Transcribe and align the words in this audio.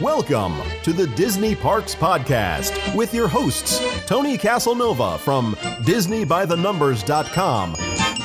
Welcome 0.00 0.56
to 0.84 0.92
the 0.92 1.08
Disney 1.08 1.56
Parks 1.56 1.92
Podcast 1.92 2.94
with 2.94 3.12
your 3.12 3.26
hosts, 3.26 3.82
Tony 4.06 4.38
Casanova 4.38 5.18
from 5.18 5.54
DisneyByTheNumbers.com 5.82 7.74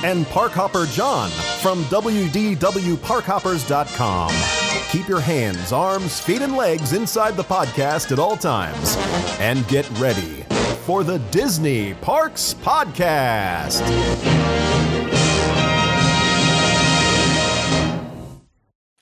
and 0.04 0.24
Parkhopper 0.28 0.86
John 0.94 1.32
from 1.64 1.84
WDWParkhoppers.com. 1.86 4.32
Keep 4.92 5.08
your 5.08 5.20
hands, 5.20 5.72
arms, 5.72 6.20
feet, 6.20 6.44
and 6.44 6.56
legs 6.56 6.94
inside 6.94 7.36
the 7.36 7.44
podcast 7.44 8.12
at 8.12 8.20
all 8.20 8.38
times 8.38 8.96
and 9.40 9.68
get 9.68 9.90
ready 9.98 10.46
for 10.86 11.04
the 11.04 11.18
Disney 11.32 11.96
Parks 11.96 12.54
Podcast. 12.54 13.82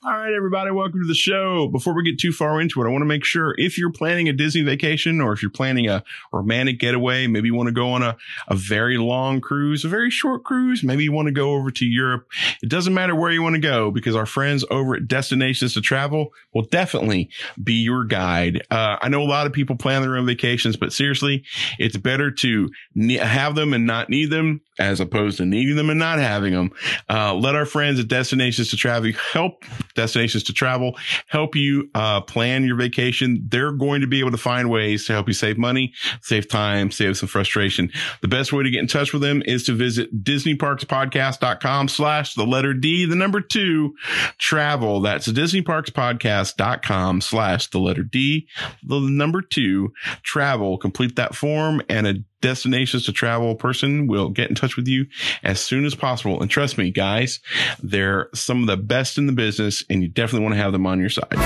All 0.04 0.18
right, 0.22 0.34
everybody, 0.36 0.70
welcome 0.70 1.02
to 1.02 1.08
the 1.08 1.16
show. 1.16 1.68
Before 1.68 1.96
we 1.96 2.04
get 2.04 2.20
too 2.20 2.32
far 2.32 2.62
into 2.62 2.80
it, 2.80 2.86
I 2.86 2.92
want 2.92 3.02
to 3.02 3.08
make 3.08 3.26
sure 3.26 3.56
if 3.58 3.76
you're 3.76 3.92
planning 3.92 4.30
a 4.30 4.34
Disney 4.34 4.62
vacation 4.62 5.20
or 5.20 5.34
if 5.34 5.42
you're 5.42 5.50
planning 5.50 5.88
a 5.88 6.04
romantic 6.32 6.78
getaway, 6.78 7.26
maybe 7.26 7.48
you 7.48 7.56
want 7.56 7.70
to 7.70 7.74
go 7.74 7.92
on 7.94 8.04
a, 8.04 8.16
a 8.48 8.56
very 8.56 9.00
long 9.00 9.42
cruise, 9.42 9.84
a 9.84 9.88
very 9.88 10.12
short 10.12 10.44
cruise, 10.44 10.84
maybe 10.84 11.04
you 11.04 11.12
want 11.12 11.28
to 11.28 11.32
go 11.32 11.54
over 11.54 11.72
to 11.72 11.86
Europe. 11.86 12.28
It 12.62 12.70
doesn't 12.70 12.94
matter 12.94 13.16
where 13.16 13.32
you 13.32 13.42
want 13.42 13.56
to 13.56 13.62
go 13.62 13.90
because 13.90 14.16
our 14.16 14.28
friends 14.28 14.64
over 14.70 14.96
at 14.96 15.08
Destinations 15.08 15.74
to 15.74 15.82
Travel 15.82 16.34
will 16.54 16.66
definitely 16.66 17.32
be 17.64 17.74
your 17.74 18.06
guide. 18.06 18.62
Uh, 18.70 18.98
I 19.02 19.10
know 19.10 19.24
a 19.24 19.26
lot 19.26 19.48
of 19.48 19.54
people 19.54 19.76
plan 19.76 20.04
their 20.04 20.18
own 20.18 20.28
vacations, 20.28 20.78
but 20.78 20.94
seriously, 20.94 21.44
it's 21.80 21.98
better 21.98 22.30
to 22.30 22.70
ne- 22.94 23.16
have 23.16 23.56
them 23.56 23.74
and 23.74 23.88
not 23.88 24.12
need 24.12 24.30
them 24.30 24.62
as 24.78 25.00
opposed 25.00 25.38
to 25.38 25.46
needing 25.46 25.76
them 25.76 25.90
and 25.90 26.00
not 26.00 26.20
having 26.20 26.54
them. 26.54 26.72
Uh, 27.10 27.34
let 27.34 27.56
our 27.56 27.66
friends 27.66 28.00
at 28.00 28.08
Destinations 28.08 28.70
to 28.70 28.78
Travel 28.78 29.12
help 29.34 29.64
destinations 29.96 30.11
to 30.12 30.54
travel, 30.54 30.98
help 31.28 31.56
you 31.56 31.90
uh, 31.96 32.22
plan 32.22 32.64
your 32.64 32.76
vacation. 32.76 33.46
They're 33.48 33.72
going 33.72 34.02
to 34.02 34.08
be 34.08 34.20
able 34.20 34.32
to 34.32 34.38
find 34.38 34.70
ways 34.70 35.06
to 35.06 35.14
help 35.14 35.28
you 35.28 35.34
save 35.34 35.58
money, 35.58 35.94
save 36.22 36.48
time, 36.48 36.92
save 36.92 37.18
some 37.18 37.28
frustration. 37.28 37.92
The 38.22 38.28
best 38.28 38.54
way 38.54 38.64
to 38.64 38.70
get 38.70 38.80
in 38.80 38.88
touch 38.88 39.14
with 39.14 39.22
them 39.22 39.42
is 39.46 39.66
to 39.66 39.74
visit 39.74 40.24
DisneyParksPodcast.com 40.24 41.88
slash 41.88 42.36
the 42.36 42.46
letter 42.46 42.74
D, 42.74 43.06
the 43.06 43.16
number 43.16 43.42
two, 43.42 43.96
travel. 44.38 45.02
That's 45.02 45.28
DisneyParksPodcast.com 45.28 47.22
slash 47.22 47.68
the 47.68 47.80
letter 47.80 48.04
D, 48.04 48.48
the 48.84 49.00
number 49.00 49.42
two, 49.42 49.94
travel. 50.24 50.78
Complete 50.78 51.16
that 51.16 51.36
form 51.36 51.82
and 51.90 52.08
a 52.08 52.16
destinations 52.42 53.06
to 53.06 53.14
travel 53.14 53.56
person 53.56 54.08
will 54.08 54.30
get 54.30 54.50
in 54.50 54.56
touch 54.56 54.76
with 54.76 54.88
you 54.88 55.06
as 55.44 55.60
soon 55.60 55.86
as 55.86 55.96
possible. 55.96 56.42
And 56.42 56.50
trust 56.50 56.78
me, 56.78 56.92
guys, 56.92 57.40
they're 57.82 58.30
some 58.34 58.62
of 58.62 58.68
the 58.68 58.78
best 58.78 59.18
in 59.18 59.28
the 59.28 59.34
business 59.34 59.84
and 59.90 60.02
you 60.02 60.08
definitely 60.08 60.44
want 60.44 60.56
to 60.56 60.62
have 60.62 60.72
them 60.72 60.86
on 60.86 61.00
your 61.00 61.10
side. 61.10 61.38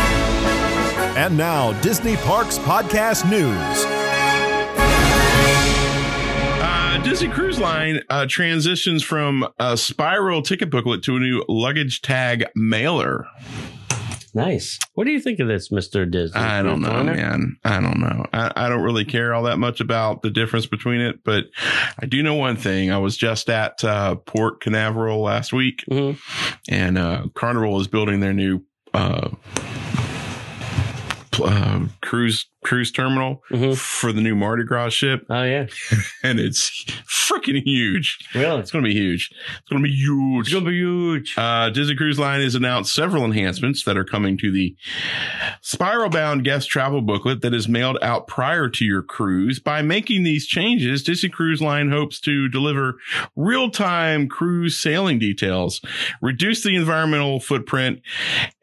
And 1.17 1.37
now, 1.37 1.79
Disney 1.81 2.17
Parks 2.17 2.57
Podcast 2.59 3.29
News. 3.29 3.85
Uh, 6.61 7.01
Disney 7.03 7.29
Cruise 7.29 7.59
Line 7.59 8.01
uh, 8.09 8.25
transitions 8.27 9.01
from 9.01 9.47
a 9.59 9.77
spiral 9.77 10.41
ticket 10.41 10.69
booklet 10.69 11.03
to 11.03 11.15
a 11.15 11.19
new 11.19 11.43
luggage 11.47 12.01
tag 12.01 12.45
mailer. 12.55 13.27
Nice. 14.35 14.77
What 14.95 15.05
do 15.05 15.11
you 15.11 15.21
think 15.21 15.39
of 15.39 15.47
this, 15.47 15.69
Mr. 15.69 16.09
Disney? 16.09 16.39
I 16.41 16.61
don't 16.61 16.81
know, 16.81 17.03
man. 17.05 17.55
I 17.63 17.79
don't 17.79 17.99
know. 18.01 18.25
I, 18.33 18.51
I 18.55 18.69
don't 18.69 18.81
really 18.83 19.05
care 19.05 19.33
all 19.33 19.43
that 19.43 19.57
much 19.57 19.79
about 19.79 20.23
the 20.23 20.29
difference 20.29 20.65
between 20.65 20.99
it, 20.99 21.23
but 21.23 21.45
I 21.97 22.05
do 22.05 22.21
know 22.21 22.35
one 22.35 22.57
thing. 22.57 22.91
I 22.91 22.97
was 22.97 23.15
just 23.15 23.49
at 23.49 23.81
uh, 23.85 24.15
Port 24.15 24.59
Canaveral 24.59 25.21
last 25.21 25.53
week, 25.53 25.83
Mhm. 25.89 26.19
and 26.69 26.97
uh, 26.97 27.27
Carnival 27.33 27.79
is 27.79 27.87
building 27.87 28.19
their 28.19 28.33
new 28.33 28.61
uh, 28.93 29.29
uh, 31.41 31.85
cruise 32.01 32.45
cruise 32.65 32.91
terminal 32.91 33.43
Mhm. 33.51 33.77
for 33.77 34.11
the 34.11 34.21
new 34.21 34.35
Mardi 34.35 34.63
Gras 34.63 34.89
ship, 34.89 35.25
Oh, 35.29 35.43
yeah. 35.43 35.67
and 36.23 36.39
it's 36.39 36.83
freaking 37.07 37.61
huge. 37.63 38.17
Really? 38.33 38.59
It's 38.59 38.71
going 38.71 38.83
to 38.83 38.89
be 38.89 38.93
huge. 38.95 39.29
It's 39.59 39.69
going 39.69 39.83
to 39.83 39.87
be 39.87 39.95
huge. 39.95 40.47
It's 40.47 40.53
going 40.53 40.65
to 40.65 40.71
be 40.71 40.77
huge. 40.77 41.33
Uh, 41.37 41.69
Disney 41.69 41.95
Cruise 41.95 42.17
Line 42.19 42.41
has 42.41 42.55
announced 42.55 42.93
several 42.93 43.23
enhancements 43.23 43.83
that 43.83 43.95
are 43.97 44.03
coming 44.03 44.37
to 44.39 44.51
the 44.51 44.75
spiral 45.61 46.09
bound 46.09 46.43
guest 46.43 46.69
travel 46.69 47.01
booklet 47.01 47.41
that 47.41 47.53
is 47.53 47.67
mailed 47.67 47.97
out 48.01 48.27
prior 48.27 48.67
to 48.69 48.85
your 48.85 49.01
cruise. 49.01 49.59
By 49.59 49.81
making 49.81 50.23
these 50.23 50.45
changes, 50.47 51.03
Disney 51.03 51.29
Cruise 51.29 51.61
Line 51.61 51.89
hopes 51.91 52.19
to 52.21 52.49
deliver 52.49 52.97
real 53.35 53.69
time 53.69 54.27
cruise 54.27 54.77
sailing 54.79 55.19
details, 55.19 55.81
reduce 56.21 56.63
the 56.63 56.75
environmental 56.75 57.39
footprint, 57.39 58.01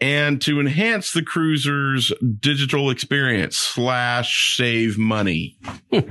and 0.00 0.40
to 0.42 0.60
enhance 0.60 1.12
the 1.12 1.22
cruiser's 1.22 2.12
digital 2.40 2.90
experience 2.90 3.76
slash 3.92 4.56
save 4.56 4.96
money. 4.96 5.58
Did 5.92 6.10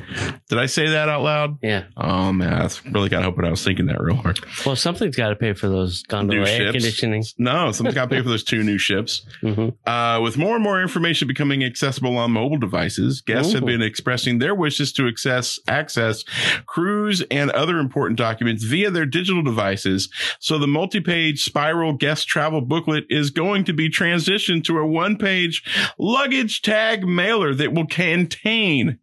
I 0.59 0.67
say 0.67 0.89
that 0.89 1.09
out 1.09 1.23
loud? 1.23 1.57
yeah. 1.63 1.85
Oh 1.97 2.31
man, 2.31 2.53
I 2.53 2.69
really 2.91 3.09
got 3.09 3.23
hoping 3.23 3.43
I 3.45 3.49
was 3.49 3.63
thinking 3.63 3.87
that 3.87 3.99
real 3.99 4.15
hard. 4.15 4.39
Well, 4.65 4.75
something's 4.75 5.15
got 5.15 5.29
to 5.29 5.35
pay 5.35 5.53
for 5.53 5.67
those 5.67 6.03
gondola 6.03 6.41
air 6.41 6.57
ships. 6.57 6.71
conditioning. 6.73 7.23
No, 7.39 7.71
something's 7.71 7.95
got 7.95 8.09
to 8.09 8.15
pay 8.15 8.21
for 8.21 8.29
those 8.29 8.43
two 8.43 8.63
new 8.63 8.77
ships. 8.77 9.25
hmm 9.41 9.69
Uh, 9.85 10.19
with 10.21 10.37
more 10.37 10.53
and 10.55 10.63
more 10.63 10.79
information 10.81 11.27
becoming 11.27 11.63
accessible 11.63 12.17
on 12.17 12.31
mobile 12.31 12.57
devices, 12.59 13.21
guests 13.21 13.53
have 13.53 13.65
been 13.65 13.81
expressing 13.81 14.37
their 14.39 14.53
wishes 14.53 14.93
to 14.93 15.07
access, 15.07 15.59
access 15.67 16.23
cruise 16.67 17.23
and 17.31 17.49
other 17.51 17.79
important 17.79 18.17
documents 18.17 18.63
via 18.63 18.91
their 18.91 19.05
digital 19.07 19.41
devices. 19.41 20.09
So 20.39 20.59
the 20.59 20.67
multi-page 20.67 21.43
spiral 21.43 21.93
guest 21.93 22.27
travel 22.27 22.61
booklet 22.61 23.05
is 23.09 23.31
going 23.31 23.63
to 23.65 23.73
be 23.73 23.89
transitioned 23.89 24.63
to 24.65 24.77
a 24.77 24.85
one-page 24.85 25.63
luggage 25.97 26.61
tag 26.61 27.07
mailer 27.07 27.53
that 27.55 27.70
will 27.73 27.87
contain, 27.87 28.99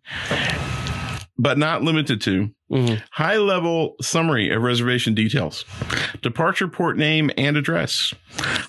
but 1.38 1.58
not 1.58 1.82
limited 1.82 2.20
to, 2.22 2.50
hmm 2.70 2.94
high 3.12 3.38
level 3.38 3.96
summary 4.00 4.50
of 4.50 4.62
reservation 4.62 5.14
details, 5.14 5.64
departure 6.22 6.68
port 6.68 6.96
name 6.96 7.30
and 7.36 7.56
address, 7.56 8.14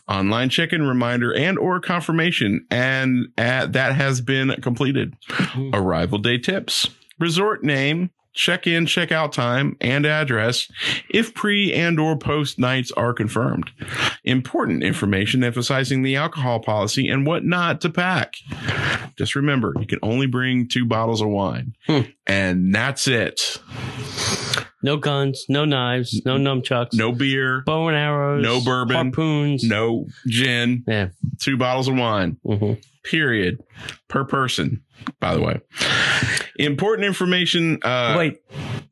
online 0.07 0.49
check-in 0.49 0.87
reminder 0.87 1.33
and 1.35 1.59
or 1.59 1.79
confirmation, 1.79 2.65
and 2.71 3.27
uh, 3.37 3.65
that 3.67 3.93
has 3.95 4.21
been 4.21 4.55
completed. 4.61 5.13
Mhm. 5.27 5.71
Arrival 5.73 6.17
day 6.17 6.37
tips, 6.37 6.89
resort 7.19 7.63
name, 7.63 8.09
check-in, 8.39 8.85
check-out 8.85 9.33
time, 9.33 9.75
and 9.81 10.05
address 10.05 10.71
if 11.09 11.33
pre 11.33 11.73
and 11.73 11.99
or 11.99 12.17
post 12.17 12.57
nights 12.57 12.91
are 12.93 13.13
confirmed. 13.13 13.69
Important 14.23 14.83
information 14.83 15.43
emphasizing 15.43 16.01
the 16.03 16.15
alcohol 16.15 16.59
policy 16.61 17.07
and 17.09 17.25
what 17.25 17.43
not 17.43 17.81
to 17.81 17.89
pack. 17.89 18.35
Just 19.17 19.35
remember, 19.35 19.73
you 19.79 19.85
can 19.85 19.99
only 20.01 20.25
bring 20.27 20.67
two 20.67 20.85
bottles 20.85 21.21
of 21.21 21.27
wine. 21.27 21.75
Hmm. 21.85 22.01
And 22.25 22.73
that's 22.73 23.07
it. 23.07 23.61
No 24.81 24.95
guns, 24.95 25.43
no 25.49 25.65
knives, 25.65 26.21
no 26.25 26.37
nunchucks, 26.37 26.93
No 26.93 27.11
beer, 27.11 27.63
bow 27.65 27.89
and 27.89 27.97
arrows, 27.97 28.41
No 28.41 28.61
bourbon. 28.63 28.95
harpoons. 28.95 29.63
no 29.63 30.05
gin, 30.25 30.85
Yeah. 30.87 31.09
two 31.39 31.57
bottles 31.57 31.89
of 31.89 31.97
wine, 31.97 32.37
hmm 32.45 32.73
period, 33.09 33.63
per 34.07 34.23
person, 34.23 34.83
by 35.19 35.33
the 35.33 35.41
way. 35.41 35.59
Important 36.57 37.05
information 37.05 37.79
uh, 37.83 38.15
Wait, 38.17 38.41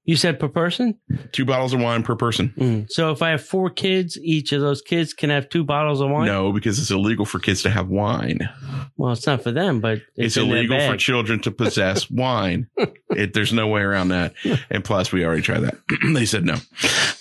you 0.07 0.15
said 0.15 0.39
per 0.39 0.47
person? 0.47 0.97
two 1.31 1.45
bottles 1.45 1.73
of 1.73 1.81
wine 1.81 2.01
per 2.01 2.15
person. 2.15 2.53
Mm. 2.57 2.89
So 2.89 3.11
if 3.11 3.21
I 3.21 3.29
have 3.29 3.43
four 3.43 3.69
kids, 3.69 4.17
each 4.21 4.51
of 4.51 4.61
those 4.61 4.81
kids 4.81 5.13
can 5.13 5.29
have 5.29 5.49
two 5.49 5.63
bottles 5.63 6.01
of 6.01 6.09
wine? 6.09 6.25
No, 6.25 6.51
because 6.51 6.79
it's 6.79 6.89
illegal 6.89 7.25
for 7.25 7.39
kids 7.39 7.61
to 7.63 7.69
have 7.69 7.89
wine. 7.89 8.49
Well, 8.95 9.11
it's 9.11 9.27
not 9.27 9.43
for 9.43 9.51
them, 9.51 9.81
but 9.81 9.99
It's, 10.15 10.35
it's, 10.35 10.37
illegal 10.37 10.79
for 10.79 10.97
children 10.97 11.39
to 11.41 11.51
possess 11.51 12.09
wine. 12.11 12.67
It, 13.11 13.33
there's 13.33 13.53
no 13.53 13.67
way 13.67 13.81
around 13.81 14.09
that. 14.09 14.33
And 14.69 14.83
plus, 14.83 15.11
we 15.11 15.25
already 15.25 15.41
tried 15.41 15.61
that. 15.61 15.77
they 16.13 16.25
said 16.25 16.45
no. 16.45 16.55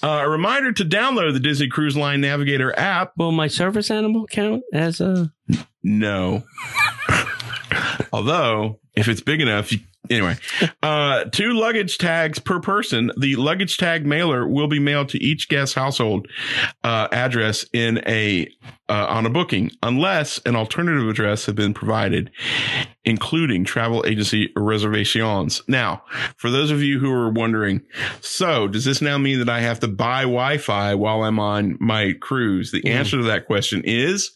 Uh, 0.02 0.22
a 0.24 0.28
reminder 0.28 0.72
to 0.72 0.84
download 0.84 1.32
the 1.32 1.40
Disney 1.40 1.68
Cruise 1.68 1.96
Line 1.96 2.20
Navigator 2.20 2.76
app. 2.78 3.12
Will 3.16 3.32
my 3.32 3.48
service 3.48 3.90
animal 3.90 4.26
count 4.26 4.62
as 4.72 5.00
a? 5.00 5.32
No. 5.82 6.44
Although, 8.12 8.78
if 8.94 9.08
it's 9.08 9.20
big 9.20 9.40
enough, 9.40 9.72
you, 9.72 9.80
anyway, 10.10 10.36
uh, 10.82 11.24
two 11.24 11.52
luggage 11.52 11.98
tags 11.98 12.38
per 12.38 12.60
person. 12.60 13.10
The 13.18 13.36
luggage 13.36 13.76
tag 13.78 14.06
mailer 14.06 14.46
will 14.46 14.68
be 14.68 14.78
mailed 14.78 15.08
to 15.10 15.18
each 15.22 15.48
guest 15.48 15.74
household 15.74 16.28
uh, 16.84 17.08
address 17.12 17.64
in 17.72 18.02
a 18.06 18.48
uh, 18.88 19.06
on 19.08 19.26
a 19.26 19.30
booking, 19.30 19.70
unless 19.82 20.38
an 20.46 20.54
alternative 20.54 21.08
address 21.08 21.46
has 21.46 21.54
been 21.56 21.74
provided, 21.74 22.30
including 23.04 23.64
travel 23.64 24.04
agency 24.06 24.52
reservations. 24.56 25.60
Now, 25.66 26.04
for 26.36 26.50
those 26.50 26.70
of 26.70 26.82
you 26.82 27.00
who 27.00 27.10
are 27.10 27.30
wondering, 27.30 27.80
so 28.20 28.68
does 28.68 28.84
this 28.84 29.02
now 29.02 29.18
mean 29.18 29.40
that 29.40 29.48
I 29.48 29.60
have 29.60 29.80
to 29.80 29.88
buy 29.88 30.22
Wi-Fi 30.22 30.94
while 30.94 31.24
I'm 31.24 31.40
on 31.40 31.76
my 31.80 32.12
cruise? 32.20 32.70
The 32.70 32.82
Mhm. 32.82 32.90
answer 32.90 33.16
to 33.16 33.24
that 33.24 33.46
question 33.46 33.82
is 33.84 34.30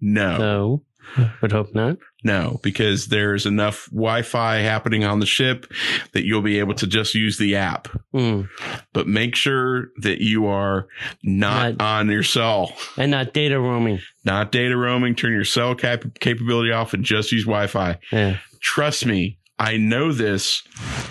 no. 0.00 0.38
No. 0.38 0.82
Would 1.42 1.52
hope 1.52 1.74
not. 1.74 1.96
No, 2.24 2.58
because 2.62 3.06
there's 3.06 3.46
enough 3.46 3.86
Wi-Fi 3.90 4.56
happening 4.56 5.04
on 5.04 5.20
the 5.20 5.26
ship 5.26 5.66
that 6.12 6.24
you'll 6.24 6.42
be 6.42 6.58
able 6.58 6.74
to 6.74 6.86
just 6.86 7.14
use 7.14 7.38
the 7.38 7.54
app. 7.56 7.86
Mm. 8.14 8.48
But 8.92 9.06
make 9.06 9.36
sure 9.36 9.88
that 9.98 10.20
you 10.20 10.46
are 10.46 10.88
not, 11.22 11.76
Not- 11.78 11.80
on 12.00 12.08
your 12.10 12.24
cell, 12.24 12.72
And 12.96 13.12
not 13.12 13.32
data 13.32 13.58
roaming. 13.60 14.00
not 14.24 14.50
data 14.52 14.76
roaming. 14.76 15.14
Turn 15.14 15.32
your 15.32 15.44
cell 15.44 15.74
cap- 15.76 16.04
capability 16.20 16.72
off 16.72 16.92
and 16.92 17.04
just 17.04 17.30
use 17.32 17.44
Wi-Fi. 17.44 17.98
Yeah. 18.10 18.38
Trust 18.60 19.06
me, 19.06 19.37
I 19.58 19.76
know 19.76 20.12
this 20.12 20.62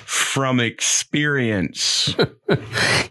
from 0.06 0.60
experience. 0.60 2.16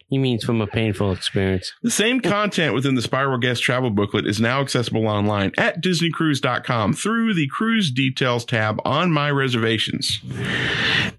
He 0.08 0.18
means 0.18 0.44
from 0.44 0.60
a 0.60 0.68
painful 0.68 1.10
experience. 1.10 1.72
The 1.82 1.90
same 1.90 2.20
content 2.20 2.74
within 2.74 2.94
the 2.94 3.02
Spiral 3.02 3.38
Guest 3.38 3.60
travel 3.60 3.90
booklet 3.90 4.24
is 4.24 4.40
now 4.40 4.60
accessible 4.60 5.08
online 5.08 5.50
at 5.58 5.82
disneycruise.com 5.82 6.92
through 6.92 7.34
the 7.34 7.48
cruise 7.48 7.90
details 7.90 8.44
tab 8.44 8.80
on 8.84 9.10
my 9.10 9.32
reservations. 9.32 10.20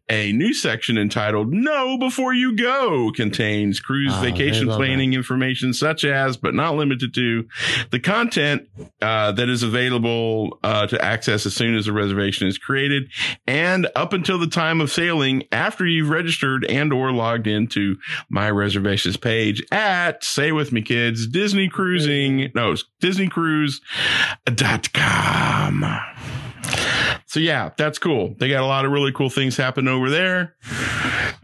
A 0.09 0.31
new 0.31 0.53
section 0.53 0.97
entitled 0.97 1.51
Know 1.51 1.97
Before 1.97 2.33
You 2.33 2.55
Go 2.55 3.11
contains 3.11 3.81
cruise 3.81 4.13
Oh, 4.15 4.21
vacation 4.21 4.69
planning 4.69 5.13
information 5.13 5.73
such 5.73 6.05
as, 6.05 6.37
but 6.37 6.55
not 6.55 6.77
limited 6.77 7.13
to, 7.15 7.45
the 7.91 7.99
content 7.99 8.69
uh, 9.01 9.33
that 9.33 9.49
is 9.49 9.63
available 9.63 10.59
uh, 10.63 10.87
to 10.87 11.03
access 11.03 11.45
as 11.45 11.53
soon 11.53 11.75
as 11.75 11.87
a 11.87 11.93
reservation 11.93 12.47
is 12.47 12.57
created 12.57 13.11
and 13.45 13.89
up 13.97 14.06
until 14.13 14.37
the 14.37 14.47
time 14.47 14.81
of 14.81 14.91
sailing 14.91 15.43
after 15.51 15.85
you've 15.85 16.09
registered 16.09 16.65
and 16.65 16.91
or 16.93 17.11
logged 17.11 17.47
into 17.47 17.97
my 18.29 18.49
reservations 18.49 19.17
page 19.17 19.63
at 19.71 20.23
say 20.23 20.51
with 20.51 20.71
me 20.71 20.81
kids 20.81 21.27
disney 21.27 21.69
cruising. 21.69 22.51
No 22.55 22.75
disneycruise.com 23.01 25.85
so 27.25 27.39
yeah 27.39 27.71
that's 27.77 27.99
cool. 27.99 28.35
They 28.39 28.49
got 28.49 28.63
a 28.63 28.67
lot 28.67 28.85
of 28.85 28.91
really 28.91 29.11
cool 29.11 29.29
things 29.29 29.57
happening 29.57 29.93
over 29.93 30.09
there. 30.09 30.55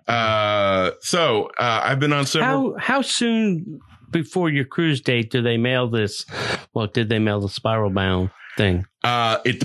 Uh 0.08 0.92
so 1.02 1.50
uh 1.58 1.82
i've 1.84 2.00
been 2.00 2.14
on 2.14 2.26
several 2.26 2.74
How 2.78 2.80
how 2.80 3.02
soon 3.02 3.80
before 4.12 4.50
your 4.50 4.66
cruise 4.66 5.02
date 5.02 5.32
do 5.32 5.42
they 5.42 5.58
mail 5.58 5.90
this? 5.90 6.26
Well, 6.74 6.88
did 6.88 7.10
they 7.10 7.20
mail 7.20 7.42
the 7.42 7.50
spiral 7.50 7.90
bound 7.90 8.30
thing? 8.58 8.86
uh 9.04 9.38
it 9.46 9.60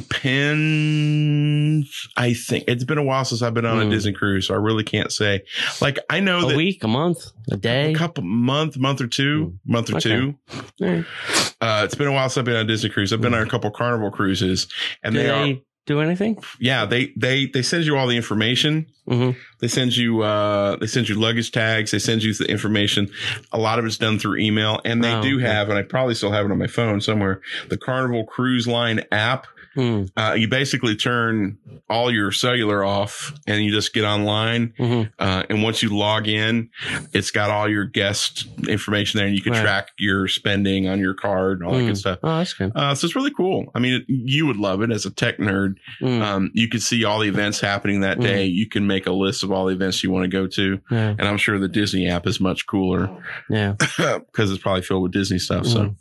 depends 0.88 2.08
i 2.16 2.32
think 2.34 2.64
it's 2.66 2.84
been 2.84 2.98
a 2.98 3.02
while 3.02 3.24
since 3.24 3.40
i've 3.42 3.54
been 3.54 3.64
on 3.66 3.78
a 3.80 3.84
Hmm. 3.84 3.90
disney 3.90 4.12
cruise 4.12 4.46
so 4.48 4.54
i 4.54 4.56
really 4.56 4.82
can't 4.84 5.12
say 5.12 5.42
like 5.80 5.98
i 6.10 6.18
know 6.20 6.40
A 6.44 6.46
that 6.48 6.56
week, 6.56 6.82
a 6.82 6.88
month, 6.88 7.18
a 7.50 7.56
day? 7.56 7.92
a 7.92 7.96
couple 7.96 8.24
month 8.24 8.76
month 8.78 9.00
or 9.00 9.06
two 9.06 9.54
month 9.64 9.90
or 9.90 9.96
Okay. 9.96 10.08
two 10.08 10.34
right. 10.80 11.04
uh 11.60 11.82
it's 11.84 11.94
been 11.94 12.08
a 12.08 12.12
while 12.12 12.28
since 12.28 12.38
i've 12.38 12.44
been 12.44 12.56
on 12.56 12.62
a 12.62 12.68
disney 12.68 12.90
cruise 12.90 13.12
i've 13.12 13.20
been 13.20 13.34
on 13.34 13.46
a 13.46 13.50
couple 13.50 13.70
carnival 13.70 14.10
cruises 14.10 14.66
and 15.02 15.14
Do 15.14 15.20
they, 15.20 15.26
they, 15.26 15.30
are 15.52 15.56
do 15.88 16.00
anything? 16.00 16.38
yeah 16.60 16.84
they 16.84 17.12
they 17.16 17.46
they 17.46 17.62
send 17.62 17.84
you 17.84 17.96
all 17.96 18.06
the 18.06 18.16
information. 18.16 18.86
Hmm 19.08 19.30
they 19.60 19.66
send 19.68 19.96
you 19.96 20.22
uh 20.22 20.76
they 20.76 20.86
send 20.86 21.08
you 21.08 21.16
luggage 21.16 21.50
tags. 21.50 21.90
They 21.90 21.98
send 21.98 22.22
you 22.22 22.32
the 22.34 22.48
information. 22.48 23.10
A 23.50 23.58
lot 23.58 23.78
of 23.80 23.84
it's 23.86 23.98
done 23.98 24.18
through 24.20 24.36
email. 24.38 24.80
And 24.84 25.02
they 25.02 25.12
Oh, 25.14 25.22
do 25.22 25.36
okay. 25.38 25.46
have 25.48 25.68
and 25.70 25.76
i 25.78 25.82
probably 25.82 26.14
still 26.14 26.30
have 26.30 26.44
it 26.46 26.52
on 26.52 26.58
my 26.58 26.66
phone 26.68 27.00
somewhere 27.00 27.40
the 27.68 27.76
carnival 27.76 28.24
cruise 28.24 28.68
line 28.68 29.00
app 29.10 29.46
hmm 29.78 30.04
uh, 30.16 30.34
you 30.36 30.48
basically 30.48 30.96
turn 30.96 31.56
all 31.88 32.12
your 32.12 32.32
cellular 32.32 32.84
off 32.84 33.32
and 33.46 33.62
you 33.64 33.70
just 33.70 33.94
get 33.94 34.04
online 34.04 34.74
hmm 34.76 35.02
uh, 35.18 35.44
and 35.48 35.62
once 35.62 35.82
you 35.82 35.88
log 35.96 36.26
in 36.28 36.68
it's 37.12 37.30
got 37.30 37.50
all 37.50 37.68
your 37.68 37.84
guest 37.84 38.46
information 38.68 39.18
there 39.18 39.26
and 39.26 39.36
you 39.36 39.42
can 39.42 39.52
Right. 39.52 39.62
track 39.62 39.90
your 39.98 40.26
spending 40.28 40.88
on 40.88 40.98
your 40.98 41.14
card 41.14 41.60
and 41.60 41.68
all 41.68 41.74
that 41.74 41.82
Mm. 41.84 41.86
good 41.88 41.96
stuff 41.98 42.18
Oh, 42.22 42.38
that's 42.38 42.52
good. 42.54 42.72
uh, 42.74 42.94
so 42.94 43.04
it's 43.06 43.14
really 43.16 43.30
cool. 43.32 43.70
I 43.74 43.78
mean, 43.78 44.04
you 44.08 44.46
would 44.46 44.56
love 44.56 44.82
it 44.82 44.90
as 44.90 45.06
a 45.06 45.10
tech 45.10 45.38
nerd. 45.38 45.76
Mm. 46.00 46.20
Um, 46.20 46.50
you 46.54 46.68
could 46.68 46.82
see 46.82 47.04
all 47.04 47.20
the 47.20 47.28
events 47.28 47.60
happening 47.60 48.00
that 48.00 48.18
Mm. 48.18 48.22
day. 48.22 48.44
You 48.46 48.66
can 48.68 48.86
make 48.86 49.06
a 49.06 49.12
list 49.12 49.42
of 49.44 49.52
all 49.52 49.66
the 49.66 49.72
events 49.74 50.02
you 50.02 50.10
want 50.10 50.24
to 50.24 50.28
go 50.28 50.46
to. 50.48 50.80
yeah, 50.90 51.14
And 51.18 51.22
I'm 51.22 51.38
sure 51.38 51.58
the 51.58 51.68
Disney 51.68 52.08
app 52.08 52.26
is 52.26 52.40
much 52.40 52.66
cooler 52.66 53.08
yeah. 53.48 53.74
because 53.78 54.50
it's 54.50 54.60
probably 54.62 54.82
filled 54.82 55.04
with 55.04 55.12
Disney 55.12 55.38
stuff. 55.38 55.66
So 55.66 55.78
Mm. 55.84 55.94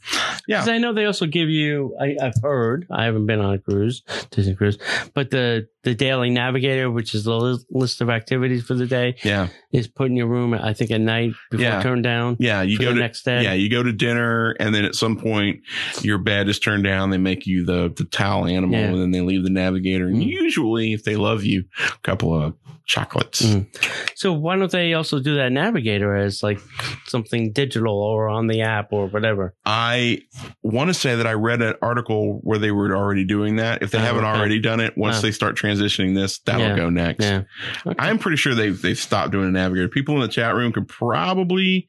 Yeah. 0.47 0.59
'Cause 0.59 0.69
I 0.69 0.77
know 0.77 0.93
they 0.93 1.05
also 1.05 1.25
give 1.25 1.49
you. 1.49 1.95
I, 2.01 2.15
I've 2.21 2.41
heard. 2.41 2.87
I 2.91 3.03
haven't 3.05 3.25
been 3.27 3.39
on 3.41 3.53
a 3.53 3.57
cruise, 3.67 4.03
Disney 4.31 4.55
cruise, 4.55 4.77
but 5.13 5.29
the 5.31 5.67
the 5.83 5.93
daily 5.95 6.29
navigator, 6.29 6.91
which 6.91 7.15
is 7.15 7.23
the 7.23 7.63
list 7.69 8.01
of 8.01 8.09
activities 8.09 8.63
for 8.63 8.73
the 8.73 8.85
day, 8.85 9.15
yeah, 9.23 9.47
is 9.71 9.87
put 9.87 10.07
in 10.09 10.15
your 10.17 10.27
room. 10.27 10.53
I 10.53 10.73
think 10.73 10.91
at 10.91 10.99
night 11.01 11.31
before 11.51 11.63
Yeah. 11.65 11.81
turn 11.81 12.01
down. 12.01 12.35
yeah. 12.39 12.61
You 12.61 12.77
go 12.77 12.85
the 12.89 12.93
to 12.95 12.99
next 12.99 13.23
day. 13.23 13.43
yeah, 13.43 13.53
you 13.53 13.69
go 13.69 13.83
to 13.83 13.93
dinner, 13.93 14.51
and 14.59 14.73
then 14.75 14.83
at 14.85 14.95
some 14.95 15.17
point 15.17 15.61
your 16.01 16.17
bed 16.17 16.49
is 16.49 16.59
turned 16.59 16.83
down. 16.83 17.09
They 17.09 17.17
make 17.17 17.45
you 17.47 17.65
the 17.65 17.93
the 17.95 18.03
towel 18.05 18.45
animal, 18.47 18.77
Yeah. 18.79 18.87
and 18.87 18.99
then 19.01 19.11
they 19.11 19.21
leave 19.21 19.43
the 19.43 19.49
navigator. 19.49 20.07
And 20.07 20.17
Mm. 20.21 20.27
usually, 20.27 20.93
if 20.93 21.03
they 21.03 21.15
love 21.15 21.43
you, 21.43 21.65
a 21.79 21.97
couple 22.03 22.33
of 22.35 22.53
chocolates. 22.87 23.41
Mm. 23.43 23.67
So 24.15 24.33
why 24.33 24.55
don't 24.55 24.71
they 24.71 24.93
also 24.93 25.19
do 25.19 25.35
that 25.35 25.51
navigator 25.51 26.15
as 26.15 26.41
like 26.41 26.59
something 27.05 27.51
digital 27.51 27.93
or 28.01 28.29
on 28.29 28.47
the 28.47 28.61
app 28.61 28.91
or 28.93 29.07
whatever? 29.07 29.53
I 29.65 30.21
want 30.63 30.89
to 30.89 30.93
say 30.93 31.15
that 31.15 31.27
I 31.27 31.33
read 31.33 31.61
an 31.61 31.75
article 31.81 32.39
where 32.43 32.57
they 32.57 32.71
were 32.71 32.95
already 32.95 33.25
doing 33.25 33.57
that. 33.57 33.83
If 33.83 33.91
they 33.91 33.97
Oh, 33.97 34.01
haven't 34.01 34.23
okay. 34.23 34.39
already 34.39 34.59
done 34.59 34.79
it, 34.79 34.97
once 34.97 35.17
Oh. 35.17 35.21
they 35.21 35.31
start 35.31 35.57
transitioning 35.57 36.15
this, 36.15 36.39
that'll 36.39 36.61
Yeah. 36.61 36.75
go 36.77 36.89
next. 36.89 37.23
Yeah. 37.23 37.43
Okay. 37.85 37.95
I'm 37.99 38.17
pretty 38.17 38.37
sure 38.37 38.55
they've 38.55 38.81
they've 38.81 38.97
stopped 38.97 39.31
doing 39.31 39.49
a 39.49 39.51
navigator. 39.51 39.89
People 39.89 40.15
in 40.15 40.21
the 40.21 40.27
chat 40.29 40.55
room 40.55 40.71
could 40.71 40.87
probably 40.87 41.87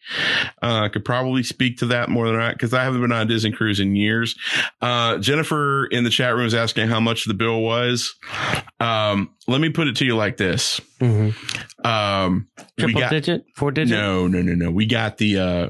uh 0.62 0.88
could 0.88 1.04
probably 1.04 1.42
speak 1.44 1.78
to 1.78 1.86
that 1.86 2.08
more 2.08 2.26
than 2.26 2.40
I 2.40 2.52
because 2.52 2.74
I 2.74 2.82
haven't 2.82 3.00
been 3.00 3.12
on 3.12 3.22
a 3.22 3.24
Disney 3.26 3.52
cruise 3.52 3.78
in 3.78 3.94
years. 3.94 4.34
Uh 4.80 5.18
Jennifer 5.18 5.86
in 5.86 6.02
the 6.04 6.10
chat 6.10 6.34
room 6.34 6.46
is 6.46 6.54
asking 6.54 6.88
how 6.88 6.98
much 7.00 7.24
the 7.26 7.34
bill 7.34 7.62
was. 7.62 8.16
Um 8.80 9.30
let 9.46 9.60
me 9.60 9.70
put 9.70 9.86
it 9.88 9.96
to 9.96 10.04
you 10.04 10.16
like 10.16 10.36
this. 10.36 10.80
Mhm. 11.00 11.84
Um 11.86 12.48
we 12.76 12.84
Triple 12.84 13.00
got 13.00 13.10
digit, 13.10 13.44
four 13.54 13.70
digit. 13.70 13.96
no, 13.96 14.26
no, 14.26 14.42
no, 14.42 14.54
no. 14.54 14.70
We 14.70 14.86
got 14.86 15.18
the 15.18 15.38
uh 15.38 15.68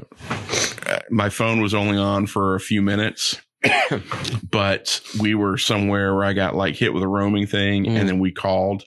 uh, 0.87 0.99
my 1.11 1.29
phone 1.29 1.61
was 1.61 1.73
only 1.73 1.97
on 1.97 2.25
for 2.27 2.55
a 2.55 2.59
few 2.59 2.81
minutes. 2.81 3.39
but 4.51 5.01
we 5.19 5.35
were 5.35 5.57
somewhere 5.57 6.15
where 6.15 6.23
I 6.23 6.31
got 6.31 6.55
like 6.55 6.75
hit 6.75 6.93
with 6.93 7.03
a 7.03 7.07
roaming 7.07 7.45
thing, 7.45 7.83
Mm. 7.85 7.99
and 7.99 8.07
then 8.09 8.19
we 8.19 8.31
called 8.31 8.85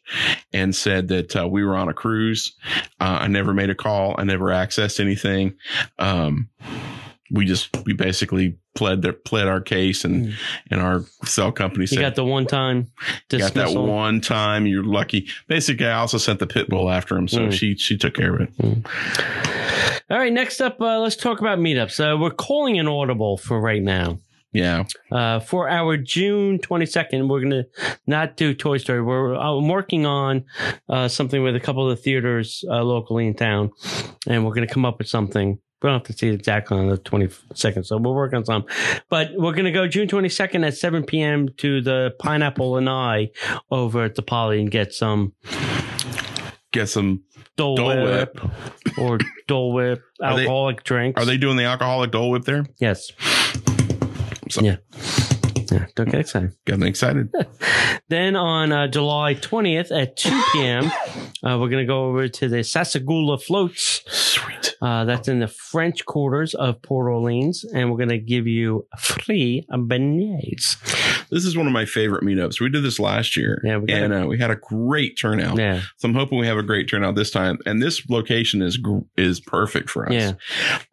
and 0.52 0.74
said 0.74 1.08
that 1.08 1.36
uh, 1.36 1.46
we 1.46 1.62
were 1.62 1.76
on 1.76 1.90
a 1.90 1.94
cruise. 1.94 2.52
Uh, 2.98 3.18
I 3.20 3.26
never 3.26 3.52
made 3.52 3.68
a 3.68 3.74
call. 3.74 4.14
I 4.18 4.24
never 4.24 4.46
accessed 4.46 4.98
anything. 4.98 5.56
Um, 5.98 6.48
we 7.32 7.46
just 7.46 7.75
we 7.87 7.94
basically 7.94 8.58
pled 8.75 9.02
their 9.02 9.12
pled 9.14 9.49
our 9.49 9.61
case, 9.61 10.05
and 10.05 10.26
Mm. 10.26 10.32
and 10.70 10.81
our 10.81 11.02
cell 11.25 11.50
company 11.50 11.84
You 11.84 11.87
said 11.88 12.00
got 12.00 12.14
the 12.14 12.25
one 12.25 12.46
time 12.46 12.88
got 13.31 13.55
that 13.55 13.73
one 13.75 14.20
time. 14.20 14.67
You're 14.67 14.84
lucky. 14.84 15.26
Basically, 15.49 15.87
I 15.87 15.94
also 15.94 16.19
sent 16.19 16.38
the 16.38 16.46
pit 16.46 16.69
bull 16.69 16.90
after 16.90 17.17
him, 17.17 17.26
so 17.29 17.46
Mm. 17.46 17.52
she 17.52 17.75
she 17.76 17.96
took 17.96 18.14
care 18.14 18.34
of 18.34 18.40
it. 18.43 18.50
All 20.11 20.19
right, 20.19 20.32
next 20.32 20.61
up, 20.61 20.81
uh, 20.81 20.99
let's 21.00 21.17
talk 21.17 21.40
about 21.40 21.58
meetups. 21.58 21.99
Uh, 21.99 22.19
we're 22.19 22.31
calling 22.31 22.79
an 22.79 22.87
audible 22.87 23.38
for 23.38 23.58
right 23.61 23.82
now. 23.82 24.19
Yeah. 24.52 24.84
Uh, 25.11 25.40
for 25.40 25.70
our 25.70 25.96
June 25.96 26.58
22nd, 26.58 27.26
we're 27.26 27.40
going 27.40 27.50
to 27.52 27.67
not 28.06 28.37
do 28.37 28.52
Toy 28.52 28.77
Story. 28.77 29.01
We're 29.01 29.34
I'm 29.34 29.67
working 29.69 30.05
on 30.05 30.44
uh, 30.91 31.08
something 31.08 31.43
with 31.43 31.56
a 31.56 31.60
couple 31.60 31.91
of 31.91 31.96
the 31.96 32.03
theaters 32.03 32.62
uh, 32.70 32.82
locally 32.82 33.27
in 33.27 33.32
town, 33.34 33.70
and 34.29 34.44
we're 34.44 34.53
going 34.55 34.67
to 34.69 34.72
come 34.74 34.84
up 34.84 34.98
with 34.98 35.08
something. 35.08 35.58
We 35.82 35.89
don't 35.89 35.94
have 35.98 36.05
to 36.05 36.12
see 36.12 36.29
exactly 36.29 36.79
on 36.79 36.89
the 36.89 36.96
22nd, 36.98 37.84
so 37.86 37.96
we'll 37.96 38.15
work 38.15 38.32
on 38.34 38.44
some. 38.44 38.65
But 39.08 39.31
we're 39.34 39.53
going 39.53 39.65
to 39.65 39.72
go 39.72 39.89
June 39.89 40.06
22nd 40.06 40.65
at 40.67 40.77
7 40.77 41.05
p.m. 41.05 41.48
to 41.58 41.81
the 41.81 42.12
Pineapple 42.20 42.72
Lanai 42.72 43.32
over 43.70 44.05
at 44.05 44.15
the 44.15 44.22
Poly 44.22 44.60
and 44.60 44.70
get 44.70 44.94
some 44.94 45.32
Get 46.72 46.89
some. 46.89 47.22
Dole, 47.56 47.77
Dole 47.77 48.05
Whip, 48.05 48.39
or 48.96 49.19
Dole 49.46 49.72
Whip 49.74 50.03
Are 50.22 50.34
they- 50.36 50.43
alcoholic 50.43 50.84
drinks. 50.84 51.20
Are 51.20 51.27
they 51.27 51.36
doing 51.36 51.56
the 51.58 51.65
alcoholic 51.65 52.10
Dole 52.10 52.31
Whip 52.31 52.44
there? 52.44 52.65
Yes. 52.79 53.10
So- 54.48 54.62
Yeah. 54.62 54.77
Yeah. 55.72 55.86
Don't 55.96 56.10
get 56.10 56.20
excited. 56.20 56.52
Got 56.67 56.79
me 56.81 56.88
excited. 56.88 57.32
Then 58.08 58.36
on 58.36 58.72
uh, 58.72 58.88
July 58.88 59.34
20th 59.34 59.91
at 59.91 60.19
2 60.19 60.43
p.m., 60.52 60.86
uh, 61.43 61.56
we're 61.58 61.70
going 61.70 61.82
to 61.82 61.86
go 61.86 62.05
over 62.06 62.29
to 62.29 62.48
the 62.48 62.58
Sassagoula 62.58 63.43
Floats. 63.43 64.02
Sweet. 64.06 64.74
Uh, 64.82 65.06
that's 65.06 65.29
in 65.29 65.38
the 65.38 65.48
French 65.48 66.05
quarters 66.05 66.52
of 66.55 66.82
Port 66.82 67.10
Orleans. 67.10 67.64
And 67.64 67.91
we're 67.91 67.96
going 67.96 68.10
to 68.10 68.19
give 68.19 68.46
you 68.46 68.86
free 68.98 69.67
beignets. 69.70 70.76
This 71.32 71.44
is 71.44 71.56
one 71.56 71.67
of 71.67 71.72
my 71.72 71.84
favorite 71.86 72.22
meetups. 72.22 72.60
We 72.60 72.69
did 72.69 72.84
this 72.84 73.01
last 73.01 73.36
year, 73.36 73.60
Yeah, 73.65 73.79
we 73.79 73.93
and 73.93 74.12
uh, 74.12 74.27
we 74.29 74.39
had 74.39 74.51
a 74.51 74.56
great 74.56 75.19
turnout. 75.19 75.58
Yeah. 75.58 75.81
So 75.96 76.06
I'm 76.08 76.15
hoping 76.15 76.39
we 76.39 76.46
have 76.46 76.58
a 76.58 76.62
great 76.62 76.89
turnout 76.89 77.15
this 77.17 77.31
time. 77.31 77.58
And 77.67 77.82
this 77.82 78.08
location 78.08 78.62
is 78.62 78.79
is 79.17 79.41
perfect 79.41 79.89
for 79.91 80.06
us. 80.06 80.12
Yeah. 80.15 80.34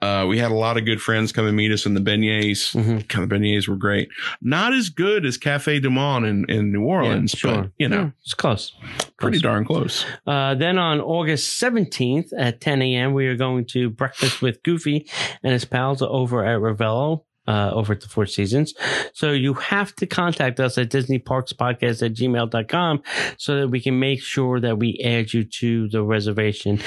Uh, 0.02 0.26
we 0.26 0.38
had 0.38 0.52
a 0.52 0.56
lot 0.56 0.78
of 0.78 0.86
good 0.86 1.02
friends 1.02 1.32
come 1.32 1.46
and 1.46 1.56
meet 1.58 1.72
us 1.72 1.86
in 1.86 1.94
the 1.94 2.00
beignets. 2.00 2.72
hmm 2.74 3.00
Kind 3.02 3.24
of 3.24 3.30
beignets 3.38 3.68
were 3.68 3.76
great. 3.76 4.10
Not 4.42 4.74
as 4.74 4.90
good 4.90 5.26
as 5.26 5.38
Cafe 5.38 5.80
Du 5.82 5.90
Monde 5.90 6.26
in, 6.26 6.46
in 6.50 6.72
New 6.72 6.84
Orleans, 6.84 7.32
sure. 7.32 7.64
but 7.64 7.72
you 7.78 7.88
know, 7.90 7.98
Yeah, 8.04 8.10
it's 8.24 8.34
close. 8.34 8.74
pretty 9.18 9.38
close. 9.38 9.42
darn 9.42 9.66
close. 9.66 10.06
Uh, 10.26 10.56
then 10.56 10.78
on 10.78 11.02
August 11.02 11.62
17th 11.62 12.30
at 12.38 12.62
10 12.62 12.82
a.m., 12.82 13.14
we 13.14 13.28
are 13.28 13.36
going 13.36 13.66
to 13.66 13.90
breakfast 13.90 14.42
with 14.42 14.64
Goofy 14.64 15.06
and 15.44 15.52
his 15.54 15.66
pals 15.66 16.02
over 16.02 16.46
at 16.46 16.60
Ravello. 16.60 17.24
Uh, 17.50 17.72
over 17.74 17.94
at 17.94 18.02
the 18.02 18.08
Four 18.08 18.28
Seasons. 18.28 18.76
So 19.14 19.32
you 19.32 19.56
have 19.56 19.96
to 19.96 20.06
contact 20.06 20.60
us 20.60 20.78
at 20.78 20.90
DisneyParksPodcast 20.90 22.06
at 22.06 22.14
gmail.com 22.14 23.04
so 23.38 23.60
that 23.60 23.70
we 23.70 23.82
can 23.82 24.00
make 24.00 24.22
sure 24.22 24.60
that 24.60 24.78
we 24.78 25.02
add 25.04 25.34
you 25.34 25.44
to 25.44 25.90
the 25.90 26.04
reservation. 26.04 26.80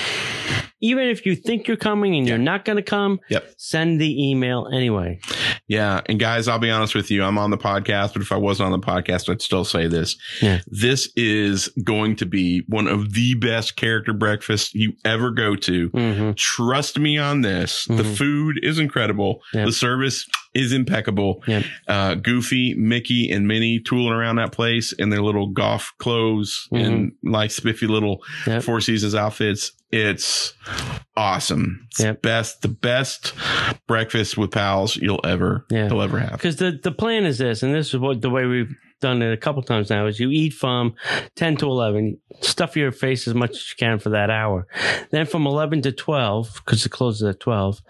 Even 0.82 1.06
if 1.06 1.24
you 1.24 1.34
think 1.36 1.66
you're 1.68 1.76
coming 1.76 2.14
and 2.16 2.26
you're 2.28 2.36
not 2.38 2.64
going 2.64 2.76
to 2.76 2.82
come, 2.82 3.20
Yep. 3.30 3.54
send 3.56 4.00
the 4.00 4.30
email 4.30 4.68
anyway. 4.72 5.20
Yeah. 5.68 6.00
And 6.06 6.18
guys, 6.20 6.48
I'll 6.48 6.58
be 6.58 6.70
honest 6.70 6.94
with 6.94 7.10
you. 7.10 7.22
I'm 7.22 7.38
on 7.38 7.50
the 7.50 7.56
podcast, 7.56 8.12
but 8.12 8.20
if 8.22 8.32
I 8.32 8.36
wasn't 8.36 8.66
on 8.72 8.80
the 8.80 8.84
podcast, 8.86 9.30
I'd 9.30 9.40
still 9.40 9.64
say 9.64 9.86
this. 9.86 10.16
Yeah. 10.42 10.60
This 10.66 11.08
is 11.16 11.68
going 11.84 12.16
to 12.16 12.26
be 12.26 12.64
one 12.66 12.88
of 12.88 13.12
the 13.14 13.34
best 13.34 13.76
character 13.76 14.12
breakfasts 14.12 14.74
you 14.74 14.92
ever 15.04 15.30
go 15.30 15.54
to. 15.56 15.88
hmm 15.88 16.32
Trust 16.36 16.98
me 16.98 17.16
on 17.16 17.40
this. 17.42 17.84
The 17.86 18.02
Mhm. 18.02 18.16
food 18.16 18.60
is 18.62 18.78
incredible. 18.78 19.40
Yep. 19.54 19.66
The 19.66 19.72
service 19.72 20.26
is 20.54 20.72
impeccable. 20.72 21.42
Yep. 21.46 21.64
Uh, 21.88 22.14
Goofy, 22.16 22.74
Mickey, 22.74 23.30
and 23.30 23.46
Minnie 23.46 23.78
tooling 23.80 24.12
around 24.12 24.36
that 24.36 24.52
place 24.52 24.92
in 24.92 25.08
their 25.10 25.22
little 25.22 25.46
golf 25.46 25.92
clothes 25.98 26.68
and 26.72 27.12
like 27.22 27.50
spiffy 27.52 27.86
little 27.86 28.22
Mm-hmm. 28.44 28.60
Four 28.60 28.80
Seasons 28.80 29.14
outfits. 29.14 29.72
It's 29.92 30.54
awesome. 31.16 31.87
It's 31.90 32.00
Yep. 32.00 32.22
best, 32.22 32.62
the 32.62 32.68
best 32.68 33.34
breakfast 33.87 34.38
with 34.38 34.50
pals 34.50 34.96
you'll 34.96 35.20
ever, 35.25 35.66
Yeah. 35.70 35.88
you'll 35.88 36.02
ever 36.02 36.18
have. 36.18 36.32
Because 36.32 36.56
the, 36.56 36.78
the 36.82 36.92
plan 36.92 37.25
is 37.26 37.38
this, 37.38 37.62
and 37.62 37.75
this 37.75 37.88
is 37.92 37.99
what 38.00 38.22
the 38.22 38.30
way 38.30 38.46
we've 38.46 38.75
done 39.02 39.20
it 39.20 39.32
a 39.32 39.37
couple 39.37 39.62
times 39.62 39.90
now 39.90 40.06
is 40.06 40.18
you 40.20 40.30
eat 40.30 40.54
from 40.54 40.94
10 41.37 41.56
to 41.56 41.66
11, 41.66 42.16
stuff 42.40 42.76
your 42.76 42.92
face 42.92 43.28
as 43.28 43.34
much 43.34 43.50
as 43.50 43.68
you 43.70 43.76
can 43.76 43.99
for 43.99 44.11
that 44.11 44.30
hour. 44.30 44.66
Then 45.11 45.26
from 45.26 45.46
11 45.46 45.82
to 45.82 45.92
12, 45.92 46.62
because 46.64 46.87
it 46.87 46.90
closes 46.90 47.22
at 47.28 47.40
12, 47.40 47.80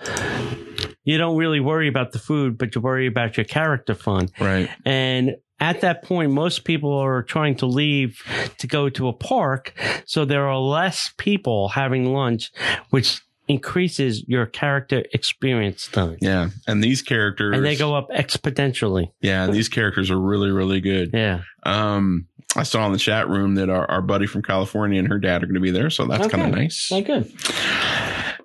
you 1.04 1.18
don't 1.18 1.36
really 1.36 1.60
worry 1.60 1.86
about 1.88 2.12
the 2.12 2.18
food, 2.18 2.56
but 2.58 2.74
you 2.74 2.80
worry 2.80 3.06
about 3.06 3.36
your 3.36 3.44
character 3.44 3.94
fun. 3.94 4.28
Right. 4.40 4.68
And 4.84 5.36
at 5.62 5.80
that 5.80 6.02
point, 6.02 6.32
most 6.32 6.64
people 6.64 6.92
are 6.92 7.22
trying 7.22 7.54
to 7.56 7.66
leave 7.66 8.20
to 8.58 8.66
go 8.66 8.88
to 8.90 9.08
a 9.08 9.12
park. 9.12 9.72
So 10.04 10.24
there 10.24 10.46
are 10.48 10.58
less 10.58 11.12
people 11.16 11.68
having 11.68 12.12
lunch, 12.12 12.50
which 12.90 13.20
increases 13.48 14.24
your 14.28 14.46
character 14.46 15.04
experience 15.12 15.86
time. 15.88 16.16
Yeah. 16.20 16.50
And 16.66 16.82
these 16.82 17.00
characters, 17.02 17.56
And 17.56 17.64
they 17.64 17.76
go 17.76 17.94
up 17.94 18.08
exponentially. 18.10 19.10
yeah, 19.20 19.44
and 19.44 19.52
these 19.54 19.68
characters 19.68 20.10
are 20.10 20.18
really, 20.20 20.50
really 20.50 20.80
good. 20.80 21.10
Yeah. 21.12 21.42
Um, 21.64 22.26
I 22.56 22.62
saw 22.64 22.84
in 22.86 22.92
the 22.92 22.98
chat 22.98 23.28
room 23.28 23.54
that 23.56 23.70
our, 23.70 23.90
our 23.90 24.02
buddy 24.02 24.26
from 24.26 24.42
California 24.42 24.98
and 24.98 25.08
her 25.08 25.18
dad 25.18 25.42
are 25.42 25.46
going 25.46 25.54
to 25.54 25.60
be 25.60 25.70
there. 25.70 25.90
So 25.90 26.06
that's 26.06 26.26
Okay. 26.26 26.36
kind 26.36 26.52
of 26.52 26.58
nice. 26.58 26.88
Good. 26.90 27.32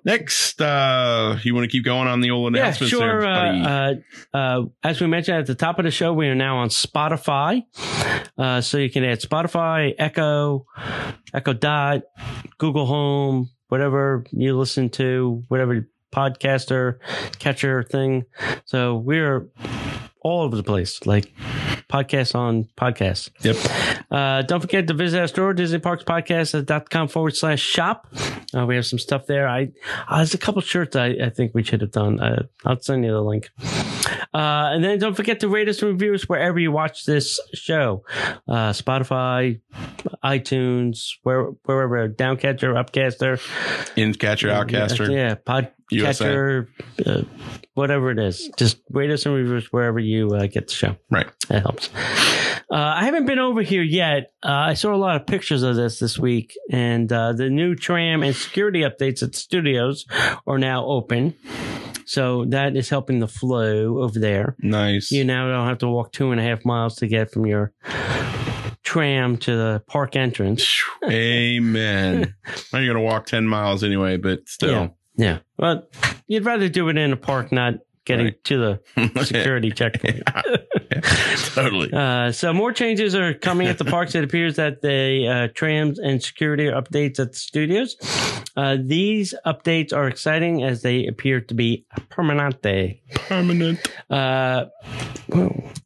Next, 0.08 0.58
uh, 0.62 1.38
you 1.42 1.54
want 1.54 1.64
to 1.64 1.68
keep 1.68 1.84
going 1.84 2.08
on 2.08 2.22
the 2.22 2.30
old 2.30 2.54
announcements? 2.56 2.90
Yeah, 2.90 2.98
sure. 2.98 3.20
there, 3.20 3.30
buddy? 3.30 3.60
Uh, 3.60 3.94
uh, 4.32 4.38
uh, 4.38 4.64
as 4.82 5.02
we 5.02 5.06
mentioned 5.06 5.36
at 5.36 5.46
the 5.46 5.54
top 5.54 5.78
of 5.78 5.84
the 5.84 5.90
show, 5.90 6.14
we 6.14 6.28
are 6.28 6.34
now 6.34 6.56
on 6.56 6.70
Spotify. 6.70 7.64
Uh, 8.38 8.62
so 8.62 8.78
you 8.78 8.88
can 8.88 9.04
add 9.04 9.20
Spotify, 9.20 9.92
Echo, 9.98 10.64
Echo 11.34 11.52
Dot, 11.52 12.04
Google 12.56 12.86
Home, 12.86 13.50
whatever 13.68 14.24
you 14.30 14.56
listen 14.56 14.88
to, 14.88 15.44
whatever 15.48 15.86
podcaster 16.10 17.00
catcher 17.38 17.82
thing. 17.82 18.24
So 18.64 18.96
we're 18.96 19.50
all 20.20 20.42
over 20.42 20.56
the 20.56 20.62
place, 20.62 21.04
like 21.06 21.32
podcasts 21.88 22.34
on 22.34 22.68
podcasts. 22.76 23.30
yep. 23.40 23.56
Uh, 24.10 24.42
don't 24.42 24.60
forget 24.60 24.86
to 24.86 24.94
visit 24.94 25.20
our 25.20 25.26
store, 25.26 25.54
DisneyParksPodcast.com 25.54 27.08
forward 27.08 27.36
slash 27.36 27.60
shop. 27.60 28.06
Uh, 28.56 28.66
we 28.66 28.76
have 28.76 28.86
some 28.86 28.98
stuff 28.98 29.26
there. 29.26 29.48
I 29.48 29.70
uh, 30.08 30.16
There's 30.16 30.34
a 30.34 30.38
couple 30.38 30.60
shirts 30.62 30.96
I, 30.96 31.06
I 31.22 31.30
think 31.30 31.54
we 31.54 31.62
should 31.62 31.80
have 31.80 31.92
done. 31.92 32.20
Uh, 32.20 32.44
I'll 32.64 32.80
send 32.80 33.04
you 33.04 33.12
the 33.12 33.20
link. 33.22 33.50
Uh, 34.34 34.72
and 34.72 34.84
then 34.84 34.98
don't 34.98 35.14
forget 35.14 35.40
to 35.40 35.48
rate 35.48 35.68
us 35.68 35.82
and 35.82 35.92
review 35.92 36.14
us 36.14 36.28
wherever 36.28 36.58
you 36.58 36.72
watch 36.72 37.04
this 37.04 37.40
show. 37.54 38.04
Uh, 38.46 38.72
Spotify, 38.72 39.60
iTunes, 40.24 41.12
where, 41.22 41.44
wherever, 41.64 42.08
Downcatcher, 42.08 42.74
Upcaster. 42.74 43.38
Incatcher, 43.96 44.50
Outcaster. 44.50 45.10
Yeah, 45.10 45.34
Podcatcher, 45.92 46.68
uh, 47.06 47.22
whatever 47.74 48.10
it 48.10 48.18
is. 48.18 48.50
Just 48.56 48.78
rate 48.90 49.10
us 49.10 49.26
and 49.26 49.34
review 49.34 49.56
us 49.56 49.66
wherever 49.72 49.98
you 49.98 50.34
uh, 50.34 50.46
get 50.46 50.68
the 50.68 50.74
show. 50.74 50.96
Right. 51.10 51.28
That 51.48 51.62
helps. 51.62 51.90
Uh, 52.70 52.76
I 52.76 53.04
haven't 53.04 53.26
been 53.26 53.38
over 53.38 53.62
here 53.62 53.82
yet. 53.82 54.32
Uh, 54.42 54.52
I 54.52 54.74
saw 54.74 54.94
a 54.94 54.96
lot 54.96 55.16
of 55.16 55.26
pictures 55.26 55.62
of 55.62 55.76
this 55.76 55.98
this 55.98 56.18
week, 56.18 56.54
and 56.70 57.10
uh, 57.10 57.32
the 57.32 57.48
new 57.48 57.74
tram 57.74 58.22
and 58.22 58.36
security 58.36 58.80
updates 58.80 59.22
at 59.22 59.32
the 59.32 59.38
studios 59.38 60.04
are 60.46 60.58
now 60.58 60.84
open. 60.84 61.34
So 62.04 62.46
that 62.46 62.76
is 62.76 62.88
helping 62.88 63.20
the 63.20 63.28
flow 63.28 63.98
over 63.98 64.18
there. 64.18 64.56
Nice. 64.60 65.10
You 65.10 65.24
now 65.24 65.48
don't 65.48 65.68
have 65.68 65.78
to 65.78 65.88
walk 65.88 66.12
two 66.12 66.30
and 66.30 66.40
a 66.40 66.42
half 66.42 66.64
miles 66.64 66.96
to 66.96 67.06
get 67.06 67.30
from 67.30 67.46
your 67.46 67.72
tram 68.82 69.36
to 69.36 69.54
the 69.54 69.82
park 69.86 70.16
entrance. 70.16 70.82
Amen. 71.04 72.34
now 72.72 72.78
you're 72.78 72.94
going 72.94 73.06
to 73.06 73.12
walk 73.12 73.26
10 73.26 73.46
miles 73.46 73.84
anyway, 73.84 74.16
but 74.16 74.48
still. 74.48 74.70
Yeah. 74.70 74.88
Yeah. 75.18 75.40
Well, 75.58 75.86
you'd 76.26 76.44
rather 76.46 76.68
do 76.70 76.88
it 76.88 76.96
in 76.96 77.12
a 77.12 77.16
park, 77.16 77.52
not 77.52 77.74
getting 78.06 78.26
Right. 78.26 78.44
to 78.44 78.80
the 78.96 79.22
security 79.24 79.70
checkpoint. 79.70 80.22
totally. 81.54 81.90
Uh, 81.98 82.32
so 82.32 82.52
more 82.54 82.72
changes 82.72 83.14
are 83.14 83.34
coming 83.34 83.66
at 83.66 83.76
the 83.78 83.84
parks. 83.84 84.14
It 84.14 84.24
appears 84.24 84.56
that 84.56 84.80
the 84.80 85.26
uh, 85.28 85.48
trams 85.54 85.98
and 85.98 86.22
security 86.22 86.68
are 86.68 86.80
updates 86.80 87.18
at 87.18 87.32
the 87.32 87.38
studios. 87.38 87.96
Uh, 88.56 88.76
these 88.82 89.34
updates 89.44 89.92
are 89.92 90.08
exciting 90.08 90.62
as 90.64 90.82
they 90.82 91.06
appear 91.06 91.40
to 91.42 91.54
be 91.54 91.84
permanente. 92.10 93.00
Permanent. 93.14 93.80
Uh, 94.08 94.66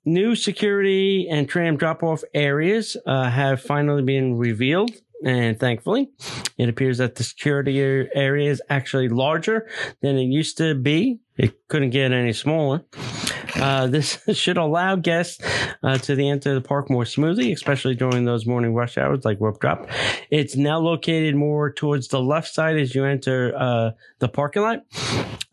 new 0.04 0.34
security 0.34 1.28
and 1.30 1.48
tram 1.48 1.76
drop-off 1.76 2.22
areas 2.34 2.96
uh, 3.06 3.28
have 3.30 3.60
finally 3.60 4.02
been 4.02 4.36
revealed. 4.36 4.90
And 5.24 5.58
thankfully, 5.58 6.10
it 6.58 6.68
appears 6.68 6.98
that 6.98 7.14
the 7.14 7.24
security 7.24 7.80
area 7.80 8.50
is 8.50 8.62
actually 8.68 9.08
larger 9.08 9.68
than 10.00 10.16
it 10.16 10.24
used 10.24 10.58
to 10.58 10.74
be. 10.74 11.20
It 11.36 11.68
couldn't 11.68 11.90
get 11.90 12.12
any 12.12 12.32
smaller. 12.32 12.84
Uh, 13.56 13.86
this 13.86 14.18
should 14.32 14.56
allow 14.56 14.96
guests 14.96 15.44
uh, 15.82 15.98
to 15.98 16.14
the 16.14 16.28
enter 16.28 16.54
the 16.54 16.60
park 16.60 16.90
more 16.90 17.04
smoothly, 17.04 17.52
especially 17.52 17.94
during 17.94 18.24
those 18.24 18.46
morning 18.46 18.74
rush 18.74 18.98
hours 18.98 19.24
like 19.24 19.38
rope 19.40 19.60
drop. 19.60 19.86
It's 20.30 20.56
now 20.56 20.78
located 20.78 21.34
more 21.34 21.72
towards 21.72 22.08
the 22.08 22.20
left 22.20 22.48
side 22.48 22.76
as 22.78 22.94
you 22.94 23.04
enter 23.04 23.54
uh, 23.56 23.90
the 24.18 24.28
parking 24.28 24.62
lot. 24.62 24.80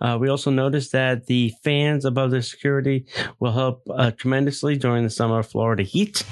Uh, 0.01 0.17
we 0.19 0.29
also 0.29 0.49
noticed 0.49 0.91
that 0.93 1.25
the 1.25 1.51
fans 1.63 2.05
above 2.05 2.31
the 2.31 2.41
security 2.41 3.05
will 3.39 3.51
help 3.51 3.81
uh, 3.89 4.11
tremendously 4.11 4.77
during 4.77 5.03
the 5.03 5.09
summer 5.09 5.43
Florida 5.43 5.83
heat. 5.83 6.23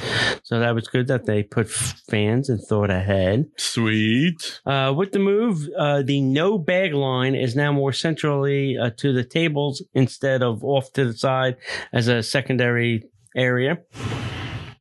So 0.43 0.59
that 0.59 0.73
was 0.73 0.87
good 0.87 1.07
that 1.07 1.25
they 1.25 1.43
put 1.43 1.69
fans 1.69 2.49
and 2.49 2.61
thought 2.61 2.89
ahead. 2.89 3.45
Sweet. 3.57 4.61
Uh, 4.65 4.93
with 4.95 5.11
the 5.11 5.19
move, 5.19 5.67
uh, 5.77 6.01
the 6.01 6.21
no 6.21 6.57
bag 6.57 6.93
line 6.93 7.35
is 7.35 7.55
now 7.55 7.71
more 7.73 7.91
centrally 7.91 8.77
uh, 8.77 8.91
to 8.97 9.11
the 9.11 9.23
tables 9.23 9.83
instead 9.93 10.41
of 10.41 10.63
off 10.63 10.93
to 10.93 11.05
the 11.05 11.13
side 11.13 11.56
as 11.93 12.07
a 12.07 12.21
secondary 12.23 13.03
area. 13.35 13.79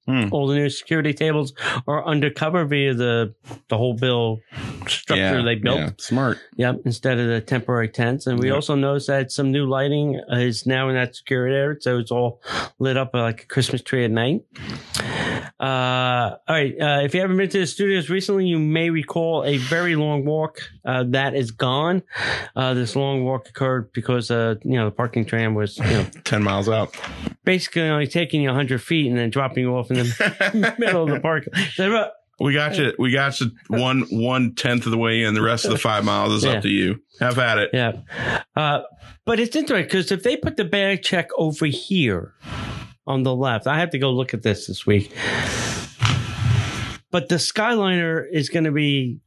Hmm. 0.08 0.28
All 0.30 0.46
the 0.46 0.54
new 0.54 0.70
security 0.70 1.12
tables 1.12 1.52
are 1.88 2.06
undercover 2.06 2.64
via 2.64 2.94
the 2.94 3.34
the 3.68 3.76
whole 3.76 3.94
bill 3.94 4.38
structure 4.86 5.38
yeah, 5.38 5.42
they 5.42 5.56
built. 5.56 5.78
yeah. 5.78 5.90
Smart. 5.98 6.38
Yep, 6.56 6.82
instead 6.84 7.18
of 7.18 7.26
the 7.26 7.40
temporary 7.40 7.88
tents. 7.88 8.28
And 8.28 8.38
we 8.38 8.46
Yep. 8.46 8.54
also 8.54 8.76
noticed 8.76 9.08
that 9.08 9.32
some 9.32 9.50
new 9.50 9.66
lighting 9.68 10.20
is 10.30 10.64
now 10.64 10.88
in 10.88 10.94
that 10.94 11.16
security 11.16 11.56
area. 11.56 11.76
So 11.80 11.98
it's 11.98 12.12
all 12.12 12.40
lit 12.78 12.96
up 12.96 13.14
like 13.14 13.42
a 13.42 13.46
Christmas 13.46 13.82
tree 13.82 14.04
at 14.04 14.12
night. 14.12 14.42
Uh, 15.58 16.36
all 16.46 16.54
right. 16.54 16.74
Uh, 16.80 17.00
if 17.02 17.14
you 17.14 17.20
haven't 17.20 17.36
been 17.36 17.48
to 17.48 17.58
the 17.60 17.66
studios 17.66 18.08
recently, 18.10 18.46
you 18.46 18.58
may 18.60 18.90
recall 18.90 19.42
a 19.44 19.56
very 19.56 19.96
long 19.96 20.24
walk 20.24 20.58
uh, 20.86 21.04
that 21.08 21.34
is 21.34 21.50
gone. 21.50 22.02
Uh, 22.54 22.72
this 22.74 22.94
long 22.96 23.24
walk 23.24 23.48
occurred 23.48 23.92
because, 23.92 24.30
uh, 24.30 24.54
you 24.64 24.76
know, 24.76 24.86
the 24.86 24.90
parking 24.94 25.24
tram 25.26 25.54
was, 25.54 25.76
you 25.78 25.84
know, 25.84 26.06
10 26.24 26.42
miles 26.42 26.68
out. 26.68 26.96
basically 27.44 27.82
only 27.82 28.06
taking 28.06 28.40
you 28.40 28.48
100 28.48 28.80
feet 28.82 29.08
and 29.08 29.18
then 29.18 29.28
dropping 29.30 29.64
you 29.64 29.76
off 29.76 29.90
in 29.90 29.96
the 29.98 30.74
middle 30.78 31.02
of 31.04 31.10
the 31.10 31.20
park. 31.20 31.44
So, 31.74 31.94
uh, 31.94 32.08
We 32.38 32.52
got 32.52 32.76
you. 32.78 32.92
We 32.98 33.10
got 33.12 33.40
you 33.40 33.50
one 33.68 34.02
one 34.10 34.54
tenth 34.54 34.84
of 34.84 34.92
the 34.92 34.98
way 34.98 35.22
in. 35.22 35.34
The 35.34 35.42
rest 35.42 35.64
of 35.64 35.70
the 35.72 35.78
five 35.78 36.04
miles 36.04 36.32
is 36.32 36.44
Yeah. 36.44 36.52
up 36.52 36.62
to 36.62 36.68
you. 36.68 37.00
Have 37.20 37.38
at 37.38 37.58
it. 37.58 37.70
Yeah. 37.72 37.92
Uh, 38.54 38.82
but 39.24 39.40
it's 39.40 39.56
interesting 39.56 39.86
because 39.86 40.12
if 40.12 40.22
they 40.22 40.36
put 40.36 40.56
the 40.56 40.64
bag 40.66 41.02
check 41.02 41.28
over 41.38 41.64
here 41.66 42.34
on 43.06 43.22
the 43.22 43.34
left, 43.34 43.66
I 43.66 43.78
have 43.78 43.90
to 43.90 43.98
go 43.98 44.10
look 44.12 44.34
at 44.34 44.42
this 44.42 44.66
this 44.66 44.86
week. 44.86 45.12
But 47.16 47.30
the 47.30 47.36
Skyliner 47.36 48.26
is 48.30 48.50
going 48.50 48.64
to 48.64 48.72
be 48.72 49.20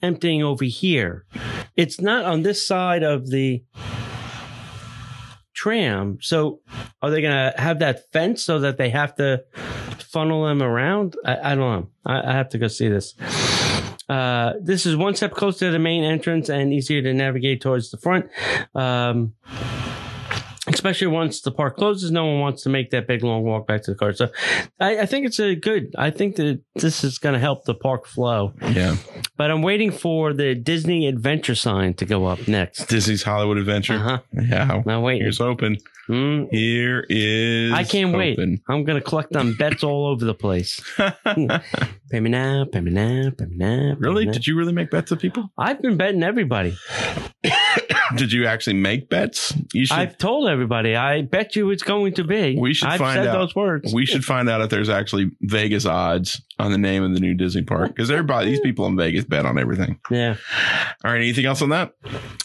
emptying 0.00 0.42
over 0.42 0.64
here. 0.64 1.26
It's 1.76 2.00
not 2.00 2.24
on 2.24 2.40
this 2.40 2.66
side 2.66 3.02
of 3.02 3.28
the 3.28 3.62
tram. 5.52 6.16
So 6.22 6.62
are 7.02 7.10
they 7.10 7.20
going 7.20 7.52
to 7.52 7.60
have 7.60 7.80
that 7.80 8.10
fence 8.10 8.42
so 8.42 8.60
that 8.60 8.78
they 8.78 8.88
have 8.88 9.16
to 9.16 9.44
funnel 9.98 10.46
them 10.46 10.62
around? 10.62 11.14
I, 11.26 11.52
I 11.52 11.54
don't 11.54 11.80
know. 11.82 11.88
I, 12.06 12.30
I 12.30 12.32
have 12.32 12.48
to 12.48 12.58
go 12.58 12.68
see 12.68 12.88
this. 12.88 13.14
Uh, 14.08 14.54
this 14.62 14.86
is 14.86 14.96
one 14.96 15.14
step 15.14 15.32
closer 15.32 15.66
to 15.66 15.72
the 15.72 15.78
main 15.78 16.04
entrance 16.04 16.48
and 16.48 16.72
easier 16.72 17.02
to 17.02 17.12
navigate 17.12 17.60
towards 17.60 17.90
the 17.90 17.98
front. 17.98 18.30
Um, 18.74 19.34
especially 20.76 21.06
once 21.08 21.40
the 21.40 21.50
park 21.50 21.76
closes, 21.76 22.10
no 22.10 22.26
one 22.26 22.40
wants 22.40 22.62
to 22.62 22.68
make 22.68 22.90
that 22.90 23.06
big 23.06 23.24
long 23.24 23.42
walk 23.42 23.66
back 23.66 23.82
to 23.82 23.92
the 23.92 23.96
car. 23.96 24.12
So 24.12 24.28
I, 24.78 25.00
I 25.00 25.06
think 25.06 25.26
it's 25.26 25.40
a 25.40 25.54
good. 25.54 25.94
I 25.96 26.10
think 26.10 26.36
that 26.36 26.60
this 26.74 27.02
is 27.02 27.18
going 27.18 27.32
to 27.32 27.38
help 27.38 27.64
the 27.64 27.74
park 27.74 28.06
flow. 28.06 28.52
Yeah. 28.62 28.96
But 29.36 29.50
I'm 29.50 29.62
waiting 29.62 29.90
for 29.90 30.32
the 30.32 30.54
Disney 30.54 31.06
Adventure 31.06 31.54
sign 31.54 31.94
to 31.94 32.04
go 32.04 32.26
up 32.26 32.46
next. 32.46 32.86
Disney's 32.86 33.22
Hollywood 33.22 33.58
Adventure. 33.58 33.94
Uh 33.94 33.98
huh. 33.98 34.18
Yeah. 34.32 34.82
Now 34.84 35.00
wait. 35.00 35.20
Here's 35.22 35.40
open. 35.40 35.78
Mm, 36.08 36.48
Here 36.52 37.04
is. 37.08 37.72
I 37.72 37.82
can't 37.82 38.16
wait. 38.16 38.38
I'm 38.38 38.84
going 38.84 38.94
to 38.94 39.00
collect 39.00 39.34
on 39.34 39.54
bets 39.54 39.82
all 39.82 40.06
over 40.06 40.24
the 40.24 40.34
place. 40.34 40.80
Pay 42.08 42.20
me 42.20 42.30
now, 42.30 42.64
pay 42.64 42.80
me 42.80 42.92
now, 42.92 43.30
pay 43.36 43.46
me 43.46 43.56
now. 43.56 43.94
pay 43.94 43.94
me 43.94 43.96
really? 43.98 44.26
now. 44.26 44.32
Did 44.32 44.46
you 44.46 44.56
really 44.56 44.72
make 44.72 44.92
bets 44.92 45.10
with 45.10 45.18
people? 45.20 45.50
I've 45.58 45.82
been 45.82 45.96
betting 45.96 46.22
everybody. 46.22 46.76
Did 48.18 48.32
you 48.32 48.46
actually 48.46 48.74
make 48.74 49.08
bets? 49.08 49.54
You 49.72 49.86
should. 49.86 49.96
I've 49.96 50.18
told 50.18 50.48
everybody. 50.48 50.96
I 50.96 51.22
bet 51.22 51.56
you 51.56 51.70
it's 51.70 51.82
going 51.82 52.14
to 52.14 52.24
be. 52.24 52.56
We 52.58 52.74
should 52.74 52.88
I've 52.88 52.98
find 52.98 53.18
said 53.18 53.28
out. 53.28 53.38
those 53.38 53.54
words. 53.54 53.92
we 53.94 54.06
should 54.06 54.24
find 54.24 54.48
out 54.48 54.60
if 54.60 54.70
there's 54.70 54.88
actually 54.88 55.30
Vegas 55.42 55.86
odds 55.86 56.40
on 56.58 56.72
the 56.72 56.78
name 56.78 57.02
of 57.02 57.12
the 57.12 57.20
new 57.20 57.34
Disney 57.34 57.62
park 57.62 57.88
because 57.88 58.10
everybody, 58.10 58.50
these 58.50 58.60
people 58.60 58.86
in 58.86 58.96
Vegas 58.96 59.24
bet 59.24 59.44
on 59.44 59.58
everything. 59.58 59.98
yeah. 60.10 60.36
All 61.04 61.12
right. 61.12 61.18
Anything 61.18 61.46
else 61.46 61.62
on 61.62 61.68
that? 61.70 61.92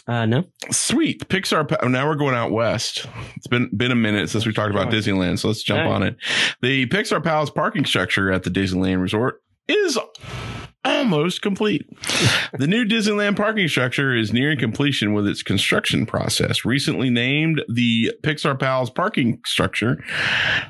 Uh, 0.06 0.26
no. 0.26 0.44
Sweet. 0.70 1.28
Pixar. 1.28 1.68
pa- 1.68 1.86
Now 1.88 2.06
we're 2.08 2.16
going 2.16 2.34
out 2.34 2.50
west. 2.52 3.06
It's 3.36 3.46
been 3.46 3.70
been 3.76 3.90
a 3.92 3.96
minute 3.96 4.30
since 4.30 4.46
we 4.46 4.52
talked 4.52 4.70
about 4.70 4.90
Disneyland, 4.92 5.38
so 5.38 5.48
let's 5.48 5.62
jump 5.62 5.80
right. 5.80 5.88
on 5.94 6.02
it. 6.02 6.16
The 6.60 6.86
Pixar 6.86 7.22
Pals 7.22 7.50
parking 7.50 7.84
structure 7.84 8.30
at 8.30 8.42
the 8.42 8.50
Disneyland 8.50 9.00
Resort 9.00 9.42
is 9.68 9.98
almost 10.84 11.42
complete. 11.42 11.86
the 12.58 12.66
new 12.66 12.84
Disneyland 12.84 13.36
parking 13.36 13.68
structure 13.68 14.14
is 14.16 14.32
nearing 14.32 14.58
completion 14.58 15.12
with 15.12 15.26
its 15.26 15.42
construction 15.42 16.06
process. 16.06 16.64
Recently 16.64 17.10
named 17.10 17.62
the 17.68 18.12
Pixar 18.22 18.58
Pals 18.58 18.90
parking 18.90 19.40
structure 19.46 20.02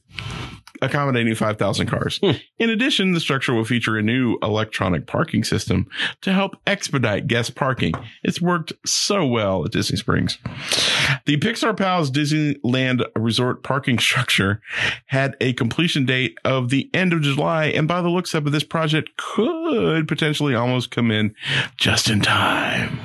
Accommodating 0.82 1.36
5,000 1.36 1.88
cars. 1.88 2.20
Hmm. 2.24 2.32
In 2.60 2.70
addition, 2.70 3.14
the 3.14 3.20
structure 3.20 3.54
will 3.54 3.66
feature 3.66 3.98
a 3.98 4.02
new 4.02 4.38
electronic 4.42 5.08
parking 5.08 5.44
system 5.44 5.88
to 6.22 6.34
help 6.34 6.58
expedite 6.66 7.28
guest 7.28 7.56
parking. 7.56 7.94
It's 8.24 8.42
worked 8.42 8.74
so 8.86 9.26
well 9.26 9.66
at 9.66 9.72
Disney 9.72 9.98
Springs. 9.98 10.38
The 11.26 11.38
Pixar 11.38 11.76
Pals 11.76 12.12
Disneyland 12.12 13.06
Resort 13.16 13.64
parking 13.64 14.00
structure 14.08 14.62
had 15.08 15.36
a 15.42 15.54
completion 15.54 16.06
date 16.06 16.38
of 16.44 16.70
the 16.70 16.90
end 16.94 17.14
of 17.14 17.22
July, 17.22 17.66
and 17.66 17.88
by 17.88 18.02
the 18.02 18.10
looks 18.10 18.34
of 18.34 18.48
it, 18.48 18.50
this 18.52 18.64
project 18.64 19.12
could 19.18 20.08
potentially 20.08 20.56
almost 20.56 20.92
come 20.92 21.12
in 21.12 21.36
just 21.78 22.10
in 22.10 22.22
time. 22.22 23.00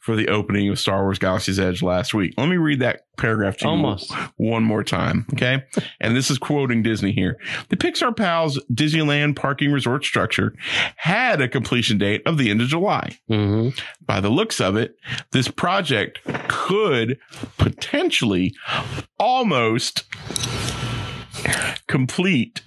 For 0.00 0.16
the 0.16 0.28
opening 0.28 0.68
of 0.70 0.78
Star 0.78 1.02
Wars 1.02 1.18
Galaxy's 1.18 1.60
Edge 1.60 1.82
last 1.82 2.14
week. 2.14 2.32
Let 2.38 2.48
me 2.48 2.56
read 2.56 2.80
that 2.80 3.02
paragraph 3.18 3.58
to 3.58 3.66
you 3.66 3.70
Almost. 3.70 4.10
one 4.36 4.62
more 4.64 4.82
time. 4.82 5.26
Okay. 5.34 5.62
And 6.00 6.16
this 6.16 6.30
is 6.30 6.38
quoting 6.38 6.82
Disney 6.82 7.12
here. 7.12 7.38
The 7.68 7.76
Pixar 7.76 8.16
Pals 8.16 8.58
Disneyland 8.72 9.36
parking 9.36 9.70
resort 9.70 10.04
structure 10.04 10.54
had 10.96 11.42
a 11.42 11.48
completion 11.48 11.98
date 11.98 12.22
of 12.24 12.38
the 12.38 12.50
end 12.50 12.62
of 12.62 12.68
July. 12.68 13.18
hmm 13.28 13.68
By 14.06 14.20
the 14.20 14.30
looks 14.30 14.58
of 14.58 14.74
it, 14.74 14.96
this 15.32 15.48
project 15.48 16.20
could 16.48 17.18
potentially 17.58 18.54
almost 19.18 20.04
complete 21.88 22.62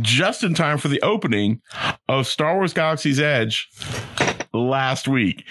just 0.00 0.42
in 0.42 0.54
time 0.54 0.78
for 0.78 0.88
the 0.88 1.02
opening 1.02 1.60
of 2.08 2.26
Star 2.26 2.54
Wars 2.56 2.72
Galaxy's 2.72 3.20
Edge 3.20 3.68
last 4.52 5.06
week. 5.08 5.44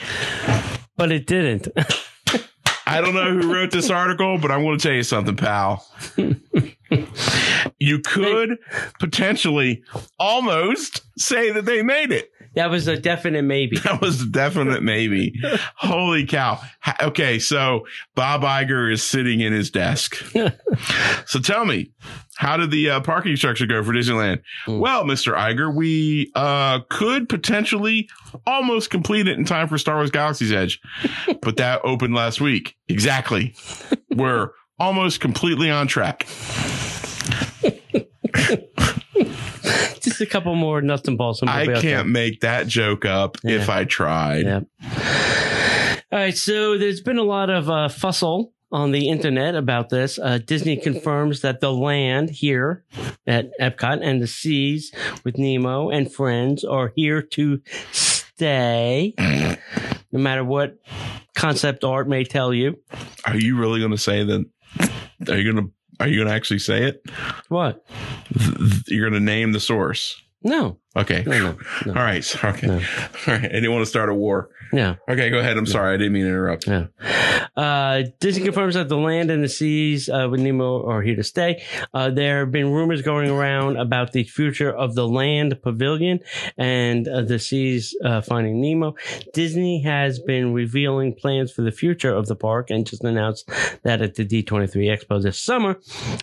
But 1.00 1.14
it 1.14 1.28
didn't. 1.28 1.70
I 2.86 3.00
don't 3.00 3.14
know 3.14 3.32
who 3.32 3.54
wrote 3.54 3.72
this 3.72 3.90
article, 3.90 4.38
but 4.38 4.52
I'm 4.52 4.64
going 4.64 4.78
to 4.78 4.84
tell 4.84 4.94
you 4.94 5.04
something, 5.04 5.38
pal. 5.38 5.88
you 7.80 8.00
could 8.00 8.58
potentially 9.00 9.82
almost 10.20 11.04
say 11.18 11.52
that 11.52 11.64
they 11.64 11.84
made 11.84 12.12
it. 12.12 12.30
That 12.56 12.70
was 12.70 12.88
a 12.88 12.98
definite 12.98 13.44
maybe. 13.44 13.78
That 13.84 14.02
was 14.02 14.22
a 14.22 14.26
definite 14.28 14.84
maybe. 14.84 15.34
Holy 15.76 16.26
cow. 16.26 16.62
Okay, 17.02 17.40
so 17.40 17.86
Bob 18.16 18.42
Iger 18.42 18.92
is 18.92 19.02
sitting 19.04 19.40
in 19.40 19.54
his 19.54 19.72
desk. 19.72 20.16
so 21.26 21.40
tell 21.40 21.66
me, 21.66 21.92
how 22.36 22.58
did 22.58 22.72
the 22.72 22.90
uh, 22.90 23.02
parking 23.02 23.36
structure 23.36 23.66
go 23.66 23.84
for 23.84 23.94
Disneyland? 23.94 24.42
Mm. 24.68 24.80
Well, 24.80 25.04
Mr. 25.04 25.36
Iger, 25.36 25.74
we 25.74 26.32
uh, 26.36 26.80
could 26.90 27.30
potentially 27.30 28.10
almost 28.46 28.90
complete 28.90 29.28
it 29.28 29.38
in 29.38 29.46
time 29.46 29.68
for 29.68 29.78
Star 29.78 29.96
Wars 29.96 30.12
Galaxy's 30.12 30.52
Edge, 30.52 30.80
but 31.42 31.58
that 31.58 31.82
opened 31.84 32.14
last 32.16 32.42
week. 32.42 32.76
Exactly. 32.88 33.56
We're 34.16 34.52
almost 34.80 35.20
completely 35.20 35.70
on 35.70 35.88
track. 35.88 36.28
Just 40.02 40.22
a 40.22 40.26
couple 40.26 40.56
more 40.56 40.82
nuts 40.82 41.08
and 41.08 41.18
bolts. 41.18 41.42
and 41.42 41.50
I 41.50 41.82
can't 41.82 42.10
make 42.10 42.42
that 42.42 42.68
joke 42.68 43.06
up 43.06 43.38
if 43.44 43.70
I 43.70 43.84
tried. 43.86 44.46
Yeah. 44.46 44.62
All 46.12 46.20
right. 46.20 46.38
So 46.38 46.78
there's 46.78 47.02
been 47.02 47.18
a 47.18 47.24
lot 47.24 47.50
of 47.50 47.70
uh, 47.70 47.88
fussle 47.90 48.52
on 48.72 48.92
the 48.92 49.10
internet 49.10 49.56
about 49.56 49.90
this. 49.90 50.20
Uh, 50.20 50.38
Disney 50.38 50.78
confirms 50.82 51.42
that 51.42 51.60
the 51.60 51.72
land 51.72 52.30
here 52.30 52.84
at 53.28 53.50
Epcot 53.60 54.00
and 54.02 54.22
the 54.22 54.28
seas 54.28 54.92
with 55.24 55.38
Nemo 55.38 55.90
and 55.90 56.12
friends 56.12 56.64
are 56.64 56.92
here 56.96 57.22
to 57.22 57.62
stay, 57.92 59.14
no 59.20 60.20
matter 60.20 60.44
what 60.44 60.78
concept 61.36 61.84
art 61.84 62.08
may 62.08 62.24
tell 62.24 62.54
you. 62.54 62.78
Are 63.26 63.38
you 63.38 63.58
really 63.58 63.80
going 63.80 63.92
to 63.92 63.98
say 63.98 64.24
that? 64.24 64.46
Are 65.30 65.38
you 65.38 65.52
going 65.52 65.66
to? 65.68 65.72
Are 66.00 66.08
you 66.08 66.16
going 66.18 66.28
to 66.28 66.34
actually 66.34 66.60
say 66.60 66.84
it? 66.84 67.04
What? 67.50 67.86
You're 68.88 69.10
going 69.10 69.20
to 69.20 69.26
name 69.26 69.52
the 69.52 69.60
source. 69.60 70.22
No. 70.42 70.80
Okay. 70.96 71.24
No, 71.26 71.38
no, 71.38 71.58
no. 71.86 71.94
All 72.00 72.02
right. 72.02 72.44
Okay. 72.46 72.68
All 72.70 72.78
right. 73.28 73.46
I 73.46 73.48
didn't 73.48 73.72
want 73.72 73.82
to 73.82 73.90
start 73.90 74.10
a 74.10 74.14
war. 74.14 74.50
Yeah. 74.72 74.96
Okay. 75.10 75.30
Go 75.30 75.40
ahead. 75.40 75.58
I'm 75.58 75.66
sorry. 75.66 75.94
I 75.94 75.98
didn't 75.98 76.14
mean 76.14 76.24
to 76.24 76.30
interrupt. 76.30 76.68
Yeah. 76.68 76.86
Uh, 77.60 78.04
Disney 78.22 78.46
confirms 78.46 78.76
that 78.76 78.88
the 78.88 78.96
land 78.96 79.30
and 79.30 79.44
the 79.44 79.50
seas 79.50 80.08
uh, 80.08 80.30
with 80.32 80.40
Nemo 80.40 80.88
are 80.88 81.02
here 81.02 81.18
to 81.18 81.26
stay. 81.26 81.62
Uh, 81.94 82.10
there 82.10 82.40
have 82.40 82.52
been 82.52 82.72
rumors 82.72 83.02
going 83.02 83.30
around 83.30 83.76
about 83.76 84.14
the 84.14 84.24
future 84.24 84.72
of 84.72 84.96
the 84.96 85.06
land 85.06 85.62
pavilion 85.62 86.22
and 86.58 87.06
uh, 87.06 87.22
the 87.22 87.38
seas 87.38 87.94
uh, 88.06 88.22
finding 88.22 88.62
Nemo. 88.62 88.96
Disney 89.34 89.82
has 89.82 90.20
been 90.20 90.54
revealing 90.54 91.14
plans 91.14 91.52
for 91.52 91.62
the 91.62 91.72
future 91.74 92.16
of 92.16 92.28
the 92.28 92.36
park 92.36 92.70
and 92.70 92.88
just 92.88 93.04
announced 93.04 93.50
that 93.84 94.02
at 94.02 94.16
the 94.16 94.26
D23 94.26 94.70
Expo 94.88 95.22
this 95.22 95.38
summer, 95.38 95.82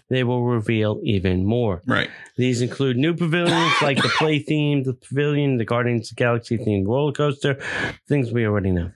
they 0.08 0.24
will 0.24 0.42
reveal 0.42 1.00
even 1.02 1.44
more. 1.44 1.82
Right. 1.86 2.08
These 2.38 2.62
include 2.62 2.96
new 2.96 3.12
pavilions 3.12 3.74
like 3.82 3.98
the 3.98 4.08
play 4.08 4.42
themed 4.42 4.86
pavilion, 5.02 5.58
the 5.58 5.66
Guardians 5.66 6.10
of 6.10 6.16
the 6.16 6.20
Galaxy 6.22 6.56
themed 6.56 6.86
roller 6.86 7.12
coaster, 7.12 7.60
things 8.08 8.32
we 8.32 8.46
already 8.46 8.70
know. 8.70 8.90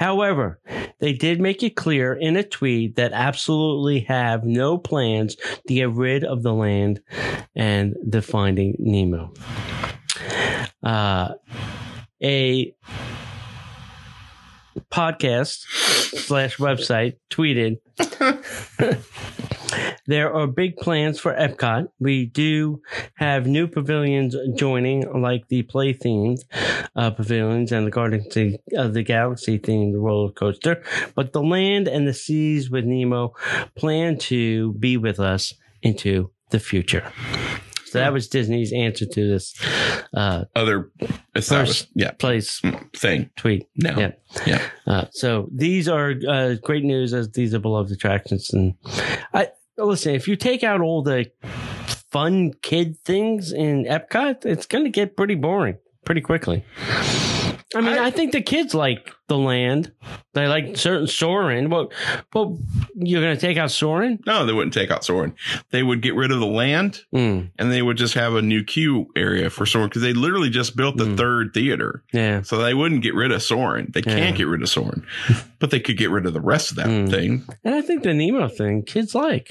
However, 0.00 0.58
they 1.00 1.12
did 1.12 1.42
make 1.42 1.62
it 1.62 1.76
clear 1.76 2.14
in 2.14 2.34
a 2.34 2.42
tweet 2.42 2.96
that 2.96 3.12
absolutely 3.12 4.00
have 4.00 4.44
no 4.44 4.78
plans 4.78 5.36
to 5.36 5.74
get 5.74 5.90
rid 5.90 6.24
of 6.24 6.42
the 6.42 6.54
land 6.54 7.02
and 7.54 7.94
the 8.02 8.22
Finding 8.22 8.76
Nemo. 8.78 9.34
Uh, 10.82 11.34
a 12.22 12.74
podcast 14.90 15.64
slash 16.26 16.56
website 16.56 17.16
tweeted 17.30 17.78
There 20.06 20.34
are 20.34 20.46
big 20.46 20.76
plans 20.76 21.20
for 21.20 21.32
Epcot. 21.32 21.88
We 22.00 22.26
do 22.26 22.82
have 23.14 23.46
new 23.46 23.68
pavilions 23.68 24.34
joining, 24.56 25.02
like 25.22 25.46
the 25.48 25.62
play 25.62 25.94
themed 25.94 26.40
uh, 26.96 27.10
pavilions 27.10 27.70
and 27.70 27.86
the 27.86 27.90
Guardians 27.90 28.36
of 28.74 28.94
the 28.94 29.02
Galaxy 29.02 29.58
themed 29.58 29.94
roller 29.94 30.32
coaster. 30.32 30.82
But 31.14 31.32
the 31.32 31.42
land 31.42 31.86
and 31.86 32.08
the 32.08 32.14
seas 32.14 32.70
with 32.70 32.84
Nemo 32.84 33.34
plan 33.76 34.18
to 34.18 34.72
be 34.72 34.96
with 34.96 35.20
us 35.20 35.54
into 35.82 36.32
the 36.50 36.58
future. 36.58 37.12
So 37.90 37.98
that 37.98 38.12
was 38.12 38.28
Disney's 38.28 38.72
answer 38.72 39.04
to 39.06 39.28
this 39.28 39.54
uh, 40.14 40.44
Other 40.54 40.90
First- 41.42 41.88
yeah, 41.94 42.12
place 42.12 42.60
thing. 42.94 43.30
tweet. 43.36 43.66
No, 43.76 43.98
Yeah. 43.98 44.12
yeah. 44.46 44.62
Uh, 44.86 45.04
so 45.10 45.48
these 45.54 45.88
are 45.88 46.14
uh, 46.28 46.54
great 46.62 46.84
news 46.84 47.12
as 47.12 47.30
these 47.32 47.52
are 47.54 47.58
beloved 47.58 47.90
attractions. 47.92 48.50
And 48.52 48.74
I 49.34 49.48
listen, 49.76 50.14
if 50.14 50.28
you 50.28 50.36
take 50.36 50.62
out 50.62 50.80
all 50.80 51.02
the 51.02 51.30
fun 52.12 52.52
kid 52.62 52.96
things 53.04 53.52
in 53.52 53.84
Epcot, 53.84 54.44
it's 54.46 54.66
going 54.66 54.84
to 54.84 54.90
get 54.90 55.16
pretty 55.16 55.34
boring 55.34 55.78
pretty 56.04 56.20
quickly. 56.20 56.64
I 57.74 57.80
mean, 57.80 57.86
I, 57.98 58.06
I- 58.06 58.10
think 58.10 58.32
the 58.32 58.42
kids 58.42 58.74
like 58.74 59.12
the 59.30 59.38
land. 59.38 59.92
They 60.34 60.46
like 60.46 60.76
certain 60.76 61.06
Soarin'. 61.06 61.70
Well, 61.70 61.90
well, 62.34 62.58
you're 62.94 63.22
going 63.22 63.34
to 63.34 63.40
take 63.40 63.56
out 63.56 63.70
Soarin'? 63.70 64.18
No, 64.26 64.44
they 64.44 64.52
wouldn't 64.52 64.74
take 64.74 64.90
out 64.90 65.04
Soarin'. 65.04 65.34
They 65.70 65.82
would 65.82 66.02
get 66.02 66.14
rid 66.14 66.30
of 66.30 66.38
the 66.40 66.46
land 66.46 67.00
Mm, 67.14 67.50
and 67.58 67.72
they 67.72 67.80
would 67.82 67.96
just 67.96 68.14
have 68.14 68.34
a 68.34 68.42
new 68.42 68.62
queue 68.62 69.06
area 69.16 69.50
for 69.50 69.64
Soarin' 69.66 69.88
because 69.88 70.02
they 70.02 70.12
literally 70.12 70.50
just 70.50 70.76
built 70.76 70.96
the 70.98 71.04
Mm. 71.04 71.16
third 71.16 71.54
theater. 71.54 72.02
yeah. 72.12 72.42
So 72.42 72.58
they 72.58 72.74
wouldn't 72.74 73.02
get 73.02 73.14
rid 73.14 73.32
of 73.32 73.42
Soarin'. 73.42 73.90
They 73.92 74.02
Yeah. 74.06 74.16
can't 74.18 74.36
get 74.36 74.46
rid 74.46 74.62
of 74.62 74.68
Soarin', 74.68 75.04
but 75.58 75.70
they 75.70 75.80
could 75.80 75.96
get 75.96 76.10
rid 76.10 76.26
of 76.26 76.32
the 76.34 76.40
rest 76.40 76.70
of 76.72 76.76
that 76.76 76.86
Mm. 76.88 77.10
thing. 77.10 77.44
And 77.64 77.74
I 77.74 77.80
think 77.80 78.02
the 78.02 78.12
Nemo 78.14 78.48
thing, 78.48 78.82
kids 78.82 79.14
like. 79.14 79.50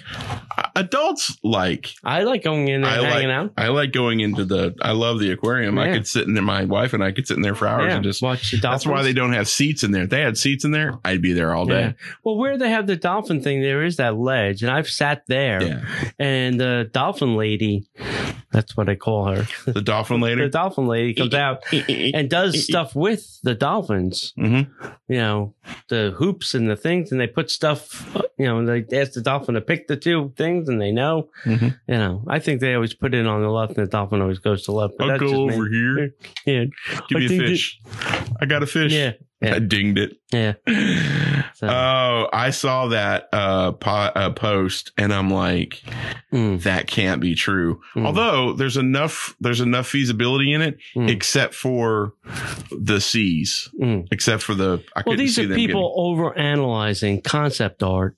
Adults 0.75 1.37
like. 1.43 1.89
I 2.03 2.23
like 2.23 2.43
going 2.43 2.67
in 2.67 2.81
there 2.81 2.89
I 2.91 2.93
and 2.95 3.03
like. 3.03 3.11
hanging 3.13 3.31
out. 3.31 3.53
I 3.57 3.67
like 3.69 3.91
going 3.91 4.19
into 4.19 4.45
the. 4.45 4.75
I 4.81 4.91
love 4.91 5.19
the 5.19 5.31
aquarium. 5.31 5.77
I 5.77 5.91
could 5.93 6.07
sit 6.07 6.27
in 6.27 6.33
there. 6.33 6.43
My 6.43 6.65
wife 6.65 6.93
and 6.93 7.03
I 7.03 7.11
could 7.11 7.27
sit 7.27 7.37
in 7.37 7.43
there 7.43 7.55
for 7.55 7.67
hours 7.67 7.87
Yeah, 7.89 7.95
and 7.95 8.03
just. 8.03 8.21
watch 8.21 8.51
the 8.51 8.57
That's 8.57 8.85
why 8.85 9.01
they 9.03 9.13
don't 9.13 9.33
have 9.33 9.47
seats 9.69 9.83
in 9.83 9.91
there. 9.91 10.03
If 10.03 10.09
they 10.09 10.21
had 10.21 10.37
seats 10.37 10.65
in 10.65 10.71
there, 10.71 10.97
I'd 11.05 11.21
be 11.21 11.33
there 11.33 11.53
all 11.53 11.69
Yeah. 11.69 11.89
day. 11.89 11.95
Well, 12.23 12.37
where 12.37 12.57
they 12.57 12.69
have 12.69 12.87
the 12.87 12.95
dolphin 12.95 13.41
thing, 13.41 13.61
there 13.61 13.83
is 13.83 13.97
that 13.97 14.17
ledge, 14.17 14.63
and 14.63 14.71
I've 14.71 14.89
sat 14.89 15.23
there. 15.27 15.61
Yeah. 15.61 15.81
And 16.17 16.59
the 16.59 16.89
dolphin 16.91 17.35
lady, 17.35 17.85
that's 18.51 18.75
what 18.75 18.89
I 18.89 18.95
call 18.95 19.27
her. 19.27 19.45
The 19.65 19.81
dolphin 19.81 20.21
lady. 20.21 20.41
the 20.45 20.49
dolphin 20.49 20.87
lady 20.87 21.13
comes 21.13 21.33
out 21.35 21.61
and 21.89 22.29
does 22.29 22.63
stuff 22.63 22.95
with 22.95 23.39
the 23.43 23.53
dolphins. 23.53 24.33
hmm 24.35 24.61
You 25.07 25.17
know, 25.17 25.53
the 25.89 26.13
hoops 26.17 26.53
and 26.53 26.69
the 26.69 26.75
things, 26.75 27.11
and 27.11 27.19
they 27.19 27.27
put 27.27 27.49
stuff. 27.51 28.15
You 28.37 28.45
know, 28.45 28.65
they 28.65 28.85
ask 28.99 29.13
the 29.13 29.21
dolphin 29.21 29.55
to 29.55 29.61
pick 29.61 29.87
the 29.87 29.97
two 29.97 30.33
things, 30.37 30.69
and 30.69 30.79
they 30.81 30.91
know. 30.91 31.29
Mhm. 31.45 31.77
You 31.87 31.95
know, 31.97 32.23
I 32.27 32.39
think 32.39 32.61
they 32.61 32.73
always 32.73 32.93
put 32.93 33.13
it 33.13 33.25
on 33.27 33.41
the 33.41 33.49
left, 33.49 33.77
and 33.77 33.85
the 33.87 33.91
dolphin 33.91 34.21
always 34.21 34.39
goes 34.39 34.61
to 34.63 34.71
the 34.71 34.77
left. 34.77 34.93
but 34.97 35.09
I'll 35.11 35.19
go 35.19 35.27
just 35.27 35.35
me. 35.35 35.53
over 35.53 35.67
here. 35.69 36.11
Yeah, 36.45 36.63
Give 37.09 37.15
I 37.17 37.19
me 37.19 37.25
a 37.25 37.29
think 37.29 37.41
that- 37.41 37.47
fish. 37.49 37.79
I 38.41 38.45
got 38.45 38.63
a 38.63 38.67
fish. 38.67 38.93
yeah, 38.93 39.13
yeah. 39.41 39.55
I 39.55 39.59
dinged 39.59 39.97
it. 39.97 40.17
yeah. 40.31 40.53
So, 41.55 41.67
Oh, 41.69 42.29
I 42.31 42.51
saw 42.51 42.87
that 42.89 43.27
uh, 43.33 43.73
po- 43.73 43.89
uh, 44.15 44.29
post, 44.31 44.91
and 44.97 45.13
I'm 45.13 45.29
like, 45.29 45.81
mm, 46.31 46.61
that 46.63 46.87
can't 46.87 47.19
be 47.21 47.35
true. 47.35 47.81
Mm. 47.95 48.05
Although 48.05 48.53
there's 48.53 48.77
enough, 48.77 49.35
there's 49.41 49.59
enough 49.61 49.87
feasibility 49.87 50.53
in 50.53 50.61
it, 50.61 50.77
Mm. 50.95 51.09
except 51.09 51.53
for 51.53 52.13
the 52.71 53.01
seas, 53.01 53.67
mm. 53.81 54.07
except 54.11 54.43
for 54.43 54.53
the. 54.55 54.81
I 54.95 54.99
Well, 54.99 55.03
couldn't 55.03 55.17
these 55.19 55.35
see 55.35 55.43
are 55.45 55.47
them 55.47 55.55
people 55.67 55.93
over 55.95 56.37
analyzing 56.37 57.21
concept 57.21 57.83
art 57.83 58.15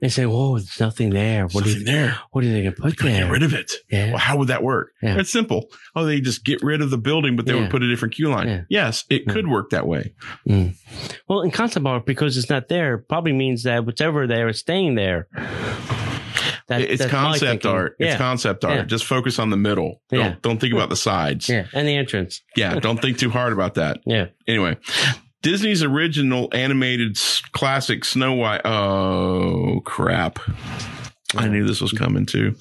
and 0.00 0.12
saying, 0.12 0.28
"Whoa, 0.30 0.58
there's 0.58 0.80
nothing 0.80 1.10
there. 1.10 1.46
What 1.48 1.64
do 1.64 1.70
you 1.70 1.84
there. 1.84 2.18
what 2.32 2.44
are 2.44 2.48
they 2.48 2.62
going 2.62 2.74
to 2.74 2.80
put 2.82 2.98
there?" 2.98 3.22
Get 3.24 3.30
rid 3.30 3.42
of 3.42 3.54
it. 3.54 3.72
yeah, 3.90 4.08
Well, 4.10 4.18
how 4.18 4.36
would 4.38 4.48
that 4.48 4.62
work? 4.62 4.92
Yeah. 5.02 5.18
It's 5.18 5.30
simple. 5.30 5.66
Oh, 5.94 6.04
they 6.04 6.20
just 6.20 6.44
get 6.44 6.62
rid 6.62 6.80
of 6.82 6.90
the 6.90 6.98
building, 6.98 7.36
but 7.36 7.46
they 7.46 7.54
Yeah. 7.54 7.60
would 7.62 7.70
put 7.70 7.82
a 7.82 7.88
different 7.88 8.14
queue 8.14 8.28
line. 8.30 8.48
Yeah. 8.48 8.60
Yes, 8.68 9.04
it 9.10 9.22
Yeah. 9.26 9.32
could 9.32 9.48
work 9.48 9.70
that 9.70 9.86
way. 9.86 10.12
Mm. 10.48 10.74
well, 11.28 11.40
in 11.42 11.50
concept 11.50 11.86
art, 11.86 12.06
because 12.06 12.36
it's 12.36 12.50
not 12.50 12.68
there, 12.68 12.98
probably 12.98 13.32
means 13.32 13.62
that 13.64 13.84
whatever 13.86 14.26
there 14.26 14.48
is 14.48 14.58
staying 14.58 14.94
there. 14.94 15.28
That, 16.68 16.80
it's 16.80 17.04
concept 17.04 17.66
art. 17.66 17.96
Yeah, 18.00 18.06
It's 18.08 18.16
concept 18.16 18.64
art. 18.64 18.74
Yeah. 18.76 18.84
Just 18.84 19.04
focus 19.04 19.38
on 19.38 19.50
the 19.50 19.56
middle. 19.56 20.00
Don't, 20.10 20.40
don't 20.40 20.58
think 20.58 20.72
about 20.72 20.88
the 20.88 20.96
sides. 20.96 21.48
yeah, 21.48 21.66
and 21.74 21.86
the 21.86 21.94
entrance. 21.94 22.40
yeah 22.56 22.78
don't 22.80 23.00
think 23.02 23.18
too 23.18 23.28
hard 23.30 23.52
about 23.52 23.74
that. 23.74 23.98
Yeah, 24.06 24.26
Anyway, 24.48 24.76
Disney's 25.44 25.82
original 25.82 26.48
animated 26.52 27.18
classic 27.52 28.06
Snow 28.06 28.32
White. 28.32 28.62
Oh, 28.64 29.82
crap. 29.84 30.38
I 31.36 31.48
knew 31.48 31.66
this 31.66 31.80
was 31.80 31.92
coming 31.92 32.26
too. 32.26 32.54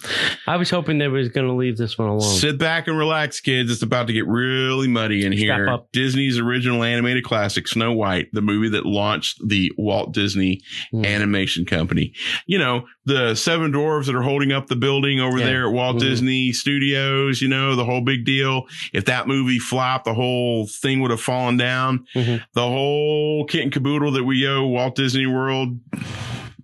I 0.48 0.58
was 0.58 0.70
hoping 0.70 0.98
they 0.98 1.08
was 1.08 1.30
going 1.30 1.48
to 1.48 1.54
leave 1.54 1.78
this 1.78 1.98
one 1.98 2.08
alone. 2.10 2.22
Sit 2.22 2.58
back 2.58 2.88
and 2.88 2.98
relax, 2.98 3.40
kids. 3.40 3.72
It's 3.72 3.82
about 3.82 4.08
to 4.08 4.14
get 4.14 4.26
really 4.28 4.88
muddy 4.88 5.26
in 5.26 5.32
here. 5.32 5.78
Disney's 5.92 6.40
original 6.40 6.84
animated 6.84 7.24
classic, 7.24 7.68
Snow 7.68 7.92
White, 7.94 8.30
the 8.34 8.42
movie 8.42 8.70
that 8.70 8.86
launched 8.86 9.48
the 9.48 9.72
Walt 9.78 10.14
Disney 10.14 10.62
Mm. 10.94 11.06
Animation 11.06 11.66
Company. 11.66 12.14
You 12.46 12.58
know, 12.58 12.86
the 13.06 13.36
seven 13.36 13.72
dwarves 13.72 14.06
that 14.06 14.16
are 14.16 14.22
holding 14.22 14.52
up 14.52 14.68
the 14.68 14.76
building 14.76 15.20
over 15.20 15.40
Yeah. 15.40 15.46
there 15.46 15.68
at 15.68 15.74
Walt 15.74 15.98
Mhm. 15.98 16.00
Disney 16.02 16.52
Studios, 16.54 17.42
you 17.42 17.48
know, 17.48 17.76
the 17.76 17.86
whole 17.86 18.02
big 18.02 18.26
deal. 18.26 18.68
If 18.94 19.06
that 19.06 19.28
movie 19.28 19.60
flopped, 19.60 20.06
the 20.06 20.14
whole 20.14 20.68
thing 20.68 21.02
would 21.02 21.12
have 21.12 21.22
fallen 21.22 21.58
down. 21.58 22.06
Mhm. 22.16 22.42
The 22.54 22.62
whole 22.68 23.46
kit 23.46 23.62
and 23.64 23.72
caboodle 23.72 24.12
that 24.14 24.24
we 24.24 24.48
owe 24.48 24.66
Walt 24.66 24.96
Disney 24.96 25.26
World 25.26 25.80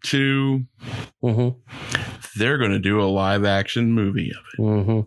to, 0.03 0.65
hmm 1.21 1.49
they're 2.37 2.57
going 2.57 2.71
to 2.71 2.79
do 2.79 3.01
a 3.01 3.05
live 3.05 3.43
action 3.43 3.91
movie 3.91 4.31
of 4.31 4.43
it. 4.53 4.61
hmm 4.85 5.01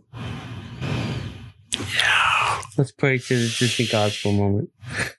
Let's 2.79 2.91
pray 2.91 3.19
to 3.19 3.37
the 3.37 3.55
Disney 3.59 3.87
gospel 3.87 4.33
moment. 4.33 4.71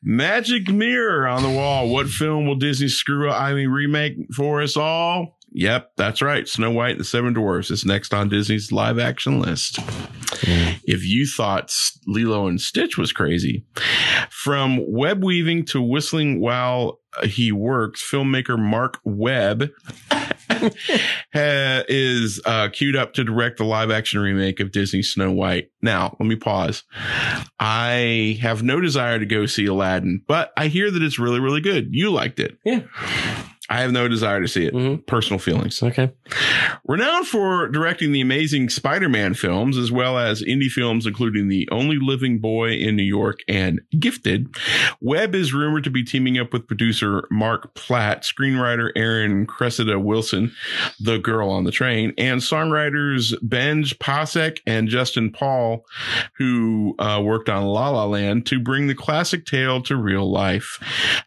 Magic 0.01 0.69
mirror 0.69 1.27
on 1.27 1.43
the 1.43 1.49
wall. 1.51 1.87
What 1.87 2.07
film 2.07 2.47
will 2.47 2.55
Disney 2.55 2.87
screw 2.87 3.29
up? 3.29 3.39
I 3.39 3.53
mean, 3.53 3.69
remake 3.69 4.15
for 4.33 4.61
us 4.63 4.75
all? 4.75 5.37
Yep, 5.53 5.91
that's 5.97 6.21
right. 6.21 6.47
Snow 6.47 6.71
White 6.71 6.91
and 6.91 6.99
the 6.99 7.05
Seven 7.05 7.33
Dwarfs 7.33 7.69
is 7.69 7.85
next 7.85 8.13
on 8.13 8.27
Disney's 8.27 8.71
live 8.71 8.97
action 8.97 9.39
list. 9.39 9.79
If 10.83 11.05
you 11.05 11.27
thought 11.27 11.71
Lilo 12.07 12.47
and 12.47 12.59
Stitch 12.59 12.97
was 12.97 13.13
crazy, 13.13 13.65
from 14.29 14.79
web 14.91 15.23
weaving 15.23 15.65
to 15.65 15.81
whistling 15.81 16.41
while 16.41 16.99
he 17.23 17.51
works, 17.51 18.03
filmmaker 18.03 18.57
Marc 18.57 18.99
Webb 19.03 19.69
is 21.33 22.41
uh, 22.45 22.69
queued 22.69 22.95
up 22.95 23.13
to 23.13 23.23
direct 23.23 23.57
the 23.57 23.63
live 23.63 23.91
action 23.91 24.19
remake 24.19 24.59
of 24.59 24.71
Disney's 24.71 25.13
Snow 25.13 25.31
White. 25.31 25.69
Now, 25.81 26.15
let 26.19 26.27
me 26.27 26.35
pause. 26.35 26.83
I 27.59 28.39
have 28.41 28.63
no 28.63 28.81
desire 28.81 29.19
to 29.19 29.25
go 29.25 29.45
see 29.45 29.67
Aladdin, 29.67 30.23
but 30.27 30.51
I 30.57 30.67
hear 30.67 30.89
that 30.89 31.03
it's 31.03 31.19
really, 31.19 31.39
really 31.39 31.61
good. 31.61 31.89
You 31.91 32.11
liked 32.11 32.39
it. 32.39 32.57
Yeah. 32.65 32.81
I 33.73 33.81
have 33.81 33.91
no 33.91 34.07
desire 34.07 34.39
to 34.39 34.47
see 34.47 34.65
it. 34.65 34.73
hmm 34.73 34.95
Personal 35.07 35.39
feelings. 35.39 35.81
Okay. 35.81 36.11
Renowned 36.85 37.27
for 37.27 37.67
directing 37.69 38.11
the 38.11 38.21
amazing 38.21 38.69
Spider 38.69 39.09
Man 39.09 39.33
films, 39.33 39.77
as 39.77 39.91
well 39.91 40.17
as 40.19 40.43
indie 40.43 40.69
films 40.69 41.07
including 41.07 41.47
The 41.47 41.67
Only 41.71 41.97
Living 41.99 42.37
Boy 42.39 42.73
in 42.73 42.95
New 42.95 43.03
York 43.03 43.39
and 43.47 43.81
Gifted, 43.97 44.55
Webb 45.01 45.33
is 45.33 45.53
rumored 45.53 45.83
to 45.85 45.89
be 45.89 46.03
teaming 46.03 46.37
up 46.37 46.53
with 46.53 46.67
producer 46.67 47.27
Marc 47.31 47.73
Platt, 47.73 48.21
screenwriter 48.23 48.91
Erin 48.95 49.47
Cressida 49.47 49.99
Wilson, 49.99 50.51
the 50.99 51.17
girl 51.17 51.49
on 51.49 51.63
the 51.63 51.71
train, 51.71 52.13
and 52.17 52.41
songwriters 52.41 53.33
Benj 53.41 53.97
Pasek 53.97 54.59
and 54.67 54.87
Justin 54.87 55.31
Paul, 55.31 55.85
who 56.37 56.95
uh, 56.99 57.21
worked 57.23 57.49
on 57.49 57.63
La 57.65 57.89
La 57.89 58.05
Land, 58.05 58.45
to 58.47 58.59
bring 58.59 58.85
the 58.87 58.93
classic 58.95 59.45
tale 59.45 59.81
to 59.83 59.95
real 59.95 60.29
life. 60.31 60.79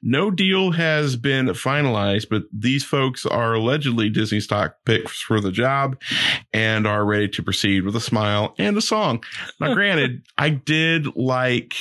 No 0.02 0.30
deal 0.30 0.72
has 0.72 1.16
been 1.16 1.46
finalized, 1.48 2.28
but 2.28 2.35
these 2.52 2.84
folks 2.84 3.24
are 3.26 3.54
allegedly 3.54 4.08
Disney 4.10 4.40
stock 4.40 4.76
picks 4.84 5.20
for 5.20 5.40
the 5.40 5.50
job 5.52 6.00
and 6.52 6.86
are 6.86 7.04
ready 7.04 7.28
to 7.28 7.42
proceed 7.42 7.84
with 7.84 7.96
a 7.96 8.00
smile 8.00 8.54
and 8.58 8.76
a 8.76 8.80
song. 8.82 9.22
Now, 9.60 9.74
granted, 9.74 10.22
I 10.38 10.50
did 10.50 11.14
like, 11.16 11.74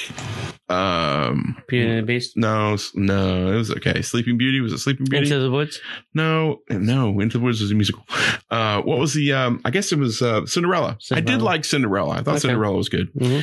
um, 0.70 1.58
Beauty 1.68 1.89
and 1.89 2.00
the 2.00 2.04
Beast. 2.04 2.36
no, 2.36 2.76
no, 2.96 3.54
it 3.54 3.56
was 3.56 3.72
okay. 3.72 4.02
Sleeping 4.02 4.38
Beauty 4.38 4.62
was 4.62 4.74
it 4.74 4.80
Sleeping 4.80 5.06
Beauty? 5.10 5.26
Into 5.28 5.39
the 5.39 5.52
Woods. 5.52 5.80
no, 6.13 6.62
no, 6.70 7.20
Into 7.20 7.38
the 7.38 7.44
Woods 7.44 7.62
was 7.62 7.72
a 7.72 7.76
musical. 7.76 8.04
Uh, 8.50 8.82
what 8.82 8.98
was 8.98 9.13
the? 9.13 9.34
Um, 9.34 9.62
I 9.65 9.70
guess 9.70 9.91
it 9.91 10.00
was 10.00 10.22
uh, 10.22 10.46
Cinderella. 10.46 10.98
I 11.12 11.20
did 11.20 11.41
like 11.41 11.65
Cinderella. 11.65 12.13
I 12.15 12.18
thought 12.24 12.36
Okay. 12.36 12.39
Cinderella 12.39 12.76
was 12.78 12.89
good. 12.89 13.10
hmm 13.18 13.39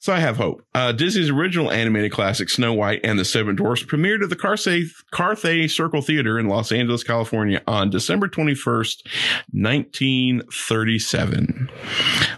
So 0.00 0.12
I 0.12 0.18
have 0.20 0.36
hope. 0.36 0.62
Uh, 0.74 0.92
Disney's 0.92 1.30
original 1.30 1.70
animated 1.70 2.12
classic, 2.12 2.48
Snow 2.50 2.72
White 2.72 3.00
and 3.04 3.18
the 3.18 3.24
Seven 3.24 3.54
Dwarfs, 3.56 3.82
premiered 3.84 4.22
at 4.22 4.30
the 4.30 4.36
Carthay, 4.36 4.84
Carthay 5.12 5.70
Circle 5.70 6.02
Theater 6.02 6.37
in 6.38 6.48
Los 6.48 6.72
Angeles, 6.72 7.02
California 7.02 7.62
on 7.66 7.90
December 7.90 8.28
21st, 8.28 9.06
1937. 9.52 11.70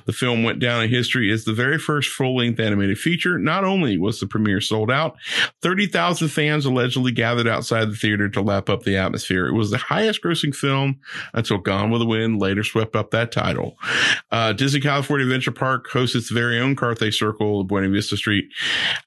The 0.06 0.12
film 0.12 0.42
went 0.42 0.58
down 0.58 0.82
in 0.82 0.90
history 0.90 1.32
as 1.32 1.44
the 1.44 1.52
very 1.52 1.78
first 1.78 2.10
full 2.10 2.36
length 2.36 2.60
animated 2.60 2.98
feature. 2.98 3.38
Not 3.38 3.64
only 3.64 3.98
was 3.98 4.20
the 4.20 4.26
premiere 4.26 4.60
sold 4.60 4.90
out. 4.90 5.16
30,000 5.62 6.28
fans 6.28 6.64
allegedly 6.64 7.12
gathered 7.12 7.48
outside 7.48 7.90
the 7.90 7.96
theater 7.96 8.28
to 8.28 8.40
lap 8.40 8.68
up 8.68 8.82
the 8.82 8.96
atmosphere. 8.96 9.46
It 9.46 9.54
was 9.54 9.70
the 9.70 9.78
highest 9.78 10.22
grossing 10.22 10.54
film 10.54 10.98
until 11.32 11.58
Gone 11.58 11.90
with 11.90 12.00
the 12.00 12.06
Wind 12.06 12.40
later 12.40 12.64
swept 12.64 12.96
up 12.96 13.10
that 13.10 13.32
title. 13.32 13.76
Uh, 14.30 14.52
Disney 14.52 14.80
California 14.80 15.26
Adventure 15.26 15.52
Park 15.52 15.88
hosts 15.90 16.16
its 16.16 16.30
very 16.30 16.58
own 16.58 16.76
Carthay 16.76 17.12
Circle 17.12 17.64
Buena 17.64 17.88
Vista 17.88 18.16
Street. 18.16 18.50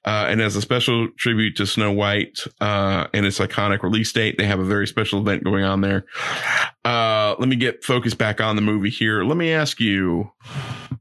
Uh, 0.04 0.26
and 0.28 0.40
as 0.40 0.56
a 0.56 0.62
special 0.62 1.08
tribute 1.16 1.56
to 1.56 1.66
Snow 1.66 1.92
White, 1.92 2.40
uh, 2.60 3.06
and 3.12 3.26
its 3.26 3.38
iconic 3.38 3.82
release 3.82 4.12
date, 4.12 4.38
they 4.38 4.46
have 4.46 4.60
a 4.60 4.64
very 4.74 4.88
special 4.88 5.20
event 5.20 5.44
going 5.44 5.62
on 5.62 5.80
there. 5.82 6.04
Uh, 6.84 7.36
let 7.38 7.48
me 7.48 7.54
get 7.54 7.84
focused 7.84 8.18
back 8.18 8.40
on 8.40 8.56
the 8.56 8.62
movie 8.62 8.90
here. 8.90 9.22
Let 9.22 9.36
me 9.36 9.52
ask 9.52 9.78
you, 9.78 10.32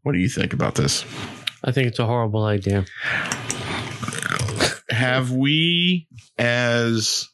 what 0.04 0.12
do 0.12 0.20
you 0.20 0.30
think 0.30 0.54
about 0.54 0.76
this? 0.76 1.04
I 1.64 1.72
think 1.72 1.88
it's 1.88 1.98
a 1.98 2.06
horrible 2.06 2.44
idea. 2.44 2.86
Have 4.92 5.32
we, 5.32 6.08
as 6.38 7.30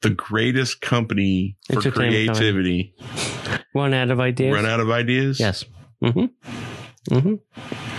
the 0.00 0.10
greatest 0.10 0.80
company 0.80 1.56
for 1.68 1.74
Entertainment 1.74 2.10
creativity, 2.36 2.94
Run 3.72 3.94
out 3.94 4.10
of 4.10 4.18
ideas? 4.18 4.52
run 4.52 4.66
out 4.66 4.80
of 4.80 4.90
ideas? 4.90 5.38
Yes. 5.38 5.64
Mm-hmm. 6.02 7.14
Mm-hmm. 7.14 7.95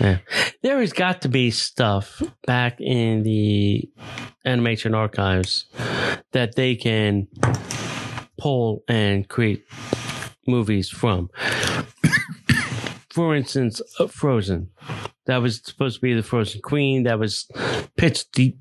Yeah. 0.00 0.18
There 0.62 0.80
has 0.80 0.92
got 0.92 1.22
to 1.22 1.28
be 1.28 1.50
stuff 1.50 2.22
back 2.46 2.80
in 2.80 3.22
the 3.22 3.88
animation 4.44 4.94
archives 4.94 5.66
that 6.32 6.54
they 6.56 6.74
can 6.74 7.28
pull 8.38 8.82
and 8.88 9.28
create 9.28 9.64
movies 10.46 10.88
from. 10.88 11.30
For 13.10 13.34
instance, 13.34 13.80
uh, 14.00 14.08
Frozen. 14.08 14.70
That 15.26 15.40
was 15.40 15.62
supposed 15.64 15.96
to 15.96 16.00
be 16.00 16.14
the 16.14 16.22
Frozen 16.22 16.60
Queen. 16.62 17.04
That 17.04 17.18
was 17.18 17.48
pitched 17.96 18.32
deep 18.32 18.58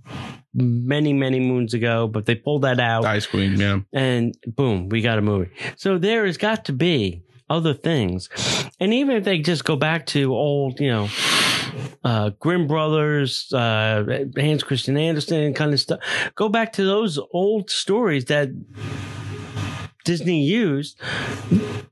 many, 0.53 1.11
many 1.11 1.39
moons 1.39 1.73
ago, 1.73 2.07
but 2.07 2.25
they 2.25 2.35
pulled 2.35 2.61
that 2.61 2.79
out 2.79 3.05
Ice 3.05 3.25
Queen, 3.25 3.59
yeah. 3.59 3.79
and 3.91 4.35
boom, 4.45 4.89
we 4.89 5.01
got 5.01 5.17
a 5.17 5.21
movie. 5.21 5.49
So 5.75 5.97
there 5.97 6.25
has 6.25 6.37
got 6.37 6.65
to 6.65 6.73
be 6.73 7.23
other 7.49 7.73
things. 7.73 8.29
And 8.79 8.93
even 8.93 9.17
if 9.17 9.23
they 9.23 9.39
just 9.39 9.65
go 9.65 9.75
back 9.75 10.05
to 10.07 10.33
old, 10.33 10.79
you 10.79 10.89
know, 10.89 11.09
uh, 12.03 12.29
Grimm 12.39 12.67
Brothers, 12.67 13.51
uh, 13.53 14.25
Hans 14.35 14.63
Christian 14.63 14.97
Andersen 14.97 15.53
kind 15.53 15.73
of 15.73 15.79
stuff, 15.79 15.99
go 16.35 16.49
back 16.49 16.73
to 16.73 16.85
those 16.85 17.19
old 17.31 17.69
stories 17.69 18.25
that 18.25 18.49
Disney 20.03 20.43
used. 20.43 20.99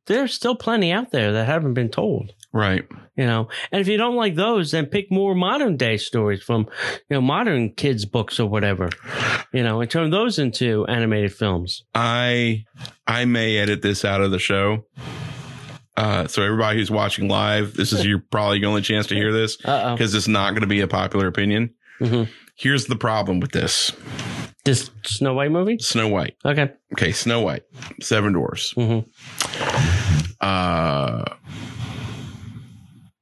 There's 0.06 0.34
still 0.34 0.56
plenty 0.56 0.92
out 0.92 1.12
there 1.12 1.32
that 1.34 1.46
haven't 1.46 1.74
been 1.74 1.90
told. 1.90 2.34
Right. 2.54 2.86
You 3.16 3.26
know, 3.26 3.48
and 3.72 3.80
if 3.80 3.88
you 3.88 3.98
don't 3.98 4.16
like 4.16 4.36
those, 4.36 4.72
then 4.72 4.86
pick 4.86 5.12
more 5.12 5.36
modern 5.36 5.78
day 5.78 5.98
stories 5.98 6.44
from, 6.44 6.68
you 7.10 7.16
know, 7.16 7.22
modern 7.22 7.72
kids 7.74 8.04
books 8.06 8.40
or 8.40 8.50
whatever, 8.50 8.90
you 9.54 9.64
know, 9.64 9.80
and 9.80 9.90
turn 9.90 10.10
those 10.10 10.40
into 10.40 10.86
animated 10.88 11.34
films. 11.34 11.84
I 11.94 12.66
I 13.08 13.26
may 13.26 13.58
edit 13.58 13.82
this 13.82 14.04
out 14.04 14.22
of 14.22 14.32
the 14.32 14.40
show. 14.40 14.86
Uh, 15.98 16.26
so 16.28 16.42
everybody 16.44 16.80
who's 16.80 16.90
watching 16.92 17.28
live, 17.28 17.74
this 17.74 17.92
is 17.94 18.06
your 18.06 18.20
probably 18.32 18.60
your 18.60 18.70
only 18.70 18.82
chance 18.82 19.08
to 19.08 19.16
hear 19.16 19.32
this 19.34 19.58
because 19.58 20.14
it's 20.16 20.28
not 20.28 20.52
going 20.52 20.62
to 20.62 20.68
be 20.68 20.82
a 20.82 20.88
popular 20.88 21.28
opinion. 21.28 21.74
hmm 22.00 22.24
Here's 22.56 22.86
the 22.86 22.96
problem 22.96 23.40
with 23.40 23.52
this: 23.54 23.92
This 24.66 24.92
Snow 25.04 25.34
White 25.34 25.52
movie? 25.52 25.78
Snow 25.80 26.08
White. 26.08 26.36
Okay. 26.46 26.72
Okay, 26.94 27.12
Snow 27.12 27.42
White, 27.42 27.64
Seven 28.02 28.34
Dwarfs. 28.34 28.72
hmm 28.74 29.00
Uh, 30.40 31.24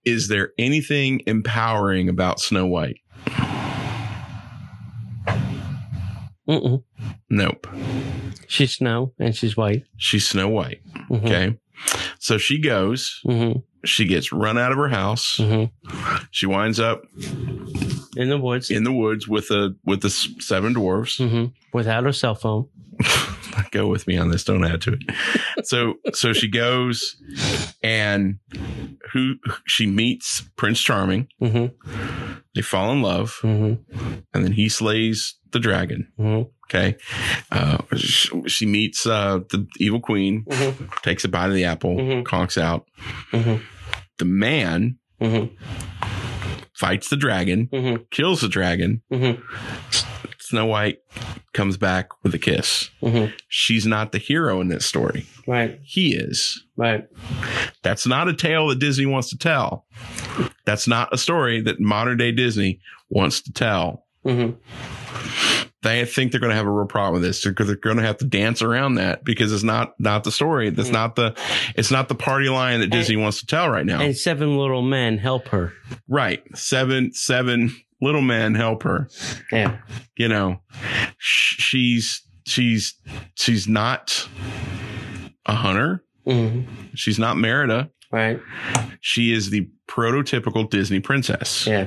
is 0.06 0.28
there 0.28 0.52
anything 0.58 1.22
empowering 1.26 2.10
about 2.10 2.40
Snow 2.40 2.66
White? 2.66 2.98
Mm-mm. 6.48 6.84
Nope. 7.30 7.68
She's 8.48 8.74
snow 8.74 9.14
and 9.20 9.36
she's 9.36 9.56
white. 9.56 9.84
She's 9.98 10.28
Snow 10.28 10.48
White. 10.50 10.82
Mhm. 11.10 11.24
Okay. 11.26 11.58
So 12.20 12.38
she 12.38 12.60
goes, 12.60 13.20
hmm 13.24 13.52
she 13.86 14.04
gets 14.06 14.34
run 14.34 14.58
out 14.58 14.74
of 14.74 14.78
her 14.78 14.90
house. 14.90 15.38
hmm 15.38 15.66
She 16.32 16.46
winds 16.46 16.82
up 16.82 17.02
In 18.18 18.28
the 18.30 18.38
woods. 18.38 18.70
in 18.70 18.84
the 18.84 18.92
woods 18.92 19.26
with 19.28 19.48
the 19.48 19.78
with 19.86 20.02
the 20.02 20.10
seven 20.10 20.74
dwarfs. 20.74 21.18
hmm 21.18 21.46
Without 21.74 22.04
her 22.04 22.12
cell 22.14 22.36
phone. 22.36 22.68
Go 23.72 23.88
with 23.88 24.06
me 24.08 24.18
on 24.18 24.30
this. 24.32 24.44
Don't 24.44 24.66
add 24.66 24.82
to 24.82 24.94
it. 25.00 25.66
So 25.66 25.96
so 26.14 26.34
she 26.34 26.50
goes 26.50 27.16
and 27.84 28.40
who 29.14 29.36
she 29.66 29.86
meets 29.86 30.42
Prince 30.58 30.82
Charming. 30.82 31.28
hmm 31.40 31.68
They 32.56 32.62
fall 32.62 32.92
in 32.92 33.02
love, 33.02 33.38
hmm 33.42 33.76
and 34.34 34.44
then 34.44 34.52
he 34.52 34.68
slays 34.70 35.36
the 35.52 35.60
dragon. 35.60 36.12
Okay. 36.72 36.98
Uh, 37.52 37.78
sh- 37.96 38.30
she 38.48 38.66
meets 38.68 39.06
uh, 39.08 39.40
the 39.50 39.68
evil 39.80 40.00
queen, 40.00 40.46
hmm 40.52 40.86
takes 41.02 41.24
a 41.26 41.28
bite 41.28 41.48
of 41.48 41.54
the 41.56 41.66
apple, 41.66 41.96
Mhm. 41.98 42.24
conks 42.24 42.58
out. 42.58 42.86
hmm 43.32 43.56
The 44.20 44.26
man 44.26 44.98
hmm 45.20 45.46
fights 46.74 47.10
the 47.10 47.18
dragon, 47.18 47.68
hmm 47.72 47.96
kills 48.12 48.42
the 48.42 48.48
dragon. 48.48 49.02
hmm 49.12 49.32
Snow 50.42 50.66
White 50.66 51.00
comes 51.54 51.78
back 51.78 52.10
with 52.24 52.34
a 52.34 52.40
kiss. 52.40 52.90
She's 53.50 53.86
not 53.86 54.12
the 54.12 54.18
hero 54.18 54.62
in 54.62 54.68
this 54.70 54.84
story. 54.86 55.26
Right. 55.48 55.80
He 55.84 56.16
is. 56.16 56.64
Right. 56.76 57.06
That's 57.84 58.08
not 58.08 58.28
a 58.28 58.34
tale 58.34 58.68
that 58.70 58.80
Disney 58.80 59.06
wants 59.06 59.30
to 59.30 59.38
tell. 59.38 59.86
That's 60.66 60.88
not 60.88 61.14
a 61.14 61.18
story 61.20 61.62
that 61.62 61.80
modern 61.80 62.18
day 62.18 62.32
Disney 62.32 62.80
wants 63.10 63.42
to 63.42 63.52
tell. 63.54 64.06
hmm 64.24 64.52
They 65.82 66.04
think 66.04 66.32
they're 66.32 66.42
going 66.42 66.50
to 66.50 66.56
have 66.58 66.66
a 66.68 66.72
real 66.72 66.88
problem 66.88 67.14
with 67.14 67.22
this 67.24 67.44
because 67.46 67.68
they're 67.68 67.76
going 67.78 67.96
to 67.98 68.04
have 68.04 68.18
to 68.18 68.26
dance 68.26 68.62
around 68.62 68.96
that 68.96 69.24
because 69.24 69.54
it's 69.54 69.64
not 69.64 69.94
not 70.00 70.24
the 70.26 70.32
story. 70.32 70.70
That's 70.72 70.90
Mm. 70.90 70.94
not 70.94 71.16
the 71.16 71.36
it's 71.76 71.90
not 71.92 72.10
the 72.10 72.16
party 72.16 72.50
line 72.50 72.82
that 72.82 72.90
Disney 72.90 73.16
wants 73.16 73.40
to 73.40 73.46
tell 73.46 73.70
right 73.70 73.86
now. 73.86 74.02
And 74.02 74.16
seven 74.18 74.58
little 74.58 74.82
men 74.82 75.18
help 75.20 75.48
her. 75.50 75.72
right. 76.10 76.44
Seven 76.58 77.14
seven 77.14 77.74
little 78.02 78.22
men 78.22 78.56
help 78.56 78.84
her. 78.84 79.08
Yeah. 79.54 79.78
You 80.18 80.28
know, 80.28 80.60
Sh- 81.18 81.62
she's 81.62 82.24
she's 82.46 82.96
she's 83.36 83.68
not 83.68 84.28
a 85.46 85.54
hunter. 85.56 86.04
hmm 86.26 86.62
She's 86.94 87.18
not 87.20 87.38
Merida. 87.38 87.90
Right. 88.12 88.40
She 89.02 89.32
is 89.32 89.50
the 89.52 89.70
prototypical 89.88 90.70
Disney 90.70 91.00
princess. 91.00 91.66
Yeah. 91.68 91.86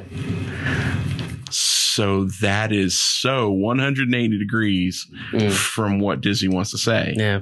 So 1.94 2.24
that 2.40 2.72
is 2.72 2.98
so 2.98 3.50
180 3.50 4.38
degrees 4.38 5.07
Mm. 5.33 5.52
from 5.52 5.98
what 6.00 6.20
Disney 6.20 6.48
wants 6.48 6.70
to 6.72 6.78
say. 6.78 7.14
Yeah. 7.16 7.40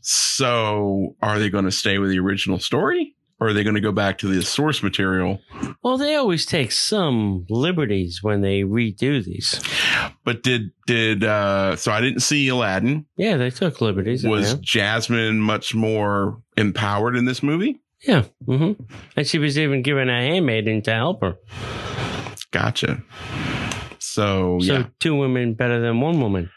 So 0.00 1.16
are 1.22 1.38
they 1.38 1.50
going 1.50 1.64
to 1.64 1.70
stay 1.70 1.98
with 1.98 2.10
the 2.10 2.18
original 2.18 2.58
story 2.58 3.14
or 3.40 3.48
are 3.48 3.52
they 3.52 3.64
going 3.64 3.74
to 3.74 3.80
go 3.80 3.92
back 3.92 4.18
to 4.18 4.28
the 4.28 4.42
source 4.42 4.82
material? 4.82 5.40
Well, 5.82 5.96
they 5.98 6.14
always 6.14 6.46
take 6.46 6.70
some 6.72 7.44
liberties 7.50 8.20
when 8.22 8.40
they 8.40 8.62
redo 8.62 9.24
these. 9.24 9.60
But 10.24 10.42
did, 10.42 10.70
did, 10.86 11.24
uh, 11.24 11.76
so 11.76 11.90
I 11.92 12.00
didn't 12.00 12.20
see 12.20 12.46
Aladdin. 12.48 13.06
Yeah, 13.16 13.36
they 13.36 13.50
took 13.50 13.80
liberties. 13.80 14.24
Was. 14.24 14.54
Jasmine 14.60 15.40
much 15.40 15.74
more 15.74 16.40
empowered 16.56 17.16
in 17.16 17.24
this 17.24 17.42
movie? 17.42 17.80
Yeah. 18.06 18.24
hmm 18.46 18.72
And 19.16 19.26
she 19.26 19.38
was 19.38 19.58
even 19.58 19.82
given 19.82 20.08
a 20.08 20.20
handmaiden 20.20 20.82
to 20.82 20.92
help 20.92 21.22
her. 21.22 21.34
Gotcha. 22.52 23.02
So, 23.98 24.58
So 24.60 24.72
yeah, 24.74 24.86
two 25.00 25.14
women 25.14 25.54
better 25.54 25.80
than 25.80 26.00
one 26.00 26.20
woman. 26.20 26.50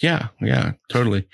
yeah, 0.00 0.28
yeah, 0.40 0.72
totally. 0.88 1.28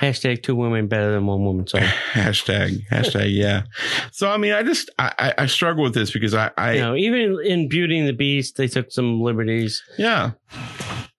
Hashtag 0.00 0.42
two 0.42 0.54
women 0.56 0.86
better 0.88 1.12
than 1.12 1.26
one 1.26 1.44
woman. 1.44 1.66
Sorry. 1.66 1.84
hashtag, 2.12 2.86
hashtag, 2.90 3.34
yeah. 3.34 3.64
So, 4.12 4.30
I 4.30 4.36
mean, 4.38 4.52
I 4.52 4.62
just, 4.62 4.90
I, 4.98 5.12
I, 5.18 5.34
I 5.42 5.46
struggle 5.46 5.82
with 5.84 5.92
this 5.92 6.10
because 6.12 6.34
I, 6.34 6.50
I, 6.56 6.72
you 6.74 6.80
know, 6.80 6.94
even 6.94 7.38
in 7.44 7.68
Beauty 7.68 7.98
and 7.98 8.08
the 8.08 8.12
Beast, 8.12 8.56
they 8.56 8.68
took 8.68 8.90
some 8.92 9.20
liberties. 9.20 9.82
yeah, 9.98 10.30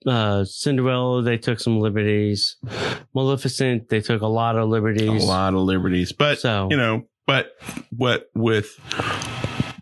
Uh, 0.07 0.43
Cinderella, 0.45 1.21
they 1.21 1.37
took 1.37 1.59
some 1.59 1.79
liberties. 1.79 2.55
Maleficent, 3.13 3.89
they 3.89 3.99
took 4.01 4.21
a 4.21 4.27
lot 4.27 4.55
of 4.57 4.69
liberties. 4.69 5.07
a 5.23 5.27
lot 5.27 5.53
of 5.53 5.59
liberties, 5.61 6.13
but 6.13 6.39
So- 6.39 6.67
you 6.71 6.77
know, 6.77 7.05
but 7.27 7.51
what 7.95 8.29
with 8.33 8.79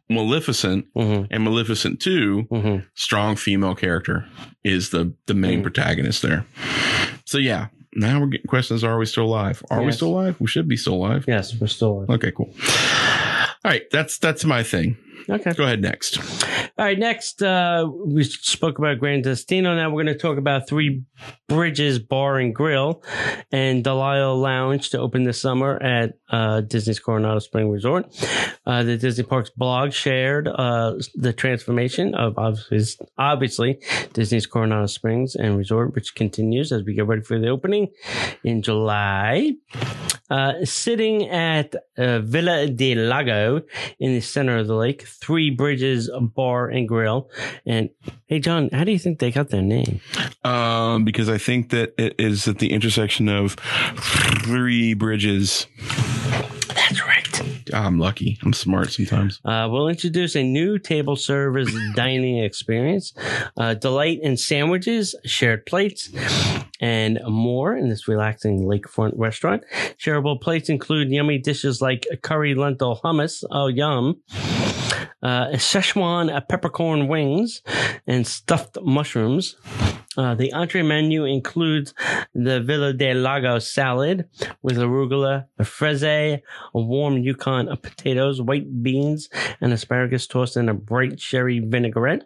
Maleficent 0.09 0.85
hmm 0.95 1.23
and 1.29 1.43
Maleficent 1.43 1.99
2, 1.99 2.47
hmm 2.49 2.75
strong 2.95 3.35
female 3.35 3.75
character 3.75 4.25
is 4.63 4.89
the 4.91 5.13
the 5.25 5.33
main 5.33 5.59
Mm. 5.59 5.63
protagonist 5.63 6.21
there. 6.21 6.45
So 7.25 7.37
yeah, 7.37 7.67
now 7.93 8.19
we're 8.21 8.27
getting 8.27 8.47
questions: 8.47 8.83
Are 8.83 8.97
we 8.97 9.05
still 9.05 9.25
alive? 9.25 9.61
Are 9.69 9.83
we 9.83 9.91
still 9.91 10.09
alive? 10.09 10.35
We 10.39 10.47
should 10.47 10.67
be 10.67 10.77
still 10.77 10.93
alive. 10.95 11.25
Yes, 11.27 11.59
we're 11.59 11.67
still. 11.67 11.99
Alive. 11.99 12.09
Okay, 12.11 12.31
cool. 12.31 12.53
All 13.65 13.71
right, 13.71 13.83
that's 13.91 14.17
that's 14.17 14.45
my 14.45 14.63
thing. 14.63 14.97
Okay. 15.29 15.53
Go 15.53 15.63
ahead 15.63 15.81
next. 15.81 16.19
All 16.77 16.85
right. 16.85 16.97
Next, 16.97 17.41
uh, 17.41 17.89
we 18.05 18.23
spoke 18.23 18.77
about 18.77 18.99
Grand 18.99 19.23
Destino. 19.23 19.75
Now 19.75 19.89
we're 19.89 20.03
going 20.03 20.15
to 20.15 20.19
talk 20.19 20.37
about 20.37 20.67
Three 20.67 21.03
Bridges 21.47 21.99
Bar 21.99 22.39
and 22.39 22.53
Grill 22.53 23.03
and 23.51 23.83
Dahlia 23.83 24.29
Lounge 24.29 24.89
to 24.91 24.99
open 24.99 25.23
this 25.23 25.41
summer 25.41 25.81
at 25.81 26.17
uh, 26.29 26.61
Disney's 26.61 26.99
Coronado 26.99 27.39
Spring 27.39 27.69
Resort. 27.69 28.05
Uh, 28.65 28.83
the 28.83 28.97
Disney 28.97 29.23
Parks 29.23 29.49
blog 29.49 29.93
shared 29.93 30.47
uh, 30.47 30.95
the 31.15 31.33
transformation 31.33 32.13
of 32.15 32.37
obviously, 32.37 33.07
obviously 33.17 33.79
Disney's 34.13 34.45
Coronado 34.45 34.87
Springs 34.87 35.35
and 35.35 35.57
Resort, 35.57 35.95
which 35.95 36.15
continues 36.15 36.71
as 36.71 36.83
we 36.83 36.93
get 36.93 37.07
ready 37.07 37.21
for 37.21 37.39
the 37.39 37.47
opening 37.47 37.87
in 38.43 38.61
July. 38.61 39.53
Uh, 40.29 40.65
sitting 40.65 41.29
at 41.29 41.73
uh, 41.97 42.19
Villa 42.19 42.67
de 42.67 42.95
Lago 42.95 43.61
in 43.97 44.11
the 44.11 44.19
center 44.19 44.57
of 44.57 44.67
the 44.67 44.75
lake, 44.75 45.06
Three 45.07 45.49
Bridges 45.49 46.09
Bar 46.35 46.69
and 46.69 46.87
Grill. 46.87 47.29
And 47.65 47.89
hey, 48.27 48.39
John, 48.39 48.69
how 48.71 48.83
do 48.83 48.91
you 48.91 48.99
think 48.99 49.19
they 49.19 49.31
got 49.31 49.49
their 49.49 49.61
name? 49.61 50.01
Um, 50.43 51.05
because 51.05 51.29
I 51.29 51.37
think 51.37 51.69
that 51.69 51.93
it 51.97 52.15
is 52.19 52.47
at 52.47 52.59
the 52.59 52.71
intersection 52.71 53.29
of 53.29 53.55
three 54.43 54.93
bridges. 54.93 55.67
I'm 57.73 57.99
lucky. 57.99 58.37
I'm 58.43 58.53
smart 58.53 58.91
sometimes. 58.91 59.39
Uh, 59.43 59.67
we'll 59.71 59.87
introduce 59.87 60.35
a 60.35 60.43
new 60.43 60.79
table 60.79 61.15
service 61.15 61.73
dining 61.95 62.39
experience, 62.43 63.13
uh, 63.57 63.73
delight 63.73 64.19
in 64.21 64.37
sandwiches, 64.37 65.15
shared 65.25 65.65
plates, 65.65 66.09
and 66.79 67.19
more 67.27 67.75
in 67.75 67.89
this 67.89 68.07
relaxing 68.07 68.63
lakefront 68.63 69.13
restaurant. 69.15 69.63
Shareable 69.97 70.39
plates 70.39 70.69
include 70.69 71.09
yummy 71.09 71.37
dishes 71.37 71.81
like 71.81 72.05
curry 72.21 72.55
lentil 72.55 72.99
hummus, 73.03 73.43
oh 73.51 73.67
yum, 73.67 74.21
uh, 75.21 75.47
Szechuan 75.53 76.47
peppercorn 76.47 77.07
wings, 77.07 77.61
and 78.05 78.25
stuffed 78.25 78.77
mushrooms. 78.81 79.55
Uh, 80.17 80.33
the 80.33 80.51
entree 80.51 80.81
menu 80.81 81.25
includes 81.25 81.93
the 82.33 82.59
Villa 82.59 82.91
del 82.91 83.17
Lago 83.17 83.59
salad 83.59 84.27
with 84.63 84.77
arugula, 84.77 85.45
a 85.59 85.63
frisée, 85.63 86.41
a 86.73 86.81
warm 86.81 87.19
Yukon 87.19 87.67
potatoes, 87.77 88.41
white 88.41 88.81
beans, 88.81 89.29
and 89.61 89.71
asparagus 89.71 90.25
tossed 90.25 90.57
in 90.57 90.69
a 90.69 90.73
bright 90.73 91.19
sherry 91.19 91.59
vinaigrette. 91.59 92.23